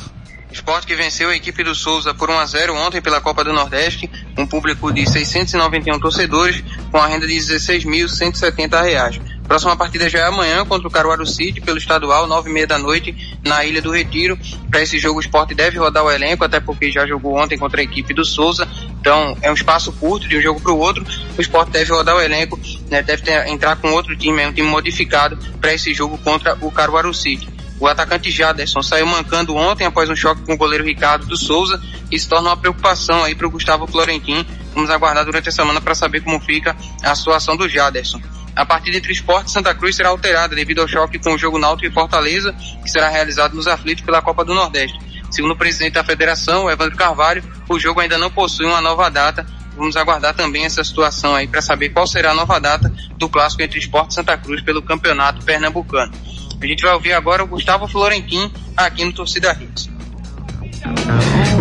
Esporte 0.51 0.87
que 0.87 0.95
venceu 0.95 1.29
a 1.29 1.37
equipe 1.37 1.63
do 1.63 1.75
Souza 1.75 2.15
por 2.15 2.31
1 2.31 2.39
a 2.39 2.47
0 2.47 2.75
ontem 2.75 3.03
pela 3.03 3.21
Copa 3.21 3.45
do 3.45 3.53
Nordeste, 3.53 4.11
um 4.37 4.47
público 4.47 4.91
de 4.93 5.09
691 5.09 6.01
torcedores, 6.01 6.65
com 6.91 6.97
a 6.97 7.07
renda 7.07 7.27
de 7.27 7.35
16.170 7.35 8.83
reais. 8.83 9.21
Próxima 9.49 9.77
partida 9.77 10.11
já 10.11 10.19
é 10.19 10.27
amanhã 10.27 10.65
contra 10.67 10.87
o 10.87 10.91
Caruaru 10.91 11.27
City 11.27 11.59
pelo 11.61 11.79
estadual, 11.79 12.27
nove 12.27 12.51
e 12.51 12.53
meia 12.53 12.67
da 12.67 12.79
noite, 12.79 13.39
na 13.43 13.65
Ilha 13.65 13.81
do 13.81 13.91
Retiro. 13.91 14.39
Para 14.71 14.83
esse 14.83 14.99
jogo 14.99 15.19
o 15.19 15.23
esporte 15.23 15.55
deve 15.55 15.79
rodar 15.79 16.05
o 16.05 16.11
elenco, 16.11 16.45
até 16.45 16.61
porque 16.61 16.93
já 16.93 17.07
jogou 17.07 17.35
ontem 17.35 17.57
contra 17.57 17.81
a 17.81 17.85
equipe 17.85 18.13
do 18.13 18.27
Souza. 18.27 18.69
Então 19.01 19.37
é 19.41 19.51
um 19.51 19.55
espaço 19.55 19.91
curto 19.93 20.29
de 20.29 20.37
um 20.37 20.43
jogo 20.43 20.61
para 20.61 20.73
o 20.73 20.79
outro. 20.79 21.03
O 21.37 21.41
esporte 21.41 21.71
deve 21.71 21.91
rodar 21.93 22.17
o 22.17 22.21
elenco, 22.21 22.61
né, 22.91 23.03
deve 23.03 23.23
ter, 23.23 23.49
entrar 23.49 23.77
com 23.77 23.91
outro 23.93 24.15
time, 24.17 24.43
é 24.43 24.49
um 24.49 24.53
time 24.53 24.69
modificado 24.69 25.39
para 25.61 25.73
esse 25.73 25.95
jogo 25.95 26.19
contra 26.19 26.57
o 26.61 26.71
Caruaru 26.71 27.15
City. 27.15 27.58
O 27.81 27.87
atacante 27.87 28.31
Jaderson 28.31 28.83
saiu 28.83 29.07
mancando 29.07 29.55
ontem 29.55 29.85
após 29.85 30.11
um 30.11 30.17
choque 30.17 30.43
com 30.43 30.55
o 30.55 30.57
goleiro 30.57 30.85
Ricardo 30.85 31.27
do 31.27 31.37
Souza 31.37 31.81
e 32.11 32.19
se 32.19 32.29
torna 32.29 32.51
uma 32.51 32.57
preocupação 32.57 33.23
aí 33.23 33.35
para 33.35 33.47
o 33.47 33.51
Gustavo 33.51 33.87
Florentin. 33.87 34.45
Vamos 34.75 34.91
aguardar 34.91 35.25
durante 35.25 35.49
a 35.49 35.53
semana 35.53 35.81
para 35.81 35.95
saber 35.95 36.21
como 36.23 36.41
fica 36.41 36.77
a 37.03 37.15
situação 37.15 37.57
do 37.57 37.69
Jaderson. 37.69 38.21
A 38.57 38.67
partida 38.67 38.97
entre 38.97 39.13
Esporte 39.13 39.49
e 39.49 39.53
Santa 39.53 39.73
Cruz 39.73 39.95
será 39.95 40.09
alterada 40.09 40.57
devido 40.57 40.81
ao 40.81 40.89
choque 40.89 41.21
com 41.21 41.35
o 41.35 41.39
jogo 41.39 41.61
Náutico 41.61 41.87
e 41.87 41.95
Fortaleza, 41.95 42.53
que 42.83 42.91
será 42.91 43.09
realizado 43.09 43.55
nos 43.55 43.69
aflitos 43.69 44.05
pela 44.05 44.21
Copa 44.21 44.45
do 44.45 44.53
Nordeste. 44.53 44.99
Segundo 45.31 45.53
o 45.53 45.57
presidente 45.57 45.93
da 45.93 46.03
federação, 46.03 46.69
Evandro 46.69 46.97
Carvalho, 46.97 47.45
o 47.69 47.79
jogo 47.79 48.01
ainda 48.01 48.19
não 48.19 48.31
possui 48.31 48.67
uma 48.67 48.81
nova 48.81 49.09
data. 49.09 49.47
Vamos 49.77 49.97
aguardar 49.97 50.35
também 50.35 50.65
essa 50.65 50.83
situação 50.83 51.37
aí 51.37 51.47
para 51.47 51.63
saber 51.63 51.91
qual 51.91 52.09
será 52.09 52.33
a 52.33 52.35
nova 52.35 52.59
data 52.59 52.93
do 53.17 53.29
clássico 53.29 53.63
entre 53.63 53.79
Esporte 53.79 54.11
e 54.11 54.15
Santa 54.15 54.37
Cruz 54.37 54.61
pelo 54.63 54.83
Campeonato 54.83 55.45
Pernambucano. 55.45 56.13
A 56.61 56.67
gente 56.67 56.83
vai 56.85 56.95
ouvir 56.95 57.13
agora 57.13 57.45
o 57.45 57.47
Gustavo 57.47 57.87
Florentin 57.87 58.51
aqui 58.77 59.05
no 59.05 59.13
Torcida 59.13 59.57
Hits. 59.61 59.89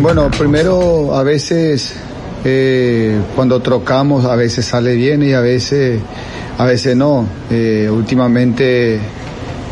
Bueno, 0.02 0.30
primero 0.32 1.14
a 1.14 1.22
veces 1.22 1.96
eh, 2.44 3.20
cuando 3.36 3.60
trocamos 3.60 4.26
a 4.26 4.36
veces 4.36 4.66
sale 4.66 4.96
bien 4.96 5.22
y 5.22 5.34
a 5.34 5.42
veces 5.42 6.02
a 6.58 6.66
veces 6.66 6.96
no. 6.96 7.28
Eh, 7.52 7.88
últimamente 7.92 9.00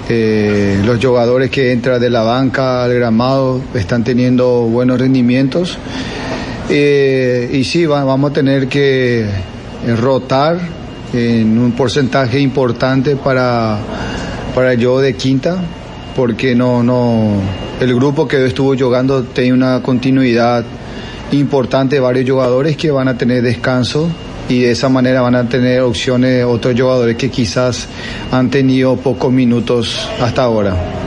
eh, 0.07 0.82
los 0.86 1.03
jugadores 1.03 1.49
que 1.49 1.71
entran 1.71 1.99
de 1.99 2.11
la 2.11 2.21
banca 2.21 2.84
al 2.84 2.93
gramado 2.93 3.61
están 3.73 4.03
teniendo 4.03 4.61
buenos 4.63 4.99
rendimientos 4.99 5.80
y 6.69 7.63
sí 7.63 7.86
va, 7.86 8.03
vamos 8.03 8.32
a 8.32 8.34
tener 8.34 8.67
que 8.67 9.28
rotar 9.99 10.59
en 11.13 11.57
un 11.57 11.71
porcentaje 11.71 12.39
importante 12.39 13.15
para 13.15 13.80
para 14.56 14.74
yo 14.74 15.01
de 15.01 15.16
quinta, 15.16 15.58
porque 16.16 16.56
no, 16.56 16.82
no, 16.82 17.41
el 17.82 17.93
grupo 17.93 18.26
que 18.26 18.45
estuvo 18.45 18.74
jugando 18.76 19.24
tiene 19.24 19.51
una 19.51 19.84
continuidad 19.84 20.64
importante, 21.34 21.99
varios 21.99 22.30
jugadores 22.30 22.78
que 22.78 22.89
van 22.89 23.10
a 23.10 23.18
tener 23.18 23.43
descanso 23.43 24.10
y 24.47 24.62
de 24.62 24.72
esa 24.72 24.88
manera 24.88 25.22
van 25.22 25.36
a 25.36 25.49
tener 25.49 25.82
opciones 25.82 26.45
otros 26.45 26.74
jugadores 26.80 27.18
que 27.18 27.30
quizás 27.30 27.88
han 28.32 28.49
tenido 28.49 28.95
pocos 28.95 29.32
minutos 29.32 30.08
hasta 30.22 30.43
ahora. 30.43 31.05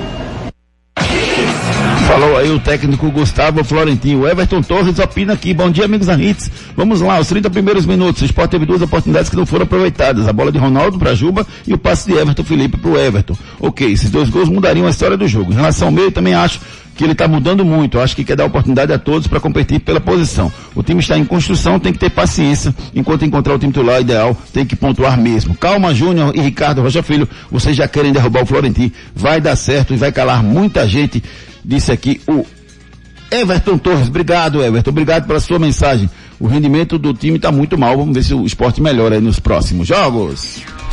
Falou 2.18 2.36
aí 2.36 2.50
o 2.50 2.58
técnico 2.58 3.12
Gustavo 3.12 3.62
Florentino. 3.62 4.26
Everton 4.26 4.60
Torres 4.60 4.98
opina 4.98 5.34
aqui. 5.34 5.54
Bom 5.54 5.70
dia, 5.70 5.84
amigos 5.84 6.08
da 6.08 6.16
Hits. 6.16 6.50
Vamos 6.76 7.00
lá, 7.00 7.20
os 7.20 7.28
30 7.28 7.48
primeiros 7.48 7.86
minutos. 7.86 8.22
O 8.22 8.24
Sport 8.24 8.50
teve 8.50 8.66
duas 8.66 8.82
oportunidades 8.82 9.30
que 9.30 9.36
não 9.36 9.46
foram 9.46 9.62
aproveitadas. 9.62 10.26
A 10.26 10.32
bola 10.32 10.50
de 10.50 10.58
Ronaldo 10.58 10.98
para 10.98 11.14
Juba 11.14 11.46
e 11.64 11.72
o 11.72 11.78
passe 11.78 12.10
de 12.10 12.18
Everton 12.18 12.42
Felipe 12.42 12.76
para 12.76 12.90
o 12.90 12.98
Everton. 12.98 13.36
Ok, 13.60 13.92
esses 13.92 14.10
dois 14.10 14.28
gols 14.30 14.48
mudariam 14.48 14.88
a 14.88 14.90
história 14.90 15.16
do 15.16 15.28
jogo. 15.28 15.52
Em 15.52 15.54
relação 15.54 15.86
ao 15.86 15.94
meio, 15.94 16.10
também 16.10 16.34
acho 16.34 16.58
que 16.98 17.04
ele 17.04 17.12
está 17.12 17.28
mudando 17.28 17.64
muito. 17.64 17.96
Eu 17.96 18.02
acho 18.02 18.16
que 18.16 18.24
quer 18.24 18.34
dar 18.34 18.44
oportunidade 18.44 18.92
a 18.92 18.98
todos 18.98 19.28
para 19.28 19.38
competir 19.38 19.78
pela 19.78 20.00
posição. 20.00 20.52
O 20.74 20.82
time 20.82 21.00
está 21.00 21.16
em 21.16 21.24
construção, 21.24 21.78
tem 21.78 21.92
que 21.92 21.98
ter 21.98 22.10
paciência. 22.10 22.74
Enquanto 22.92 23.24
encontrar 23.24 23.54
o 23.54 23.58
time 23.58 23.72
titular 23.72 24.00
ideal, 24.00 24.36
tem 24.52 24.66
que 24.66 24.74
pontuar 24.74 25.16
mesmo. 25.16 25.54
Calma, 25.54 25.94
Júnior 25.94 26.34
e 26.34 26.40
Ricardo 26.40 26.82
Rocha 26.82 27.00
Filho. 27.00 27.28
Vocês 27.52 27.76
já 27.76 27.86
querem 27.86 28.12
derrubar 28.12 28.42
o 28.42 28.46
Florentino. 28.46 28.90
Vai 29.14 29.40
dar 29.40 29.54
certo 29.54 29.94
e 29.94 29.96
vai 29.96 30.10
calar 30.10 30.42
muita 30.42 30.88
gente 30.88 31.22
disse 31.64 31.92
aqui 31.92 32.20
o 32.26 32.44
Everton 33.30 33.76
Torres. 33.76 34.08
Obrigado, 34.08 34.62
Everton. 34.62 34.90
Obrigado 34.90 35.26
pela 35.26 35.38
sua 35.38 35.58
mensagem. 35.58 36.08
O 36.40 36.46
rendimento 36.46 36.98
do 36.98 37.12
time 37.12 37.36
está 37.36 37.52
muito 37.52 37.76
mal. 37.76 37.96
Vamos 37.96 38.14
ver 38.14 38.24
se 38.24 38.34
o 38.34 38.46
esporte 38.46 38.80
melhora 38.80 39.20
nos 39.20 39.38
próximos 39.38 39.86
jogos. 39.86 40.62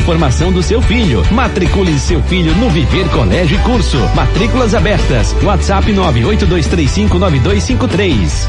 formação 0.00 0.52
do 0.52 0.62
seu 0.62 0.82
filho. 0.82 1.22
Matricule 1.30 1.98
seu 1.98 2.22
filho 2.22 2.54
no 2.56 2.68
Viver 2.70 3.08
Colégio 3.10 3.58
e 3.58 3.62
Curso. 3.62 3.98
Matrículas 4.14 4.74
abertas. 4.74 5.34
WhatsApp 5.42 5.92
982359253. 5.92 8.48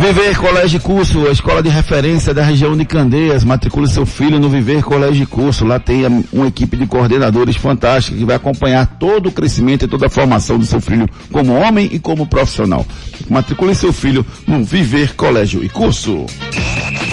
Viver 0.00 0.36
Colégio 0.36 0.76
e 0.76 0.80
Curso, 0.80 1.26
a 1.26 1.30
escola 1.30 1.62
de 1.62 1.68
referência 1.68 2.34
da 2.34 2.42
região 2.42 2.76
de 2.76 2.84
Candeias. 2.84 3.42
Matricule 3.42 3.88
seu 3.88 4.04
filho 4.04 4.38
no 4.38 4.50
Viver 4.50 4.82
Colégio 4.82 5.22
e 5.22 5.26
Curso. 5.26 5.64
Lá 5.64 5.78
tem 5.78 6.06
um, 6.06 6.24
uma 6.32 6.46
equipe 6.46 6.76
de 6.76 6.86
coordenadores 6.86 7.56
fantástica 7.56 8.16
que 8.16 8.24
vai 8.24 8.36
acompanhar 8.36 8.86
todo 8.98 9.28
o 9.28 9.32
crescimento 9.32 9.84
e 9.84 9.88
toda 9.88 10.06
a 10.06 10.10
formação 10.10 10.58
do 10.58 10.66
seu 10.66 10.80
filho 10.80 11.08
como 11.32 11.54
homem 11.54 11.88
e 11.90 11.98
como 11.98 12.26
profissional. 12.26 12.86
Matricule 13.28 13.74
seu 13.74 13.92
filho 13.92 14.26
no 14.46 14.62
Viver 14.62 15.14
Colégio 15.14 15.64
e 15.64 15.68
Curso. 15.68 16.26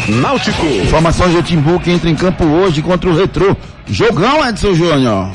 Náutico. 0.07 0.65
Formações 0.89 1.33
de 1.33 1.43
Timbu 1.43 1.79
que 1.79 1.91
entra 1.91 2.09
em 2.09 2.15
campo 2.15 2.43
hoje 2.43 2.81
contra 2.81 3.09
o 3.09 3.15
Retrô. 3.15 3.55
Jogão, 3.87 4.47
Edson 4.47 4.73
Júnior. 4.73 5.31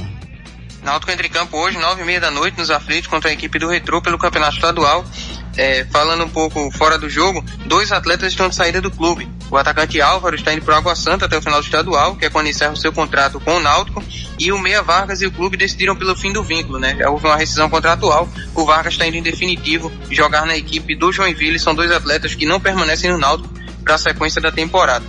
Náutico 0.82 1.10
entra 1.10 1.26
em 1.26 1.30
campo 1.30 1.56
hoje, 1.56 1.78
nove 1.78 2.02
e 2.02 2.04
meia 2.04 2.20
da 2.20 2.30
noite, 2.30 2.58
nos 2.58 2.70
aflitos 2.70 3.08
contra 3.08 3.30
a 3.30 3.32
equipe 3.32 3.58
do 3.58 3.68
Retrô 3.68 4.00
pelo 4.00 4.18
Campeonato 4.18 4.54
Estadual. 4.54 5.04
É, 5.56 5.86
falando 5.86 6.24
um 6.24 6.28
pouco 6.28 6.70
fora 6.70 6.98
do 6.98 7.08
jogo, 7.08 7.42
dois 7.64 7.90
atletas 7.90 8.32
estão 8.32 8.48
de 8.48 8.54
saída 8.54 8.80
do 8.80 8.90
clube. 8.90 9.28
O 9.50 9.56
atacante 9.56 10.00
Álvaro 10.00 10.34
está 10.34 10.52
indo 10.52 10.62
para 10.62 10.76
Água 10.76 10.94
Santa 10.94 11.24
até 11.24 11.38
o 11.38 11.42
final 11.42 11.60
do 11.60 11.64
estadual, 11.64 12.16
que 12.16 12.26
é 12.26 12.30
quando 12.30 12.48
encerra 12.48 12.72
o 12.72 12.76
seu 12.76 12.92
contrato 12.92 13.40
com 13.40 13.56
o 13.56 13.60
Náutico, 13.60 14.02
e 14.38 14.52
o 14.52 14.58
Meia 14.58 14.82
Vargas 14.82 15.22
e 15.22 15.26
o 15.26 15.32
clube 15.32 15.56
decidiram 15.56 15.96
pelo 15.96 16.14
fim 16.14 16.32
do 16.32 16.42
vínculo, 16.42 16.78
né? 16.78 16.94
Já 16.98 17.08
houve 17.08 17.26
uma 17.26 17.36
rescisão 17.36 17.70
contratual, 17.70 18.28
o 18.54 18.64
Vargas 18.66 18.94
está 18.94 19.06
indo 19.06 19.16
em 19.16 19.22
definitivo 19.22 19.90
jogar 20.10 20.44
na 20.44 20.56
equipe 20.56 20.94
do 20.94 21.10
Joinville, 21.10 21.58
são 21.58 21.74
dois 21.74 21.90
atletas 21.90 22.34
que 22.34 22.44
não 22.44 22.60
permanecem 22.60 23.10
no 23.10 23.18
Náutico 23.18 23.48
para 23.82 23.94
a 23.94 23.98
sequência 23.98 24.40
da 24.40 24.52
temporada. 24.52 25.04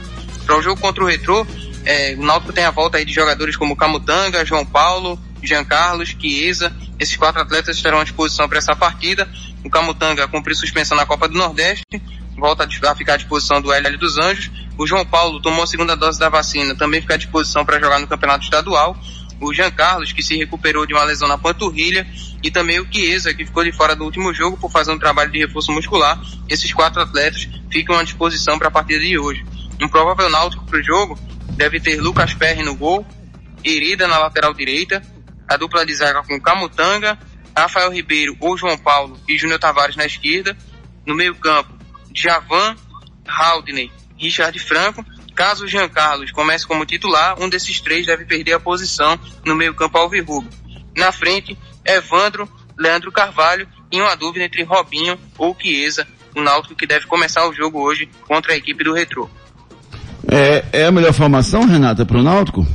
Para 0.45 0.58
o 0.58 0.62
jogo 0.62 0.80
contra 0.80 1.04
o 1.04 1.08
Retrô, 1.08 1.45
é, 1.84 2.16
o 2.18 2.24
Náutico 2.24 2.54
tem 2.54 2.64
a 2.64 2.72
volta 2.72 2.98
aí 2.98 3.06
de 3.06 3.14
jogadores 3.14 3.58
como 3.58 3.76
Camutanga, 3.76 4.45
João 4.45 4.66
Paulo, 4.66 5.20
Jean 5.41 5.64
Carlos, 5.64 6.16
Chiesa. 6.20 6.72
Esses 7.00 7.16
quatro 7.16 7.41
atletas 7.41 7.78
estarão 7.78 8.00
à 8.00 8.04
disposição 8.04 8.48
para 8.48 8.58
essa 8.58 8.76
partida. 8.76 9.28
O 9.68 9.70
Camutanga 9.70 10.26
cumpriu 10.30 10.55
suspensão 10.55 10.95
na 10.95 11.05
Copa 11.05 11.28
do 11.28 11.38
Nordeste, 11.38 12.01
volta 12.38 12.63
a 12.63 12.95
ficar 12.95 13.15
à 13.15 13.18
disposição 13.18 13.61
do 13.61 13.70
LL 13.70 13.97
dos 13.97 14.18
Anjos. 14.18 14.49
O 14.78 14.88
João 14.88 15.05
Paulo 15.05 15.41
tomou 15.41 15.61
a 15.61 15.68
segunda 15.68 15.93
dose 15.93 16.18
da 16.18 16.30
vacina, 16.30 16.74
também 16.74 17.01
fica 17.01 17.15
à 17.15 17.18
disposição 17.18 17.65
para 17.65 17.78
jogar 17.78 17.99
no 17.99 18.07
Campeonato 18.07 18.45
Estadual. 18.45 18.95
O 19.41 19.53
Jean 19.53 19.70
Carlos, 19.70 20.13
que 20.13 20.24
se 20.24 20.38
recuperou 20.38 20.86
de 20.86 20.93
uma 20.93 21.03
lesão 21.03 21.28
na 21.28 21.38
panturrilha, 21.38 22.07
e 22.41 22.49
também 22.49 22.80
o 22.80 22.88
Chiesa, 22.89 23.34
que 23.34 23.45
ficou 23.45 23.61
de 23.61 23.74
fora 23.74 23.93
do 23.93 24.05
último 24.05 24.34
jogo 24.34 24.55
por 24.55 24.72
fazer 24.72 24.93
um 24.93 24.97
trabalho 24.97 25.34
de 25.34 25.39
reforço 25.39 25.74
muscular. 25.74 26.18
Esses 26.47 26.72
quatro 26.72 27.01
atletas 27.01 27.49
ficam 27.70 27.99
à 27.99 28.03
disposição 28.03 28.57
para 28.57 28.70
a 28.70 28.72
partida 28.72 29.01
de 29.01 29.20
hoje. 29.20 29.45
Um 29.82 29.89
provável 29.89 30.30
náutico 30.30 30.63
para 30.63 30.80
o 30.80 30.82
jogo 30.82 31.20
deve 31.57 31.82
ter 31.82 31.99
Lucas 31.99 32.34
Perry 32.34 32.63
no 32.63 32.74
gol, 32.74 33.05
Irida 33.65 34.07
na 34.07 34.18
lateral 34.18 34.53
direita, 34.53 35.03
a 35.45 35.57
dupla 35.57 35.86
de 35.86 35.93
zaga 35.93 36.24
com 36.24 36.39
Camutanga, 36.39 37.20
Rafael 37.58 37.91
Ribeiro 37.91 38.38
ou 38.39 38.58
João 38.58 38.78
Paulo 38.78 39.20
e 39.28 39.38
Júnior 39.38 39.60
Tavares 39.60 39.95
na 39.95 40.05
esquerda. 40.05 40.55
No 41.05 41.16
meio-campo, 41.16 41.74
Javan, 42.14 42.76
Haldney, 43.28 43.91
Richard 44.18 44.58
Franco. 44.60 45.03
Caso 45.36 45.66
o 45.66 45.68
Jean 45.68 45.88
Carlos 45.88 46.32
comece 46.32 46.66
como 46.66 46.86
titular, 46.86 47.39
um 47.39 47.47
desses 47.47 47.80
três 47.80 48.08
deve 48.08 48.26
perder 48.26 48.53
a 48.53 48.60
posição 48.60 49.20
no 49.45 49.55
meio-campo 49.55 49.97
Alvirrubro. 49.97 50.49
Na 50.95 51.12
frente, 51.12 51.58
Evandro, 51.86 52.49
Leandro 52.78 53.12
Carvalho 53.12 53.68
e 53.91 54.01
uma 54.01 54.16
dúvida 54.16 54.45
entre 54.45 54.64
Robinho 54.64 55.18
ou 55.38 55.55
Chiesa, 55.60 56.08
o 56.36 56.41
Náutico 56.41 56.76
que 56.76 56.88
deve 56.88 57.05
começar 57.05 57.47
o 57.47 57.53
jogo 57.53 57.80
hoje 57.80 58.10
contra 58.28 58.53
a 58.53 58.58
equipe 58.58 58.84
do 58.84 58.93
Retrô. 58.93 59.30
É, 60.30 60.66
é 60.74 60.86
a 60.86 60.91
melhor 60.91 61.14
formação, 61.14 61.66
Renata, 61.66 62.05
para 62.05 62.18
o 62.18 62.24
Náutico? 62.24 62.66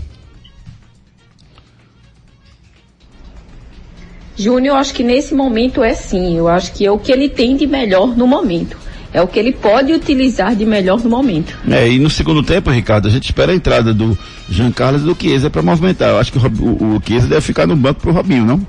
Júnior, 4.37 4.77
acho 4.77 4.95
que 4.95 5.03
nesse 5.03 5.35
momento 5.35 5.83
é 5.83 5.95
sim. 5.95 6.37
Eu 6.37 6.49
acho 6.49 6.73
que 6.73 6.85
é 6.85 6.91
o 6.91 6.99
que 6.99 7.13
ele 7.13 7.29
tem 7.29 7.57
de 7.57 7.67
melhor 7.67 8.17
no 8.17 8.27
momento. 8.27 8.77
É 9.13 9.21
o 9.21 9.27
que 9.27 9.39
ele 9.39 9.53
pode 9.53 9.93
utilizar 9.93 10.57
de 10.57 10.65
melhor 10.65 10.99
no 11.01 11.11
momento. 11.11 11.59
É, 11.69 11.87
e 11.87 11.99
no 11.99 12.09
segundo 12.09 12.43
tempo, 12.43 12.71
Ricardo, 12.71 13.09
a 13.09 13.11
gente 13.11 13.25
espera 13.25 13.53
a 13.53 13.55
entrada 13.55 13.93
do 13.93 14.17
Jean 14.49 14.73
Carlos 14.73 15.03
e 15.03 15.05
do 15.05 15.15
Chiesa 15.15 15.51
para 15.51 15.61
movimentar. 15.61 16.09
Eu 16.09 16.19
acho 16.19 16.33
que 16.33 16.39
o, 16.39 16.41
o, 16.43 16.97
o 16.97 17.03
Chiesa 17.07 17.27
deve 17.27 17.43
ficar 17.43 17.67
no 17.67 17.77
banco 17.77 18.01
pro 18.01 18.13
Robinho, 18.13 18.47
não? 18.47 18.67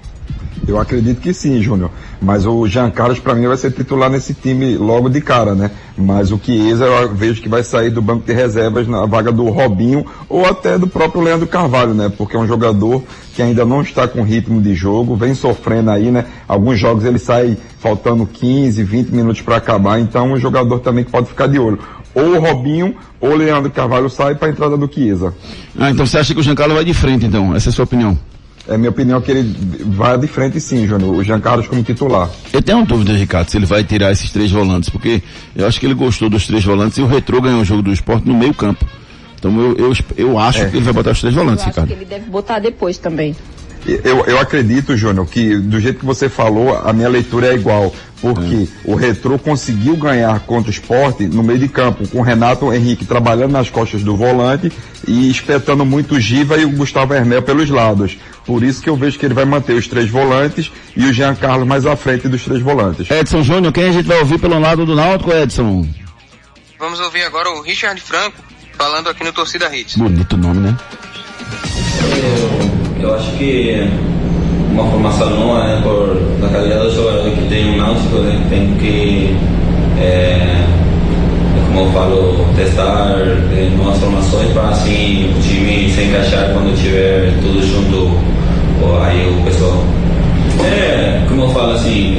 Eu 0.67 0.79
acredito 0.79 1.21
que 1.21 1.33
sim, 1.33 1.61
Júnior. 1.61 1.91
Mas 2.23 2.45
o 2.45 2.65
Jean 2.67 2.89
Carlos, 2.89 3.19
para 3.19 3.35
mim, 3.35 3.47
vai 3.47 3.57
ser 3.57 3.71
titular 3.71 4.09
nesse 4.09 4.33
time 4.33 4.77
logo 4.77 5.09
de 5.09 5.19
cara, 5.19 5.53
né? 5.53 5.71
Mas 5.97 6.31
o 6.31 6.39
Chiesa, 6.41 6.85
eu 6.85 7.13
vejo 7.13 7.41
que 7.41 7.49
vai 7.49 7.63
sair 7.63 7.89
do 7.89 8.01
banco 8.01 8.25
de 8.25 8.31
reservas 8.31 8.87
na 8.87 9.05
vaga 9.05 9.29
do 9.29 9.49
Robinho 9.49 10.05
ou 10.29 10.45
até 10.45 10.77
do 10.77 10.87
próprio 10.87 11.21
Leandro 11.21 11.45
Carvalho, 11.45 11.93
né? 11.93 12.09
Porque 12.17 12.37
é 12.37 12.39
um 12.39 12.47
jogador 12.47 13.03
que 13.35 13.41
ainda 13.41 13.65
não 13.65 13.81
está 13.81 14.07
com 14.07 14.23
ritmo 14.23 14.61
de 14.61 14.73
jogo, 14.73 15.17
vem 15.17 15.35
sofrendo 15.35 15.91
aí, 15.91 16.11
né? 16.11 16.25
Alguns 16.47 16.79
jogos 16.79 17.03
ele 17.03 17.19
sai 17.19 17.57
faltando 17.77 18.25
15, 18.25 18.81
20 18.81 19.09
minutos 19.09 19.41
para 19.41 19.57
acabar, 19.57 19.99
então 19.99 20.29
é 20.29 20.33
um 20.33 20.39
jogador 20.39 20.79
também 20.79 21.03
que 21.03 21.11
pode 21.11 21.27
ficar 21.27 21.47
de 21.47 21.59
olho. 21.59 21.79
Ou 22.15 22.37
o 22.37 22.39
Robinho 22.39 22.95
ou 23.19 23.31
o 23.31 23.35
Leandro 23.35 23.69
Carvalho 23.69 24.09
sai 24.09 24.35
para 24.35 24.47
a 24.47 24.51
entrada 24.51 24.77
do 24.77 24.89
Chiesa. 24.89 25.33
Ah, 25.77 25.91
então 25.91 26.05
você 26.05 26.19
acha 26.19 26.33
que 26.33 26.39
o 26.39 26.43
Jean 26.43 26.55
Carlos 26.55 26.75
vai 26.75 26.85
de 26.85 26.93
frente, 26.93 27.25
então? 27.25 27.53
Essa 27.53 27.67
é 27.67 27.71
a 27.71 27.73
sua 27.73 27.83
opinião? 27.83 28.17
É 28.67 28.77
minha 28.77 28.89
opinião 28.89 29.19
que 29.19 29.29
ele 29.29 29.55
vai 29.87 30.17
de 30.17 30.27
frente 30.27 30.59
sim, 30.59 30.87
Júnior. 30.87 31.15
O 31.15 31.23
Jean 31.23 31.39
Carlos 31.39 31.67
como 31.67 31.83
titular. 31.83 32.29
Eu 32.51 32.61
tenho 32.61 32.77
uma 32.77 32.85
dúvida, 32.85 33.11
Ricardo, 33.13 33.49
se 33.49 33.57
ele 33.57 33.65
vai 33.65 33.83
tirar 33.83 34.11
esses 34.11 34.31
três 34.31 34.49
volantes, 34.49 34.89
porque 34.89 35.21
eu 35.53 35.67
acho 35.67 35.79
que 35.79 35.85
ele 35.85 35.93
gostou 35.93 36.29
dos 36.29 36.47
três 36.47 36.63
volantes 36.63 36.97
e 36.97 37.01
o 37.01 37.07
Retrô 37.07 37.41
ganhou 37.41 37.61
o 37.61 37.65
jogo 37.65 37.81
do 37.81 37.91
esporte 37.91 38.27
no 38.27 38.33
meio 38.33 38.53
campo. 38.53 38.85
Então 39.37 39.59
eu, 39.59 39.75
eu, 39.75 39.93
eu 40.15 40.39
acho 40.39 40.59
é. 40.59 40.69
que 40.69 40.77
ele 40.77 40.85
vai 40.85 40.93
botar 40.93 41.11
os 41.11 41.19
três 41.19 41.35
volantes, 41.35 41.65
eu 41.65 41.69
Ricardo. 41.71 41.87
Acho 41.87 41.97
que 41.97 42.03
ele 42.03 42.09
deve 42.09 42.29
botar 42.29 42.59
depois 42.59 42.97
também. 42.97 43.35
Eu, 43.85 44.25
eu 44.25 44.39
acredito, 44.39 44.95
Júnior, 44.95 45.25
que 45.27 45.57
do 45.57 45.79
jeito 45.79 45.99
que 45.99 46.05
você 46.05 46.29
falou, 46.29 46.77
a 46.77 46.93
minha 46.93 47.09
leitura 47.09 47.47
é 47.47 47.55
igual. 47.55 47.93
Porque 48.21 48.69
o 48.85 48.95
Retrô 48.95 49.37
conseguiu 49.37 49.97
ganhar 49.97 50.39
contra 50.41 50.69
o 50.69 50.73
esporte 50.73 51.27
no 51.27 51.43
meio 51.43 51.59
de 51.59 51.67
campo, 51.67 52.07
com 52.07 52.19
o 52.19 52.21
Renato 52.21 52.71
Henrique 52.71 53.03
trabalhando 53.03 53.51
nas 53.51 53.69
costas 53.69 54.01
do 54.01 54.15
volante 54.15 54.71
e 55.05 55.29
espetando 55.29 55.85
muito 55.85 56.15
o 56.15 56.19
Giva 56.21 56.57
e 56.57 56.63
o 56.63 56.69
Gustavo 56.69 57.13
Hermel 57.13 57.41
pelos 57.41 57.69
lados. 57.69 58.17
Por 58.45 58.63
isso 58.63 58.81
que 58.81 58.89
eu 58.89 58.95
vejo 58.95 59.19
que 59.19 59.25
ele 59.25 59.33
vai 59.33 59.43
manter 59.43 59.73
os 59.73 59.87
três 59.87 60.09
volantes 60.09 60.71
e 60.95 61.05
o 61.05 61.11
Jean 61.11 61.35
Carlos 61.35 61.67
mais 61.67 61.85
à 61.85 61.97
frente 61.97 62.29
dos 62.29 62.45
três 62.45 62.61
volantes. 62.61 63.11
Edson 63.11 63.43
Júnior, 63.43 63.73
quem 63.73 63.89
a 63.89 63.91
gente 63.91 64.07
vai 64.07 64.19
ouvir 64.19 64.39
pelo 64.39 64.57
lado 64.57 64.85
do 64.85 64.95
Náutico, 64.95 65.33
Edson? 65.33 65.85
Vamos 66.79 67.01
ouvir 67.01 67.23
agora 67.23 67.49
o 67.49 67.61
Richard 67.61 67.99
Franco 67.99 68.37
falando 68.77 69.09
aqui 69.09 69.23
no 69.23 69.33
Torcida 69.33 69.73
Hits. 69.75 69.97
Bonito 69.97 70.37
nome, 70.37 70.59
né? 70.61 70.77
Eu, 73.13 73.19
acho 73.19 73.31
que 73.33 73.87
uma 74.71 74.85
formação 74.85 75.29
nova, 75.29 75.63
né, 75.65 75.79
por 75.83 76.17
a 76.43 76.49
qualidade 76.49 76.83
dos 76.85 76.95
jogadores 76.95 77.35
que 77.35 77.47
tem 77.47 77.75
o 77.75 77.77
Náutico, 77.77 78.17
né, 78.17 78.43
tem 78.49 78.73
que, 78.79 79.35
é, 80.01 80.65
como 81.67 81.81
eu 81.81 81.91
falo, 81.91 82.45
testar 82.55 83.15
é, 83.55 83.69
novas 83.77 83.99
formações 83.99 84.51
para 84.51 84.69
assim 84.69 85.29
o 85.29 85.41
time 85.43 85.89
se 85.91 86.05
encaixar 86.05 86.53
quando 86.53 86.75
tiver 86.75 87.31
tudo 87.43 87.61
junto, 87.61 88.17
aí 89.03 89.29
o 89.29 89.43
pessoal. 89.43 89.83
É, 90.65 91.21
como 91.29 91.43
eu 91.43 91.49
falo 91.49 91.73
assim, 91.73 92.17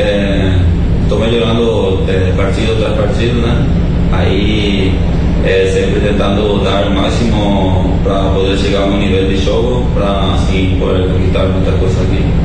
estou 1.02 1.18
melhorando 1.18 2.04
é, 2.08 2.32
partido 2.36 2.78
tras 2.78 2.96
partido, 2.96 3.40
né? 3.40 3.83
Aí 4.16 4.94
é, 5.44 5.70
sempre 5.72 6.00
tentando 6.00 6.62
dar 6.64 6.86
o 6.86 6.94
máximo 6.94 7.98
para 8.02 8.30
poder 8.30 8.56
chegar 8.58 8.82
a 8.82 8.86
um 8.86 8.98
nível 8.98 9.28
de 9.28 9.36
jogo, 9.36 9.90
para 9.94 10.34
assim 10.34 10.76
poder 10.78 11.08
conquistar 11.08 11.48
muita 11.48 11.72
coisa 11.72 12.00
aqui. 12.02 12.44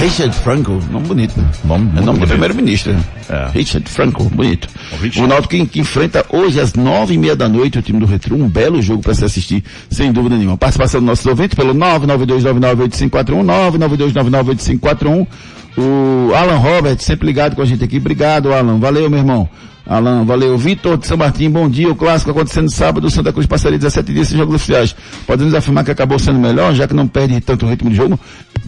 Richard 0.00 0.34
Franco, 0.34 0.80
nome 0.90 1.06
bonito, 1.06 1.38
né? 1.38 1.46
Bom, 1.64 1.76
é 1.76 2.00
nome 2.00 2.20
do 2.20 2.26
primeiro-ministro. 2.26 2.96
É. 3.28 3.50
Richard 3.52 3.86
Franco, 3.90 4.24
bonito. 4.24 4.66
O, 4.92 5.24
o 5.24 5.26
Náutico 5.26 5.50
que, 5.50 5.66
que, 5.66 5.80
enfrenta 5.80 6.24
hoje 6.30 6.58
às 6.58 6.72
nove 6.72 7.14
e 7.14 7.18
meia 7.18 7.36
da 7.36 7.46
noite 7.46 7.78
o 7.78 7.82
time 7.82 8.00
do 8.00 8.06
Retro, 8.06 8.34
um 8.34 8.48
belo 8.48 8.80
jogo 8.80 9.02
para 9.02 9.12
se 9.12 9.26
assistir, 9.26 9.62
sem 9.90 10.10
dúvida 10.10 10.38
nenhuma. 10.38 10.56
Participação 10.56 11.00
dos 11.00 11.06
nossos 11.06 11.26
ouvintes 11.26 11.54
pelo 11.54 11.74
992998541, 11.74 13.44
992998541. 14.80 15.26
O 15.80 16.34
Alan 16.34 16.58
Robert, 16.58 16.98
sempre 16.98 17.26
ligado 17.26 17.56
com 17.56 17.62
a 17.62 17.64
gente 17.64 17.82
aqui. 17.82 17.96
Obrigado, 17.96 18.52
Alan. 18.52 18.78
Valeu, 18.78 19.08
meu 19.08 19.18
irmão. 19.18 19.48
Alan, 19.86 20.24
valeu. 20.24 20.58
Vitor 20.58 20.98
de 20.98 21.06
São 21.06 21.16
Martim, 21.16 21.48
bom 21.48 21.70
dia. 21.70 21.88
O 21.88 21.96
clássico 21.96 22.30
acontecendo 22.30 22.70
sábado, 22.70 23.10
Santa 23.10 23.32
Cruz 23.32 23.46
passaria 23.46 23.78
17 23.78 24.12
dias 24.12 24.28
sem 24.28 24.36
jogos 24.36 24.56
oficiais. 24.56 24.94
Podemos 25.26 25.54
afirmar 25.54 25.82
que 25.82 25.90
acabou 25.90 26.18
sendo 26.18 26.38
melhor, 26.38 26.74
já 26.74 26.86
que 26.86 26.92
não 26.92 27.08
perde 27.08 27.40
tanto 27.40 27.66
ritmo 27.66 27.88
de 27.88 27.96
jogo? 27.96 28.20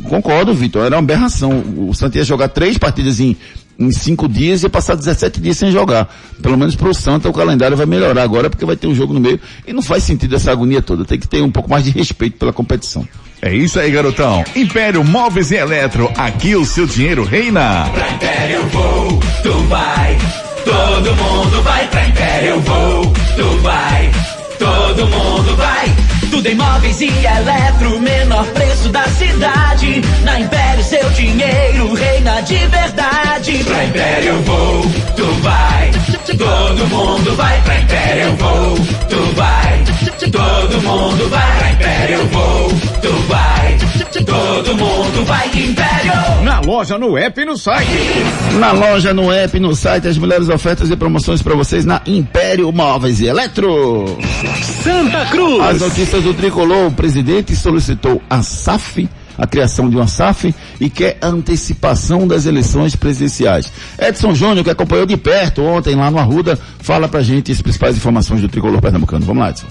Concordo, 0.04 0.54
Vitor. 0.54 0.86
Era 0.86 0.96
uma 0.96 1.02
aberração. 1.02 1.62
O 1.76 1.92
Santa 1.92 2.16
ia 2.16 2.24
jogar 2.24 2.48
três 2.48 2.78
partidas 2.78 3.20
em, 3.20 3.36
em 3.78 3.92
cinco 3.92 4.26
dias 4.26 4.62
e 4.62 4.66
ia 4.66 4.70
passar 4.70 4.94
17 4.94 5.38
dias 5.38 5.58
sem 5.58 5.70
jogar. 5.70 6.08
Pelo 6.40 6.56
menos 6.56 6.74
para 6.74 6.88
o 6.88 6.94
Santa 6.94 7.28
o 7.28 7.32
calendário 7.32 7.76
vai 7.76 7.84
melhorar 7.84 8.22
agora 8.22 8.48
porque 8.48 8.64
vai 8.64 8.74
ter 8.74 8.86
um 8.86 8.94
jogo 8.94 9.12
no 9.12 9.20
meio. 9.20 9.38
E 9.66 9.72
não 9.74 9.82
faz 9.82 10.02
sentido 10.02 10.34
essa 10.34 10.50
agonia 10.50 10.80
toda. 10.80 11.04
Tem 11.04 11.18
que 11.18 11.28
ter 11.28 11.42
um 11.42 11.50
pouco 11.50 11.68
mais 11.68 11.84
de 11.84 11.90
respeito 11.90 12.38
pela 12.38 12.54
competição. 12.54 13.06
É 13.44 13.52
isso 13.52 13.80
aí, 13.80 13.90
garotão. 13.90 14.44
Império 14.54 15.02
Móveis 15.02 15.50
e 15.50 15.56
Eletro, 15.56 16.08
aqui 16.16 16.54
o 16.54 16.64
seu 16.64 16.86
dinheiro 16.86 17.24
reina. 17.24 17.90
Pra 17.92 18.08
Império 18.10 18.62
vou, 18.68 19.20
tu 19.42 19.52
vai. 19.64 20.16
Todo 20.64 21.16
mundo 21.16 21.62
vai 21.64 21.88
pra 21.88 22.06
Império 22.06 22.48
eu 22.50 22.60
vou, 22.60 23.12
tu 23.34 23.58
vai, 23.62 24.10
todo 24.60 25.08
mundo 25.08 25.56
vai. 25.56 25.92
Tudo 26.30 26.46
em 26.46 26.54
móveis 26.54 27.00
e 27.00 27.08
eletro, 27.08 28.00
menor 28.00 28.46
preço 28.46 28.88
da 28.90 29.02
cidade. 29.08 30.02
Na 30.22 30.38
Império 30.38 30.84
seu 30.84 31.10
dinheiro 31.10 31.94
reina 31.94 32.40
de 32.42 32.58
verdade. 32.68 33.64
Pra 33.64 33.84
Império 33.84 34.28
eu 34.28 34.42
vou, 34.42 34.82
tu 35.16 35.26
vai. 35.42 35.90
Todo 36.38 36.86
mundo 36.86 37.34
vai 37.34 37.60
pra 37.62 37.80
Império 37.80 38.22
eu 38.22 38.36
vou, 38.36 38.76
tu 39.08 39.34
vai. 39.34 39.81
Todo 40.32 40.82
mundo 40.82 41.28
vai 41.28 41.58
pra 41.58 41.72
Império 41.72 42.14
eu 42.14 42.26
vou, 42.28 42.68
tu 43.02 43.12
vai. 43.28 43.78
Todo 44.24 44.76
mundo 44.76 45.24
vai 45.24 45.46
Império. 45.48 46.42
Na 46.42 46.60
loja, 46.60 46.98
no 46.98 47.16
app 47.16 47.40
e 47.40 47.44
no 47.44 47.56
site. 47.56 47.90
Na 48.58 48.72
loja, 48.72 49.12
no 49.12 49.32
app, 49.32 49.58
no 49.60 49.74
site, 49.74 50.08
as 50.08 50.16
melhores 50.16 50.48
ofertas 50.48 50.90
e 50.90 50.96
promoções 50.96 51.42
para 51.42 51.54
vocês 51.54 51.84
na 51.84 52.00
Império 52.06 52.72
Móveis 52.72 53.20
e 53.20 53.26
Eletro. 53.26 54.16
Santa 54.82 55.26
Cruz. 55.26 55.60
As 55.60 55.80
notícias 55.80 56.22
do 56.22 56.34
Tricolor, 56.34 56.86
o 56.86 56.92
presidente 56.92 57.54
solicitou 57.54 58.22
a 58.28 58.42
SAF, 58.42 59.08
a 59.36 59.46
criação 59.46 59.88
de 59.88 59.96
uma 59.96 60.06
SAF 60.06 60.54
e 60.80 60.88
quer 60.88 61.18
antecipação 61.22 62.26
das 62.26 62.46
eleições 62.46 62.96
presidenciais. 62.96 63.72
Edson 63.98 64.34
Júnior, 64.34 64.64
que 64.64 64.70
acompanhou 64.70 65.06
de 65.06 65.16
perto 65.16 65.62
ontem 65.62 65.94
lá 65.94 66.10
no 66.10 66.18
Arruda, 66.18 66.58
fala 66.80 67.08
pra 67.08 67.22
gente 67.22 67.52
as 67.52 67.60
principais 67.60 67.96
informações 67.96 68.40
do 68.40 68.48
Tricolor 68.48 68.80
Pernambucano. 68.80 69.24
Vamos 69.24 69.42
lá, 69.42 69.50
Edson. 69.50 69.66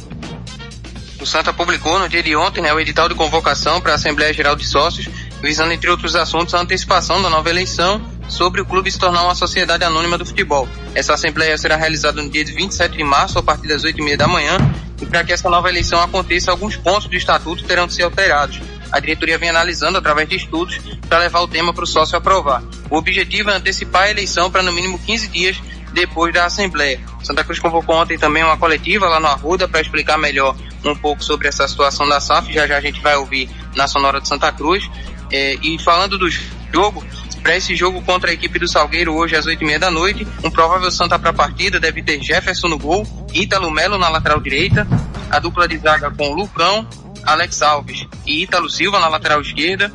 O 1.22 1.26
Santa 1.26 1.54
publicou 1.54 2.00
no 2.00 2.10
dia 2.10 2.24
de 2.24 2.36
ontem 2.36 2.62
né, 2.62 2.74
o 2.74 2.80
edital 2.80 3.08
de 3.08 3.14
convocação 3.14 3.80
para 3.80 3.92
a 3.92 3.96
Assembleia 3.96 4.34
Geral 4.34 4.56
de 4.56 4.66
Sócios, 4.66 5.08
visando, 5.40 5.72
entre 5.72 5.88
outros 5.88 6.16
assuntos, 6.16 6.56
a 6.56 6.60
antecipação 6.60 7.22
da 7.22 7.30
nova 7.30 7.48
eleição 7.48 8.02
sobre 8.28 8.60
o 8.60 8.66
clube 8.66 8.92
se 8.92 8.98
tornar 8.98 9.22
uma 9.22 9.36
sociedade 9.36 9.84
anônima 9.84 10.18
do 10.18 10.26
futebol. 10.26 10.68
Essa 10.96 11.14
Assembleia 11.14 11.56
será 11.60 11.76
realizada 11.76 12.24
no 12.24 12.28
dia 12.28 12.44
27 12.44 12.98
de 12.98 13.04
março, 13.04 13.38
a 13.38 13.44
partir 13.44 13.68
das 13.68 13.84
8h30 13.84 14.18
da 14.18 14.28
manhã, 14.28 14.58
e 15.00 15.06
para 15.06 15.24
que 15.24 15.32
essa 15.32 15.48
nova 15.48 15.70
eleição 15.70 16.02
aconteça, 16.02 16.50
alguns 16.50 16.76
pontos 16.76 17.08
do 17.08 17.16
estatuto 17.16 17.64
terão 17.66 17.86
de 17.86 17.94
ser 17.94 18.02
alterados. 18.02 18.60
A 18.92 19.00
diretoria 19.00 19.38
vem 19.38 19.50
analisando 19.50 20.00
através 20.00 20.28
de 20.28 20.38
estudos 20.38 20.80
para 21.08 21.20
levar 21.20 21.42
o 21.42 21.48
tema 21.48 21.72
para 21.72 21.84
o 21.84 21.88
sócio 21.88 22.18
aprovar. 22.18 22.64
O 22.90 22.98
objetivo 22.98 23.52
é 23.52 23.56
antecipar 23.56 24.04
a 24.04 24.10
eleição 24.10 24.50
para 24.50 24.64
no 24.64 24.72
mínimo 24.72 24.98
15 24.98 25.28
dias 25.28 25.62
depois 25.94 26.34
da 26.34 26.46
Assembleia. 26.46 27.00
Santa 27.24 27.44
Cruz 27.44 27.60
convocou 27.60 27.96
ontem 27.96 28.18
também 28.18 28.44
uma 28.44 28.58
coletiva 28.58 29.08
lá 29.08 29.20
no 29.20 29.28
Arruda 29.28 29.68
para 29.68 29.82
explicar 29.82 30.18
melhor 30.18 30.56
um 30.84 30.96
pouco 30.96 31.24
sobre 31.24 31.48
essa 31.48 31.68
situação 31.68 32.08
da 32.08 32.20
SAF. 32.20 32.52
Já 32.52 32.68
já 32.68 32.78
a 32.78 32.82
gente 32.82 33.02
vai 33.02 33.16
ouvir 33.16 33.50
na 33.76 33.88
Sonora 33.88 34.20
de 34.20 34.28
Santa 34.28 34.52
Cruz. 34.52 34.90
É, 35.32 35.56
e 35.62 35.80
falando 35.80 36.18
do 36.18 36.30
jogo, 36.30 37.04
para 37.42 37.56
esse 37.56 37.76
jogo 37.76 38.02
contra 38.02 38.32
a 38.32 38.34
equipe 38.34 38.60
do 38.60 38.68
Salgueiro 38.68 39.14
hoje 39.14 39.36
às 39.36 39.46
oito 39.46 39.64
e 39.64 39.66
meia 39.66 39.80
da 39.80 39.90
noite, 39.90 40.28
um 40.44 40.52
provável 40.52 40.92
Santa 40.92 41.18
para 41.18 41.30
a 41.30 41.34
partida 41.34 41.80
deve 41.80 42.04
ter 42.04 42.22
Jefferson 42.22 42.68
no 42.68 42.78
gol, 42.78 43.08
Ítalo 43.34 43.72
Melo 43.72 43.98
na 43.98 44.10
lateral 44.10 44.40
direita, 44.40 44.88
a 45.30 45.40
dupla 45.40 45.68
de 45.68 45.78
zaga 45.78 46.12
com 46.12 46.34
Lucão, 46.34 46.88
Alex 47.24 47.62
Alves 47.62 48.06
e 48.26 48.44
Ítalo 48.44 48.70
Silva 48.70 49.00
na 49.00 49.08
lateral 49.08 49.42
esquerda, 49.42 49.92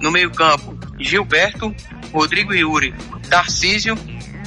no 0.00 0.10
meio 0.10 0.30
campo 0.30 0.78
Gilberto, 0.98 1.74
Rodrigo 2.12 2.54
Yuri, 2.54 2.94
Tarcísio 3.28 3.96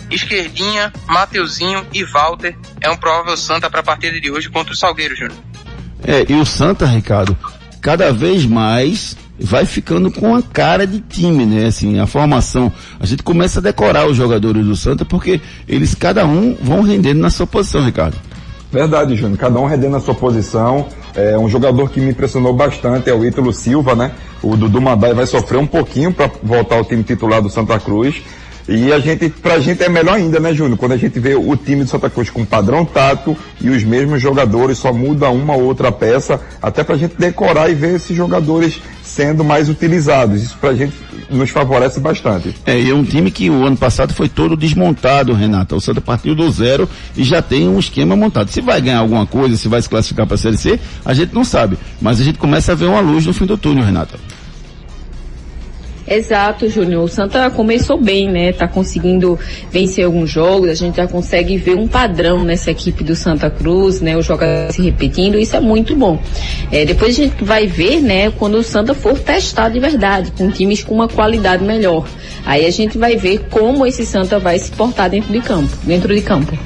Esquerdinha, 0.09 0.91
Mateuzinho 1.07 1.85
e 1.93 2.03
Walter 2.03 2.55
é 2.81 2.89
um 2.89 2.97
provável 2.97 3.37
Santa 3.37 3.69
para 3.69 3.81
a 3.81 3.83
partida 3.83 4.19
de 4.19 4.31
hoje 4.31 4.49
contra 4.49 4.73
o 4.73 4.75
Salgueiro, 4.75 5.15
Júnior. 5.15 5.37
É, 6.03 6.25
e 6.27 6.35
o 6.35 6.45
Santa, 6.45 6.85
Ricardo, 6.85 7.37
cada 7.81 8.11
vez 8.11 8.45
mais 8.45 9.15
vai 9.39 9.65
ficando 9.65 10.11
com 10.11 10.35
a 10.35 10.41
cara 10.41 10.85
de 10.85 10.99
time, 10.99 11.45
né? 11.45 11.67
Assim, 11.67 11.99
a 11.99 12.05
formação, 12.05 12.71
a 12.99 13.05
gente 13.05 13.23
começa 13.23 13.59
a 13.59 13.63
decorar 13.63 14.07
os 14.07 14.17
jogadores 14.17 14.65
do 14.65 14.75
Santa 14.75 15.05
porque 15.05 15.39
eles 15.67 15.95
cada 15.95 16.25
um 16.25 16.55
vão 16.61 16.81
rendendo 16.81 17.19
na 17.19 17.29
sua 17.29 17.47
posição, 17.47 17.85
Ricardo. 17.85 18.17
Verdade, 18.71 19.15
Júnior. 19.15 19.37
Cada 19.37 19.59
um 19.59 19.65
rendendo 19.65 19.93
na 19.93 19.99
sua 19.99 20.13
posição. 20.13 20.87
É, 21.15 21.37
um 21.37 21.49
jogador 21.49 21.89
que 21.89 21.99
me 21.99 22.11
impressionou 22.11 22.53
bastante 22.53 23.09
é 23.09 23.13
o 23.13 23.25
Ítalo 23.25 23.51
Silva, 23.51 23.95
né? 23.95 24.11
O 24.43 24.55
Dudu 24.55 24.79
Mandai 24.79 25.13
vai 25.13 25.25
sofrer 25.25 25.57
um 25.57 25.65
pouquinho 25.65 26.13
para 26.13 26.29
voltar 26.43 26.75
ao 26.75 26.85
time 26.85 27.03
titular 27.03 27.41
do 27.41 27.49
Santa 27.49 27.79
Cruz. 27.79 28.21
E 28.71 28.93
a 28.93 28.99
gente, 28.99 29.29
pra 29.29 29.59
gente 29.59 29.83
é 29.83 29.89
melhor 29.89 30.13
ainda, 30.13 30.39
né, 30.39 30.53
Júnior? 30.53 30.77
Quando 30.77 30.91
a 30.91 30.97
gente 30.97 31.19
vê 31.19 31.33
o 31.33 31.57
time 31.57 31.83
do 31.83 31.89
Santa 31.89 32.07
Cruz 32.07 32.29
com 32.29 32.45
padrão 32.45 32.85
tato 32.85 33.35
e 33.59 33.67
os 33.67 33.83
mesmos 33.83 34.21
jogadores, 34.21 34.77
só 34.77 34.93
muda 34.93 35.27
uma 35.31 35.55
ou 35.55 35.63
outra 35.63 35.91
peça, 35.91 36.39
até 36.61 36.83
pra 36.83 36.95
gente 36.95 37.15
decorar 37.17 37.71
e 37.71 37.73
ver 37.73 37.95
esses 37.95 38.15
jogadores 38.15 38.79
sendo 39.01 39.43
mais 39.43 39.69
utilizados. 39.69 40.43
Isso 40.43 40.57
pra 40.61 40.75
gente 40.75 40.93
nos 41.31 41.49
favorece 41.49 41.99
bastante. 41.99 42.55
É, 42.63 42.79
e 42.79 42.91
é 42.91 42.93
um 42.93 43.03
time 43.03 43.31
que 43.31 43.49
o 43.49 43.65
ano 43.65 43.75
passado 43.75 44.13
foi 44.13 44.29
todo 44.29 44.55
desmontado, 44.55 45.33
Renato. 45.33 45.75
O 45.75 45.81
Santa 45.81 45.99
partiu 45.99 46.35
do 46.35 46.51
zero 46.51 46.87
e 47.17 47.23
já 47.23 47.41
tem 47.41 47.67
um 47.67 47.79
esquema 47.79 48.15
montado. 48.15 48.51
Se 48.51 48.61
vai 48.61 48.79
ganhar 48.79 48.99
alguma 48.99 49.25
coisa, 49.25 49.57
se 49.57 49.67
vai 49.67 49.81
se 49.81 49.89
classificar 49.89 50.27
para 50.27 50.35
a 50.35 50.37
Série 50.37 50.57
C, 50.57 50.79
a 51.03 51.13
gente 51.15 51.33
não 51.33 51.43
sabe. 51.43 51.75
Mas 51.99 52.21
a 52.21 52.23
gente 52.23 52.37
começa 52.37 52.73
a 52.73 52.75
ver 52.75 52.85
uma 52.85 52.99
luz 52.99 53.25
no 53.25 53.33
fim 53.33 53.47
do 53.47 53.57
túnel, 53.57 53.83
Renato. 53.83 54.19
Exato, 56.09 56.67
Júnior. 56.67 57.03
O 57.03 57.07
Santa 57.07 57.49
começou 57.51 58.01
bem, 58.01 58.29
né? 58.29 58.51
Tá 58.51 58.67
conseguindo 58.67 59.37
vencer 59.71 60.05
alguns 60.05 60.29
jogos, 60.29 60.69
a 60.69 60.73
gente 60.73 60.97
já 60.97 61.07
consegue 61.07 61.57
ver 61.57 61.75
um 61.75 61.87
padrão 61.87 62.43
nessa 62.43 62.71
equipe 62.71 63.03
do 63.03 63.15
Santa 63.15 63.49
Cruz, 63.49 64.01
né? 64.01 64.17
Os 64.17 64.25
jogadores 64.25 64.75
se 64.75 64.81
repetindo, 64.81 65.37
isso 65.37 65.55
é 65.55 65.59
muito 65.59 65.95
bom. 65.95 66.19
É, 66.71 66.83
depois 66.83 67.19
a 67.19 67.23
gente 67.23 67.43
vai 67.43 67.67
ver, 67.67 68.01
né, 68.01 68.31
quando 68.31 68.55
o 68.55 68.63
Santa 68.63 68.93
for 68.93 69.17
testado 69.19 69.73
de 69.73 69.79
verdade, 69.79 70.31
com 70.31 70.49
times 70.49 70.83
com 70.83 70.95
uma 70.95 71.07
qualidade 71.07 71.63
melhor. 71.63 72.05
Aí 72.45 72.65
a 72.65 72.71
gente 72.71 72.97
vai 72.97 73.15
ver 73.15 73.45
como 73.49 73.85
esse 73.85 74.05
Santa 74.05 74.39
vai 74.39 74.57
se 74.57 74.71
portar 74.71 75.09
dentro 75.09 75.31
de 75.31 75.41
campo, 75.41 75.75
dentro 75.83 76.13
de 76.13 76.21
campo. 76.21 76.57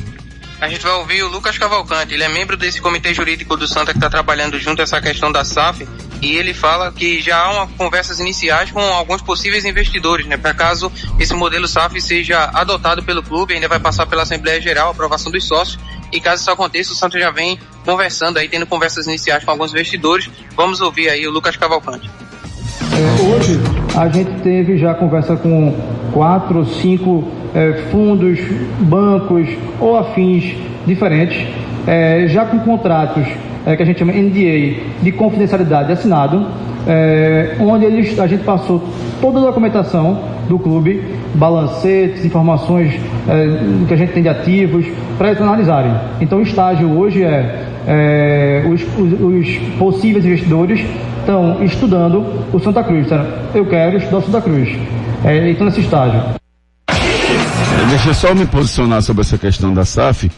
A 0.60 0.68
gente 0.68 0.82
vai 0.82 0.92
ouvir 0.94 1.22
o 1.22 1.28
Lucas 1.28 1.56
Cavalcante. 1.56 2.14
Ele 2.14 2.24
é 2.24 2.28
membro 2.28 2.56
desse 2.56 2.80
comitê 2.80 3.14
jurídico 3.14 3.56
do 3.56 3.68
Santa 3.68 3.92
que 3.92 3.98
está 3.98 4.10
trabalhando 4.10 4.58
junto 4.58 4.80
a 4.80 4.82
essa 4.82 5.00
questão 5.00 5.30
da 5.30 5.44
SAF. 5.44 5.86
E 6.20 6.36
ele 6.36 6.52
fala 6.52 6.90
que 6.90 7.20
já 7.20 7.38
há 7.38 7.52
uma, 7.52 7.66
conversas 7.68 8.18
iniciais 8.18 8.72
com 8.72 8.80
alguns 8.80 9.22
possíveis 9.22 9.64
investidores, 9.64 10.26
né? 10.26 10.36
Para 10.36 10.52
caso 10.52 10.90
esse 11.20 11.32
modelo 11.32 11.68
SAF 11.68 12.00
seja 12.00 12.50
adotado 12.52 13.04
pelo 13.04 13.22
clube, 13.22 13.54
ainda 13.54 13.68
vai 13.68 13.78
passar 13.78 14.04
pela 14.06 14.22
Assembleia 14.24 14.60
Geral, 14.60 14.90
aprovação 14.90 15.30
dos 15.30 15.46
sócios. 15.46 15.78
E 16.12 16.20
caso 16.20 16.42
isso 16.42 16.50
aconteça, 16.50 16.92
o 16.92 16.94
Santa 16.94 17.18
já 17.18 17.30
vem 17.30 17.58
conversando 17.84 18.38
aí, 18.38 18.48
tendo 18.48 18.66
conversas 18.66 19.06
iniciais 19.06 19.44
com 19.44 19.50
alguns 19.50 19.72
investidores. 19.72 20.30
Vamos 20.56 20.80
ouvir 20.80 21.08
aí 21.08 21.26
o 21.26 21.30
Lucas 21.30 21.56
Cavalcante. 21.56 22.10
Hoje 23.30 23.58
a 23.96 24.08
gente 24.08 24.30
teve 24.42 24.76
já 24.78 24.94
conversa 24.94 25.36
com 25.36 25.74
quatro, 26.12 26.64
cinco 26.66 27.24
é, 27.54 27.88
fundos, 27.90 28.38
bancos 28.80 29.48
ou 29.80 29.96
afins 29.96 30.54
diferentes, 30.86 31.46
é, 31.86 32.26
já 32.28 32.44
com 32.44 32.58
contratos 32.60 33.26
é, 33.66 33.76
que 33.76 33.82
a 33.82 33.86
gente 33.86 33.98
chama 33.98 34.12
NDA 34.12 34.80
de 35.02 35.12
confidencialidade 35.12 35.92
assinado, 35.92 36.46
é, 36.86 37.56
onde 37.60 37.84
eles, 37.84 38.18
a 38.18 38.26
gente 38.26 38.44
passou 38.44 38.82
toda 39.20 39.38
a 39.38 39.42
documentação 39.42 40.22
do 40.48 40.58
clube, 40.58 41.04
balancetes, 41.34 42.24
informações 42.24 42.94
é, 43.28 43.86
que 43.86 43.94
a 43.94 43.96
gente 43.96 44.12
tem 44.12 44.22
de 44.22 44.28
ativos, 44.28 44.86
para 45.16 45.28
eles 45.28 45.40
analisarem. 45.40 45.94
Então 46.20 46.38
o 46.38 46.42
estágio 46.42 46.90
hoje 46.90 47.22
é, 47.22 47.66
é 47.86 48.64
os, 48.68 48.82
os, 48.82 49.20
os, 49.20 49.56
possíveis 49.78 50.24
investidores 50.24 50.80
estão 51.20 51.62
estudando 51.62 52.24
o 52.52 52.58
Santa 52.58 52.82
Cruz. 52.82 53.08
Eu 53.54 53.66
quero 53.66 53.98
estudar 53.98 54.18
o 54.18 54.22
Santa 54.22 54.40
Cruz. 54.40 54.68
É, 55.24 55.50
então 55.50 55.66
nesse 55.66 55.80
estágio. 55.80 56.22
Deixa 57.90 58.10
eu 58.10 58.14
só 58.14 58.34
me 58.34 58.46
posicionar 58.46 59.02
sobre 59.02 59.22
essa 59.22 59.38
questão 59.38 59.72
da 59.72 59.84
SAF. 59.84 60.30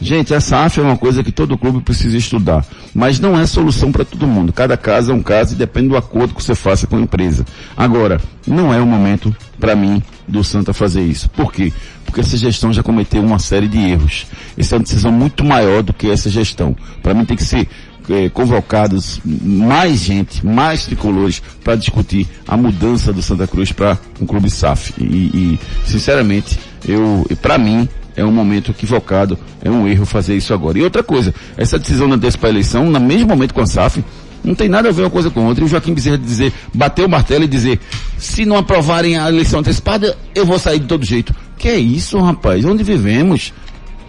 Gente, 0.00 0.34
a 0.34 0.40
SAF 0.40 0.78
é 0.78 0.82
uma 0.82 0.96
coisa 0.96 1.22
que 1.24 1.32
todo 1.32 1.56
clube 1.56 1.80
precisa 1.80 2.18
estudar, 2.18 2.64
mas 2.94 3.18
não 3.18 3.38
é 3.38 3.46
solução 3.46 3.90
para 3.90 4.04
todo 4.04 4.26
mundo. 4.26 4.52
Cada 4.52 4.76
caso 4.76 5.10
é 5.10 5.14
um 5.14 5.22
caso 5.22 5.54
e 5.54 5.56
depende 5.56 5.88
do 5.88 5.96
acordo 5.96 6.34
que 6.34 6.42
você 6.42 6.54
faça 6.54 6.86
com 6.86 6.96
a 6.96 7.00
empresa. 7.00 7.46
Agora, 7.76 8.20
não 8.46 8.74
é 8.74 8.80
o 8.80 8.86
momento 8.86 9.34
para 9.58 9.74
mim 9.74 10.02
do 10.26 10.42
Santa 10.42 10.72
fazer 10.72 11.02
isso. 11.02 11.28
Por 11.30 11.52
quê? 11.52 11.72
Porque 12.04 12.20
essa 12.20 12.36
gestão 12.36 12.72
já 12.72 12.82
cometeu 12.82 13.22
uma 13.22 13.38
série 13.38 13.68
de 13.68 13.78
erros. 13.78 14.26
Essa 14.56 14.74
é 14.74 14.78
uma 14.78 14.84
decisão 14.84 15.12
muito 15.12 15.44
maior 15.44 15.82
do 15.82 15.92
que 15.92 16.10
essa 16.10 16.30
gestão. 16.30 16.76
Para 17.02 17.14
mim 17.14 17.24
tem 17.24 17.36
que 17.36 17.44
ser 17.44 17.68
eh, 18.08 18.28
convocados 18.28 19.20
mais 19.24 20.00
gente, 20.00 20.44
mais 20.46 20.86
tricolores 20.86 21.42
para 21.64 21.76
discutir 21.76 22.26
a 22.46 22.56
mudança 22.56 23.12
do 23.12 23.20
Santa 23.20 23.46
Cruz 23.46 23.72
para 23.72 23.98
um 24.20 24.26
clube 24.26 24.48
SAF. 24.50 24.94
E, 24.98 25.04
e 25.04 25.60
sinceramente, 25.84 26.58
eu, 26.86 27.26
para 27.42 27.58
mim, 27.58 27.88
é 28.16 28.24
um 28.24 28.32
momento 28.32 28.70
equivocado, 28.70 29.38
é 29.62 29.70
um 29.70 29.86
erro 29.86 30.06
fazer 30.06 30.36
isso 30.36 30.54
agora. 30.54 30.78
E 30.78 30.82
outra 30.82 31.02
coisa, 31.02 31.34
essa 31.56 31.78
decisão 31.78 32.08
de 32.08 32.14
antecipar 32.14 32.48
a 32.48 32.52
eleição, 32.52 32.86
no 32.86 32.98
mesmo 33.00 33.28
momento 33.28 33.52
com 33.52 33.60
a 33.60 33.66
SAF, 33.66 34.02
não 34.46 34.54
tem 34.54 34.68
nada 34.68 34.88
a 34.88 34.92
ver 34.92 35.02
uma 35.02 35.10
coisa 35.10 35.28
com 35.28 35.44
outra. 35.44 35.62
E 35.62 35.66
o 35.66 35.68
Joaquim 35.68 35.92
Bezerra 35.92 36.16
dizer, 36.16 36.52
bater 36.72 37.04
o 37.04 37.08
martelo 37.08 37.44
e 37.44 37.48
dizer, 37.48 37.80
se 38.16 38.46
não 38.46 38.56
aprovarem 38.56 39.18
a 39.18 39.28
eleição 39.28 39.60
antecipada, 39.60 40.16
eu 40.34 40.46
vou 40.46 40.58
sair 40.58 40.78
de 40.78 40.86
todo 40.86 41.04
jeito. 41.04 41.34
Que 41.58 41.68
é 41.68 41.78
isso, 41.78 42.18
rapaz? 42.18 42.64
Onde 42.64 42.82
vivemos? 42.84 43.52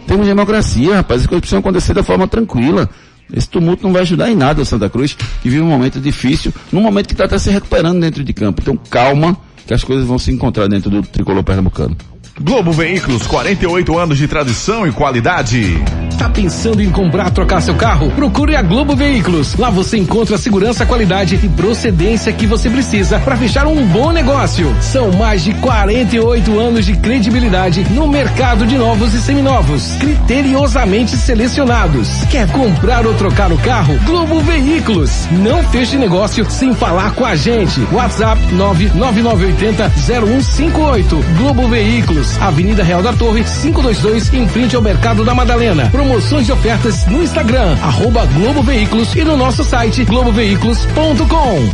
Temos 0.06 0.28
democracia, 0.28 0.96
rapaz. 0.96 1.22
As 1.22 1.28
coisas 1.28 1.42
precisam 1.42 1.60
acontecer 1.60 1.94
da 1.94 2.04
forma 2.04 2.28
tranquila. 2.28 2.90
Esse 3.34 3.50
tumulto 3.50 3.84
não 3.84 3.92
vai 3.92 4.04
ajudar 4.04 4.32
em 4.32 4.36
nada 4.36 4.62
o 4.62 4.66
Santa 4.66 4.90
Cruz, 4.90 5.18
que 5.42 5.50
vive 5.50 5.62
um 5.62 5.68
momento 5.68 6.00
difícil, 6.00 6.54
num 6.72 6.82
momento 6.82 7.08
que 7.08 7.14
está 7.14 7.26
até 7.26 7.38
se 7.38 7.50
recuperando 7.50 8.00
dentro 8.00 8.24
de 8.24 8.32
campo. 8.32 8.62
Então 8.62 8.80
calma, 8.90 9.38
que 9.66 9.74
as 9.74 9.84
coisas 9.84 10.06
vão 10.06 10.18
se 10.18 10.32
encontrar 10.32 10.68
dentro 10.68 10.90
do 10.90 11.02
tricolor 11.04 11.44
pernambucano. 11.44 11.98
Globo 12.40 12.72
Veículos, 12.72 13.26
48 13.26 13.98
anos 13.98 14.18
de 14.18 14.28
tradição 14.28 14.86
e 14.86 14.92
qualidade. 14.92 15.84
Tá 16.20 16.30
pensando 16.30 16.82
em 16.82 16.90
comprar, 16.90 17.30
trocar 17.32 17.62
seu 17.62 17.76
carro? 17.76 18.12
Procure 18.12 18.56
a 18.56 18.62
Globo 18.62 18.96
Veículos. 18.96 19.56
Lá 19.56 19.70
você 19.70 19.98
encontra 19.98 20.36
a 20.36 20.40
segurança, 20.40 20.86
qualidade 20.86 21.40
e 21.44 21.50
procedência 21.50 22.34
que 22.34 22.48
você 22.48 22.70
precisa 22.70 23.20
para 23.20 23.38
fechar 23.38 23.66
um 23.68 23.86
bom 23.88 24.12
negócio. 24.12 24.76
São 24.82 25.12
mais 25.12 25.44
de 25.44 25.54
48 25.56 26.60
anos 26.60 26.86
de 26.86 26.96
credibilidade 26.98 27.84
no 27.92 28.08
mercado 28.08 28.66
de 28.66 28.78
novos 28.78 29.14
e 29.14 29.22
seminovos, 29.22 29.96
criteriosamente 30.00 31.16
selecionados. 31.16 32.24
Quer 32.32 32.52
comprar 32.52 33.06
ou 33.06 33.14
trocar 33.14 33.52
o 33.52 33.58
carro? 33.60 33.98
Globo 34.06 34.42
Veículos. 34.42 35.28
Não 35.32 35.64
feche 35.66 35.98
negócio 35.98 36.50
sem 36.50 36.74
falar 36.74 37.14
com 37.14 37.26
a 37.26 37.36
gente. 37.36 37.80
WhatsApp 37.92 38.40
99980 38.54 39.90
0158. 39.90 41.24
Globo 41.38 41.68
Veículos. 41.68 42.27
Avenida 42.42 42.84
Real 42.84 43.02
da 43.02 43.14
Torre, 43.14 43.44
522, 43.44 44.34
em 44.34 44.48
frente 44.48 44.76
ao 44.76 44.82
Mercado 44.82 45.24
da 45.24 45.34
Madalena. 45.34 45.90
Promoções 45.90 46.48
e 46.48 46.52
ofertas 46.52 47.06
no 47.06 47.24
Instagram, 47.24 47.78
arroba 47.82 48.26
Globo 48.26 48.62
Veículos 48.64 49.16
e 49.16 49.24
no 49.24 49.38
nosso 49.38 49.64
site 49.64 50.04
globoveículos.com. 50.04 51.70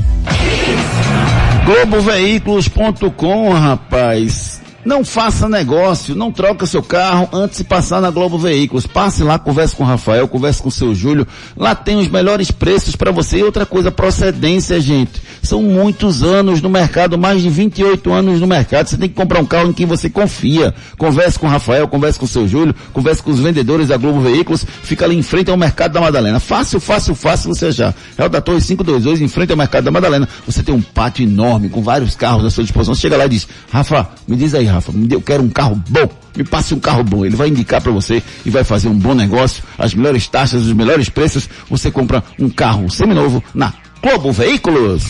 Globoveículos.com, 1.66 3.54
rapaz. 3.54 4.53
Não 4.86 5.06
faça 5.06 5.48
negócio, 5.48 6.14
não 6.14 6.30
troca 6.30 6.66
seu 6.66 6.84
carro 6.84 7.30
antes 7.32 7.60
de 7.60 7.64
passar 7.64 8.02
na 8.02 8.12
Globo 8.12 8.38
Veículos. 8.38 8.86
Passe 8.86 9.24
lá, 9.24 9.40
converse 9.40 9.74
com 9.74 9.84
o 9.84 9.88
Rafael, 9.88 10.28
converse 10.28 10.62
com 10.62 10.68
o 10.68 10.72
seu 10.72 10.94
Júlio. 10.94 11.26
Lá 11.56 11.74
tem 11.74 11.98
os 11.98 12.10
melhores 12.10 12.52
preços 12.52 12.94
para 12.94 13.10
você. 13.10 13.40
E 13.40 13.44
outra 13.44 13.66
coisa, 13.66 13.92
procedência, 13.92 14.82
gente. 14.82 15.22
São 15.42 15.62
muitos 15.62 16.22
anos 16.22 16.62
no 16.62 16.70
mercado, 16.70 17.18
mais 17.18 17.42
de 17.42 17.50
28 17.50 18.12
anos 18.12 18.42
no 18.42 18.48
mercado. 18.48 18.88
Você 18.88 18.98
tem 18.98 19.08
que 19.08 19.16
comprar 19.16 19.40
um 19.40 19.46
carro 19.46 19.70
em 19.70 19.74
quem 19.74 19.86
você 19.86 20.10
confia. 20.10 20.74
Converse 20.98 21.40
com 21.40 21.48
o 21.48 21.50
Rafael, 21.50 21.88
converse 21.88 22.20
com 22.20 22.26
o 22.26 22.28
seu 22.28 22.46
Júlio, 22.46 22.76
converse 22.92 23.24
com 23.24 23.32
os 23.32 23.40
vendedores 23.40 23.88
da 23.88 23.96
Globo 23.96 24.20
Veículos. 24.20 24.66
Fica 24.84 25.06
ali 25.06 25.16
em 25.16 25.24
frente 25.24 25.50
ao 25.50 25.56
Mercado 25.56 25.94
da 25.94 26.02
Madalena. 26.02 26.42
Fácil, 26.42 26.82
fácil, 26.82 27.16
fácil 27.16 27.54
você 27.54 27.72
já. 27.72 27.94
É 28.18 28.26
o 28.26 28.30
da 28.30 28.42
Torre 28.42 28.62
522, 28.62 29.22
em 29.22 29.30
frente 29.30 29.52
ao 29.52 29.58
Mercado 29.58 29.86
da 29.86 29.92
Madalena. 29.92 30.28
Você 30.46 30.62
tem 30.62 30.76
um 30.76 30.82
pátio 30.82 31.24
enorme 31.24 31.70
com 31.70 31.82
vários 31.82 32.16
carros 32.16 32.44
à 32.44 32.50
sua 32.50 32.66
disposição. 32.66 32.94
Você 32.94 33.02
chega 33.02 33.16
lá 33.16 33.26
e 33.26 33.30
diz, 33.30 33.48
Rafa, 33.72 34.10
me 34.28 34.36
diz 34.36 34.54
aí, 34.54 34.73
Rafa, 34.74 34.92
eu 35.10 35.22
quero 35.22 35.44
um 35.44 35.50
carro 35.50 35.82
bom, 35.90 36.10
me 36.36 36.44
passe 36.44 36.74
um 36.74 36.80
carro 36.80 37.04
bom. 37.04 37.26
Ele 37.26 37.36
vai 37.36 37.50
indicar 37.50 37.82
para 37.82 37.92
você 37.92 38.22
e 38.46 38.50
vai 38.50 38.64
fazer 38.64 38.88
um 38.88 38.98
bom 38.98 39.14
negócio, 39.14 39.64
as 39.78 39.94
melhores 39.94 40.28
taxas, 40.28 40.64
os 40.64 40.74
melhores 40.74 41.10
preços. 41.10 41.50
Você 41.70 41.92
compra 41.92 42.24
um 42.40 42.50
carro 42.50 42.90
seminovo 42.90 43.44
na 43.54 43.74
Globo 44.02 44.32
Veículos. 44.32 45.04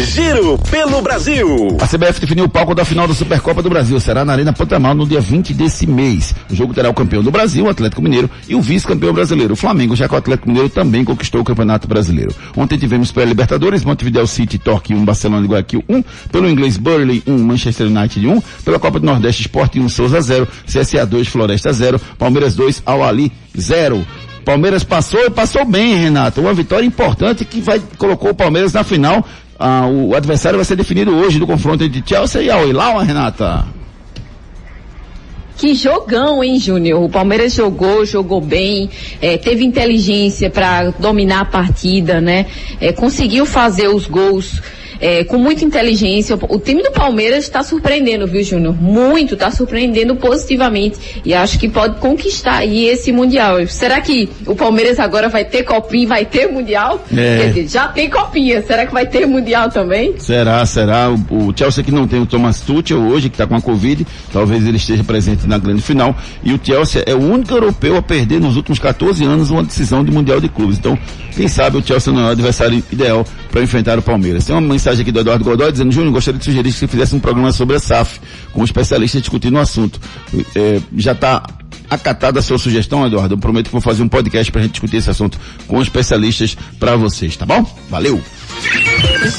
Giro 0.00 0.56
pelo 0.70 1.02
Brasil. 1.02 1.76
A 1.80 1.86
CBF 1.86 2.20
definiu 2.20 2.44
o 2.44 2.48
palco 2.48 2.74
da 2.74 2.84
final 2.84 3.08
da 3.08 3.14
Supercopa 3.14 3.62
do 3.62 3.68
Brasil. 3.68 3.98
Será 3.98 4.24
na 4.24 4.32
Arena 4.32 4.52
Pantanal 4.52 4.94
no 4.94 5.06
dia 5.06 5.20
20 5.20 5.52
desse 5.52 5.86
mês. 5.86 6.34
O 6.50 6.54
jogo 6.54 6.72
terá 6.72 6.88
o 6.88 6.94
campeão 6.94 7.22
do 7.22 7.30
Brasil, 7.30 7.64
o 7.64 7.68
Atlético 7.68 8.00
Mineiro, 8.00 8.30
e 8.48 8.54
o 8.54 8.60
vice-campeão 8.60 9.12
brasileiro, 9.12 9.54
o 9.54 9.56
Flamengo, 9.56 9.96
já 9.96 10.08
que 10.08 10.14
o 10.14 10.18
Atlético 10.18 10.48
Mineiro 10.48 10.68
também 10.68 11.04
conquistou 11.04 11.40
o 11.40 11.44
Campeonato 11.44 11.88
Brasileiro. 11.88 12.34
Ontem 12.56 12.78
tivemos 12.78 13.10
pela 13.10 13.26
Libertadores, 13.26 13.84
Montevideo 13.84 14.26
City, 14.26 14.58
Torque 14.58 14.94
1, 14.94 15.04
Barcelona 15.04 15.42
de 15.42 15.48
Guayaquil 15.48 15.84
1, 15.88 16.02
pelo 16.30 16.48
inglês 16.48 16.76
Burley 16.76 17.22
1, 17.26 17.38
Manchester 17.38 17.86
United 17.88 18.26
1, 18.26 18.40
pela 18.64 18.78
Copa 18.78 19.00
do 19.00 19.06
Nordeste 19.06 19.42
Sport 19.42 19.76
1, 19.76 19.88
Souza 19.88 20.20
0, 20.20 20.46
CSA 20.66 21.04
2, 21.04 21.26
Floresta 21.26 21.72
0, 21.72 22.00
Palmeiras 22.16 22.54
2, 22.54 22.82
Al 22.86 23.02
Ali 23.02 23.32
0. 23.58 24.06
Palmeiras 24.44 24.82
passou 24.82 25.20
e 25.26 25.30
passou 25.30 25.62
bem, 25.66 25.94
Renato. 25.94 26.40
Uma 26.40 26.54
vitória 26.54 26.86
importante 26.86 27.44
que 27.44 27.60
vai, 27.60 27.82
colocou 27.98 28.30
o 28.30 28.34
Palmeiras 28.34 28.72
na 28.72 28.82
final 28.82 29.22
ah, 29.58 29.86
o 29.86 30.14
adversário 30.14 30.56
vai 30.56 30.64
ser 30.64 30.76
definido 30.76 31.14
hoje 31.14 31.38
do 31.38 31.46
confronto 31.46 31.82
entre 31.82 32.02
Chelsea 32.06 32.42
e 32.42 32.50
Al 32.50 32.68
Hilal, 32.68 32.98
Renata. 32.98 33.66
Que 35.56 35.74
jogão, 35.74 36.44
hein, 36.44 36.60
Júnior? 36.60 37.02
O 37.02 37.08
Palmeiras 37.08 37.52
jogou, 37.52 38.06
jogou 38.06 38.40
bem, 38.40 38.88
é, 39.20 39.36
teve 39.36 39.64
inteligência 39.64 40.48
para 40.48 40.90
dominar 40.90 41.40
a 41.40 41.44
partida, 41.44 42.20
né? 42.20 42.46
É, 42.80 42.92
conseguiu 42.92 43.44
fazer 43.44 43.88
os 43.88 44.06
gols 44.06 44.62
é, 45.00 45.24
com 45.24 45.38
muita 45.38 45.64
inteligência. 45.64 46.38
O 46.48 46.58
time 46.58 46.82
do 46.82 46.90
Palmeiras 46.90 47.44
está 47.44 47.62
surpreendendo, 47.62 48.26
viu, 48.26 48.42
Júnior? 48.42 48.74
Muito, 48.80 49.34
está 49.34 49.50
surpreendendo 49.50 50.16
positivamente. 50.16 51.22
E 51.24 51.34
acho 51.34 51.58
que 51.58 51.68
pode 51.68 51.98
conquistar 51.98 52.58
aí 52.58 52.86
esse 52.86 53.12
Mundial. 53.12 53.66
Será 53.66 54.00
que 54.00 54.28
o 54.46 54.54
Palmeiras 54.54 54.98
agora 54.98 55.28
vai 55.28 55.44
ter 55.44 55.62
copinha, 55.62 56.08
vai 56.08 56.24
ter 56.24 56.48
Mundial? 56.48 57.04
É. 57.12 57.38
Quer 57.38 57.48
dizer, 57.48 57.68
já 57.68 57.88
tem 57.88 58.08
copinha. 58.10 58.62
Será 58.62 58.86
que 58.86 58.92
vai 58.92 59.06
ter 59.06 59.26
Mundial 59.26 59.70
também? 59.70 60.14
Será, 60.18 60.64
será. 60.66 61.10
O, 61.10 61.48
o 61.48 61.54
Chelsea 61.56 61.84
que 61.84 61.90
não 61.90 62.06
tem 62.06 62.20
o 62.20 62.26
Thomas 62.26 62.60
Tuchel 62.60 62.98
hoje, 62.98 63.28
que 63.28 63.34
está 63.34 63.46
com 63.46 63.54
a 63.54 63.60
Covid, 63.60 64.06
talvez 64.32 64.66
ele 64.66 64.76
esteja 64.76 65.04
presente 65.04 65.46
na 65.46 65.58
grande 65.58 65.82
final. 65.82 66.16
E 66.42 66.52
o 66.52 66.60
Chelsea 66.62 67.02
é 67.06 67.14
o 67.14 67.18
único 67.18 67.52
europeu 67.52 67.96
a 67.96 68.02
perder 68.02 68.40
nos 68.40 68.56
últimos 68.56 68.78
14 68.78 69.24
anos 69.24 69.50
uma 69.50 69.62
decisão 69.62 70.04
de 70.04 70.10
Mundial 70.10 70.40
de 70.40 70.48
Clubes. 70.48 70.78
Então, 70.78 70.98
quem 71.34 71.48
sabe 71.48 71.76
o 71.78 71.82
Chelsea 71.86 72.12
não 72.12 72.22
é 72.22 72.24
o 72.26 72.30
adversário 72.30 72.82
ideal 72.90 73.24
para 73.50 73.62
enfrentar 73.62 73.98
o 73.98 74.02
Palmeiras. 74.02 74.44
Tem 74.44 74.54
uma 74.54 74.60
mensagem 74.60 75.02
aqui 75.02 75.12
do 75.12 75.20
Eduardo 75.20 75.44
Godoy 75.44 75.72
dizendo, 75.72 75.92
Júnior, 75.92 76.12
gostaria 76.12 76.38
de 76.38 76.44
sugerir 76.44 76.72
que 76.72 76.78
você 76.78 76.86
fizesse 76.86 77.14
um 77.14 77.20
programa 77.20 77.52
sobre 77.52 77.76
a 77.76 77.80
SAF, 77.80 78.20
com 78.52 78.60
um 78.60 78.64
especialista 78.64 79.20
discutindo 79.20 79.56
o 79.56 79.58
assunto. 79.58 80.00
É, 80.54 80.80
já 80.96 81.12
está 81.12 81.42
acatada 81.90 82.40
a 82.40 82.42
sua 82.42 82.58
sugestão, 82.58 83.06
Eduardo. 83.06 83.34
Eu 83.34 83.38
prometo 83.38 83.66
que 83.66 83.72
vou 83.72 83.80
fazer 83.80 84.02
um 84.02 84.08
podcast 84.08 84.50
para 84.50 84.60
a 84.60 84.64
gente 84.64 84.72
discutir 84.72 84.96
esse 84.96 85.10
assunto 85.10 85.38
com 85.66 85.80
especialistas 85.80 86.56
para 86.78 86.96
vocês, 86.96 87.36
tá 87.36 87.46
bom? 87.46 87.64
Valeu! 87.88 88.22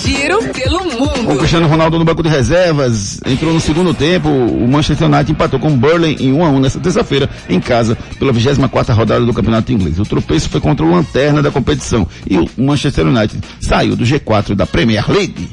Giro 0.03 0.39
pelo 0.53 0.83
mundo. 0.85 1.33
O 1.33 1.37
Cristiano 1.37 1.67
Ronaldo 1.67 1.97
no 1.97 2.05
banco 2.05 2.23
de 2.23 2.29
reservas 2.29 3.19
entrou 3.25 3.53
no 3.53 3.59
segundo 3.59 3.93
tempo. 3.93 4.29
O 4.29 4.67
Manchester 4.67 5.07
United 5.07 5.31
empatou 5.31 5.59
com 5.59 5.69
o 5.69 5.77
Burley 5.77 6.17
em 6.19 6.33
1 6.33 6.45
a 6.45 6.49
1 6.49 6.59
nessa 6.59 6.79
terça-feira 6.79 7.29
em 7.49 7.59
casa 7.59 7.97
pela 8.17 8.31
24 8.31 8.93
rodada 8.93 9.25
do 9.25 9.33
Campeonato 9.33 9.71
Inglês. 9.71 9.99
O 9.99 10.05
tropeço 10.05 10.49
foi 10.49 10.61
contra 10.61 10.85
o 10.85 10.91
lanterna 10.91 11.41
da 11.41 11.51
competição 11.51 12.07
e 12.29 12.37
o 12.37 12.47
Manchester 12.57 13.07
United 13.07 13.39
saiu 13.59 13.95
do 13.95 14.03
G4 14.03 14.55
da 14.55 14.65
Premier 14.65 15.09
League. 15.09 15.49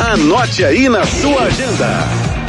Anote 0.00 0.64
aí 0.64 0.88
na 0.88 1.04
sua 1.04 1.42
agenda. 1.42 2.45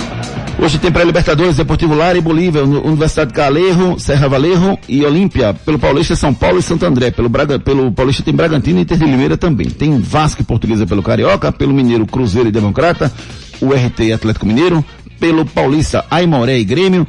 Hoje 0.59 0.79
tem 0.79 0.91
pré-Libertadores, 0.91 1.55
Deportivo 1.55 1.93
Lara 1.93 2.17
e 2.17 2.21
Bolívia, 2.21 2.63
Universidade 2.63 3.31
Calerro, 3.31 3.99
Serra 3.99 4.27
Valerro 4.27 4.77
e 4.89 5.05
Olímpia. 5.05 5.53
Pelo 5.53 5.77
Paulista, 5.77 6.15
São 6.15 6.33
Paulo 6.33 6.57
e 6.57 6.63
Santo 6.63 6.83
André. 6.83 7.11
Pelo, 7.11 7.29
Braga, 7.29 7.59
pelo 7.59 7.91
Paulista 7.91 8.23
tem 8.23 8.33
Bragantino 8.33 8.79
e 8.79 8.81
Inter 8.81 8.97
de 8.97 9.05
Limeira 9.05 9.37
também. 9.37 9.69
Tem 9.69 9.99
Vasco 9.99 10.41
e 10.41 10.43
Portuguesa 10.43 10.87
pelo 10.87 11.03
Carioca, 11.03 11.51
pelo 11.51 11.73
Mineiro 11.73 12.07
Cruzeiro 12.07 12.49
e 12.49 12.51
Democrata, 12.51 13.13
o 13.61 13.71
RT 13.71 13.99
e 13.99 14.13
Atlético 14.13 14.47
Mineiro, 14.47 14.83
pelo 15.19 15.45
Paulista 15.45 16.03
Aimoré 16.09 16.57
e 16.57 16.65
Grêmio, 16.65 17.07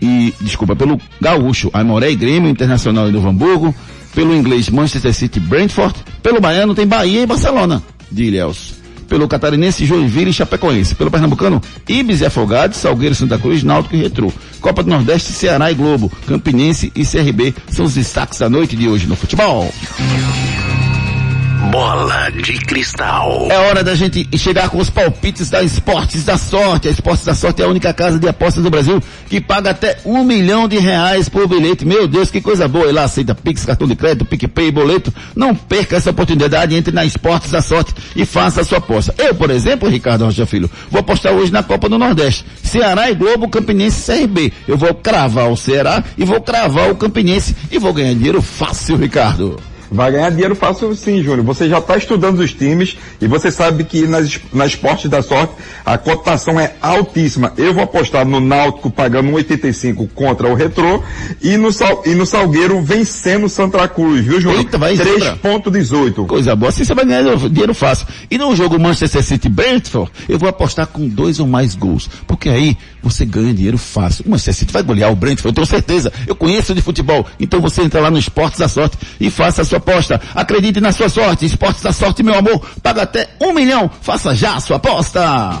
e, 0.00 0.32
desculpa, 0.40 0.76
pelo 0.76 1.00
Gaúcho 1.20 1.70
Aimoré 1.74 2.12
e 2.12 2.16
Grêmio, 2.16 2.48
Internacional 2.48 3.08
e 3.08 3.12
Novo 3.12 3.28
Hamburgo, 3.28 3.74
pelo 4.14 4.34
inglês 4.34 4.70
Manchester 4.70 5.12
City 5.12 5.40
e 5.40 5.42
Brentford, 5.42 5.96
pelo 6.22 6.40
Baiano 6.40 6.74
tem 6.74 6.86
Bahia 6.86 7.22
e 7.22 7.26
Barcelona, 7.26 7.82
de 8.10 8.24
Ilhéus 8.24 8.83
pelo 9.04 9.28
catarinense 9.28 9.84
Joinville 9.84 10.30
e 10.30 10.32
Chapecoense. 10.32 10.94
Pelo 10.94 11.10
pernambucano, 11.10 11.60
Ibis 11.88 12.20
e 12.20 12.26
Afogados, 12.26 12.78
Salgueiro, 12.78 13.14
Santa 13.14 13.38
Cruz, 13.38 13.62
Náutico 13.62 13.96
e 13.96 14.02
Retrô. 14.02 14.32
Copa 14.60 14.82
do 14.82 14.90
Nordeste, 14.90 15.32
Ceará 15.32 15.70
e 15.70 15.74
Globo, 15.74 16.10
Campinense 16.26 16.92
e 16.94 17.04
CRB 17.04 17.54
são 17.70 17.84
os 17.84 17.94
destaques 17.94 18.38
da 18.38 18.48
noite 18.48 18.74
de 18.76 18.88
hoje 18.88 19.06
no 19.06 19.16
futebol. 19.16 19.72
Bola 21.70 22.30
de 22.30 22.58
cristal. 22.58 23.48
É 23.50 23.58
hora 23.58 23.82
da 23.82 23.94
gente 23.94 24.26
chegar 24.38 24.68
com 24.68 24.78
os 24.78 24.90
palpites 24.90 25.50
da 25.50 25.62
Esportes 25.62 26.24
da 26.24 26.36
Sorte. 26.36 26.88
A 26.88 26.90
Esportes 26.90 27.24
da 27.24 27.34
Sorte 27.34 27.62
é 27.62 27.64
a 27.64 27.68
única 27.68 27.92
casa 27.92 28.18
de 28.18 28.28
apostas 28.28 28.62
do 28.62 28.70
Brasil 28.70 29.02
que 29.28 29.40
paga 29.40 29.70
até 29.70 29.98
um 30.04 30.24
milhão 30.24 30.68
de 30.68 30.78
reais 30.78 31.28
por 31.28 31.48
bilhete. 31.48 31.84
Meu 31.84 32.06
Deus, 32.06 32.30
que 32.30 32.40
coisa 32.40 32.68
boa. 32.68 32.86
E 32.86 32.92
lá 32.92 33.04
aceita 33.04 33.34
Pix, 33.34 33.64
cartão 33.64 33.86
de 33.86 33.96
crédito, 33.96 34.24
PicPay, 34.24 34.70
boleto. 34.70 35.12
Não 35.34 35.54
perca 35.54 35.96
essa 35.96 36.10
oportunidade. 36.10 36.74
Entre 36.74 36.94
na 36.94 37.04
Esportes 37.04 37.50
da 37.50 37.60
Sorte 37.60 37.94
e 38.14 38.24
faça 38.24 38.60
a 38.60 38.64
sua 38.64 38.78
aposta. 38.78 39.14
Eu, 39.18 39.34
por 39.34 39.50
exemplo, 39.50 39.88
Ricardo 39.88 40.24
Rocha 40.24 40.46
Filho, 40.46 40.70
vou 40.90 41.00
apostar 41.00 41.32
hoje 41.32 41.52
na 41.52 41.62
Copa 41.62 41.88
do 41.88 41.98
Nordeste. 41.98 42.44
Ceará 42.62 43.10
e 43.10 43.14
Globo, 43.14 43.48
Campinense 43.48 44.12
e 44.12 44.18
CRB. 44.18 44.52
Eu 44.68 44.76
vou 44.76 44.94
cravar 44.94 45.50
o 45.50 45.56
Ceará 45.56 46.02
e 46.16 46.24
vou 46.24 46.40
cravar 46.40 46.90
o 46.90 46.96
Campinense 46.96 47.56
e 47.70 47.78
vou 47.78 47.92
ganhar 47.92 48.14
dinheiro 48.14 48.40
fácil, 48.40 48.96
Ricardo. 48.96 49.58
Vai 49.94 50.10
ganhar 50.10 50.30
dinheiro 50.30 50.56
fácil 50.56 50.92
sim, 50.96 51.22
Júnior. 51.22 51.44
Você 51.44 51.68
já 51.68 51.78
está 51.78 51.96
estudando 51.96 52.40
os 52.40 52.52
times 52.52 52.96
e 53.20 53.28
você 53.28 53.48
sabe 53.48 53.84
que 53.84 54.08
nas, 54.08 54.40
nas 54.52 54.70
esportes 54.70 55.08
da 55.08 55.22
sorte 55.22 55.54
a 55.86 55.96
cotação 55.96 56.58
é 56.58 56.74
altíssima. 56.82 57.52
Eu 57.56 57.72
vou 57.72 57.84
apostar 57.84 58.26
no 58.26 58.40
Náutico 58.40 58.90
pagando 58.90 59.30
1,85 59.30 60.08
contra 60.12 60.48
o 60.48 60.54
Retrô 60.54 61.00
e 61.40 61.56
no, 61.56 61.70
Sal, 61.70 62.02
e 62.04 62.12
no 62.12 62.26
Salgueiro 62.26 62.82
vencendo 62.82 63.46
o 63.46 63.48
Santa 63.48 63.86
Cruz, 63.86 64.24
viu, 64.24 64.40
Júnior? 64.40 64.62
Eita, 64.62 64.78
vai 64.78 64.96
3,18. 64.96 66.26
Coisa 66.26 66.56
boa. 66.56 66.70
Assim 66.70 66.84
você 66.84 66.92
vai 66.92 67.04
ganhar 67.04 67.36
dinheiro 67.36 67.72
fácil. 67.72 68.08
E 68.28 68.36
no 68.36 68.54
jogo 68.56 68.80
Manchester 68.80 69.22
City 69.22 69.48
Brentford, 69.48 70.10
eu 70.28 70.40
vou 70.40 70.48
apostar 70.48 70.88
com 70.88 71.06
dois 71.06 71.38
ou 71.38 71.46
mais 71.46 71.76
gols. 71.76 72.10
Porque 72.26 72.48
aí 72.48 72.76
você 73.00 73.24
ganha 73.24 73.54
dinheiro 73.54 73.78
fácil. 73.78 74.24
O 74.26 74.30
Manchester 74.30 74.54
City 74.54 74.72
vai 74.72 74.82
golear 74.82 75.12
o 75.12 75.14
Brentford, 75.14 75.50
eu 75.50 75.54
tenho 75.54 75.66
certeza. 75.66 76.12
Eu 76.26 76.34
conheço 76.34 76.74
de 76.74 76.82
futebol. 76.82 77.24
Então 77.38 77.60
você 77.60 77.82
entra 77.82 78.00
lá 78.00 78.10
no 78.10 78.18
Esportes 78.18 78.58
da 78.58 78.66
Sorte 78.66 78.98
e 79.20 79.30
faça 79.30 79.62
a 79.62 79.64
sua 79.64 79.83
aposta. 79.84 80.20
Acredite 80.34 80.80
na 80.80 80.90
sua 80.90 81.08
sorte. 81.08 81.44
Esportes 81.46 81.82
da 81.82 81.92
Sorte, 81.92 82.22
meu 82.22 82.34
amor. 82.34 82.60
Paga 82.82 83.02
até 83.02 83.28
um 83.40 83.52
milhão. 83.52 83.90
Faça 84.00 84.34
já 84.34 84.54
a 84.54 84.60
sua 84.60 84.76
aposta. 84.76 85.60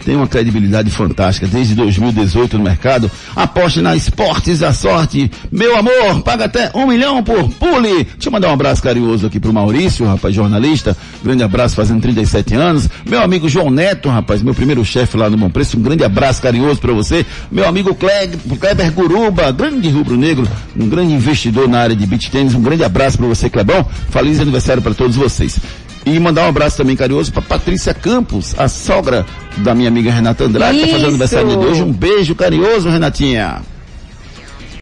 tem 0.03 0.15
uma 0.15 0.27
credibilidade 0.27 0.89
fantástica 0.89 1.47
desde 1.47 1.75
2018 1.75 2.57
no 2.57 2.63
mercado. 2.63 3.09
Aposte 3.35 3.81
na 3.81 3.95
Esportes 3.95 4.59
da 4.59 4.73
Sorte, 4.73 5.31
meu 5.51 5.77
amor, 5.77 6.21
paga 6.23 6.45
até 6.45 6.71
um 6.73 6.87
milhão 6.87 7.23
por 7.23 7.49
pule. 7.49 8.03
Deixa 8.03 8.27
eu 8.27 8.31
mandar 8.31 8.49
um 8.49 8.53
abraço 8.53 8.81
carinhoso 8.81 9.27
aqui 9.27 9.39
pro 9.39 9.53
Maurício, 9.53 10.05
rapaz, 10.05 10.33
jornalista. 10.33 10.95
Grande 11.23 11.43
abraço, 11.43 11.75
fazendo 11.75 12.01
37 12.01 12.55
anos. 12.55 12.89
Meu 13.05 13.21
amigo 13.21 13.47
João 13.47 13.69
Neto, 13.69 14.09
rapaz, 14.09 14.41
meu 14.41 14.53
primeiro 14.53 14.83
chefe 14.83 15.17
lá 15.17 15.29
no 15.29 15.37
Bom 15.37 15.49
Preço. 15.49 15.77
Um 15.77 15.81
grande 15.81 16.03
abraço 16.03 16.41
carinhoso 16.41 16.79
para 16.79 16.93
você. 16.93 17.25
Meu 17.51 17.67
amigo 17.67 17.93
Kleber, 17.95 18.37
Kleber 18.59 18.91
Guruba, 18.91 19.51
grande 19.51 19.89
rubro-negro, 19.89 20.47
um 20.77 20.89
grande 20.89 21.13
investidor 21.13 21.67
na 21.67 21.79
área 21.79 21.95
de 21.95 22.05
beach 22.05 22.31
tênis. 22.31 22.53
Um 22.53 22.61
grande 22.61 22.83
abraço 22.83 23.17
para 23.17 23.27
você, 23.27 23.49
Clebão. 23.49 23.85
Feliz 24.09 24.39
aniversário 24.39 24.81
para 24.81 24.93
todos 24.93 25.15
vocês. 25.15 25.59
E 26.05 26.19
mandar 26.19 26.45
um 26.45 26.49
abraço 26.49 26.77
também 26.77 26.95
carinhoso 26.95 27.31
para 27.31 27.41
Patrícia 27.43 27.93
Campos, 27.93 28.55
a 28.57 28.67
sogra 28.67 29.25
da 29.57 29.75
minha 29.75 29.87
amiga 29.87 30.11
Renata 30.11 30.45
Andrade, 30.45 30.79
que 30.79 30.85
tá 30.85 30.87
fazendo 30.87 30.99
Isso. 30.99 31.09
aniversário 31.09 31.49
de 31.49 31.55
hoje. 31.57 31.83
Um 31.83 31.93
beijo 31.93 32.33
carinhoso, 32.33 32.89
Renatinha. 32.89 33.61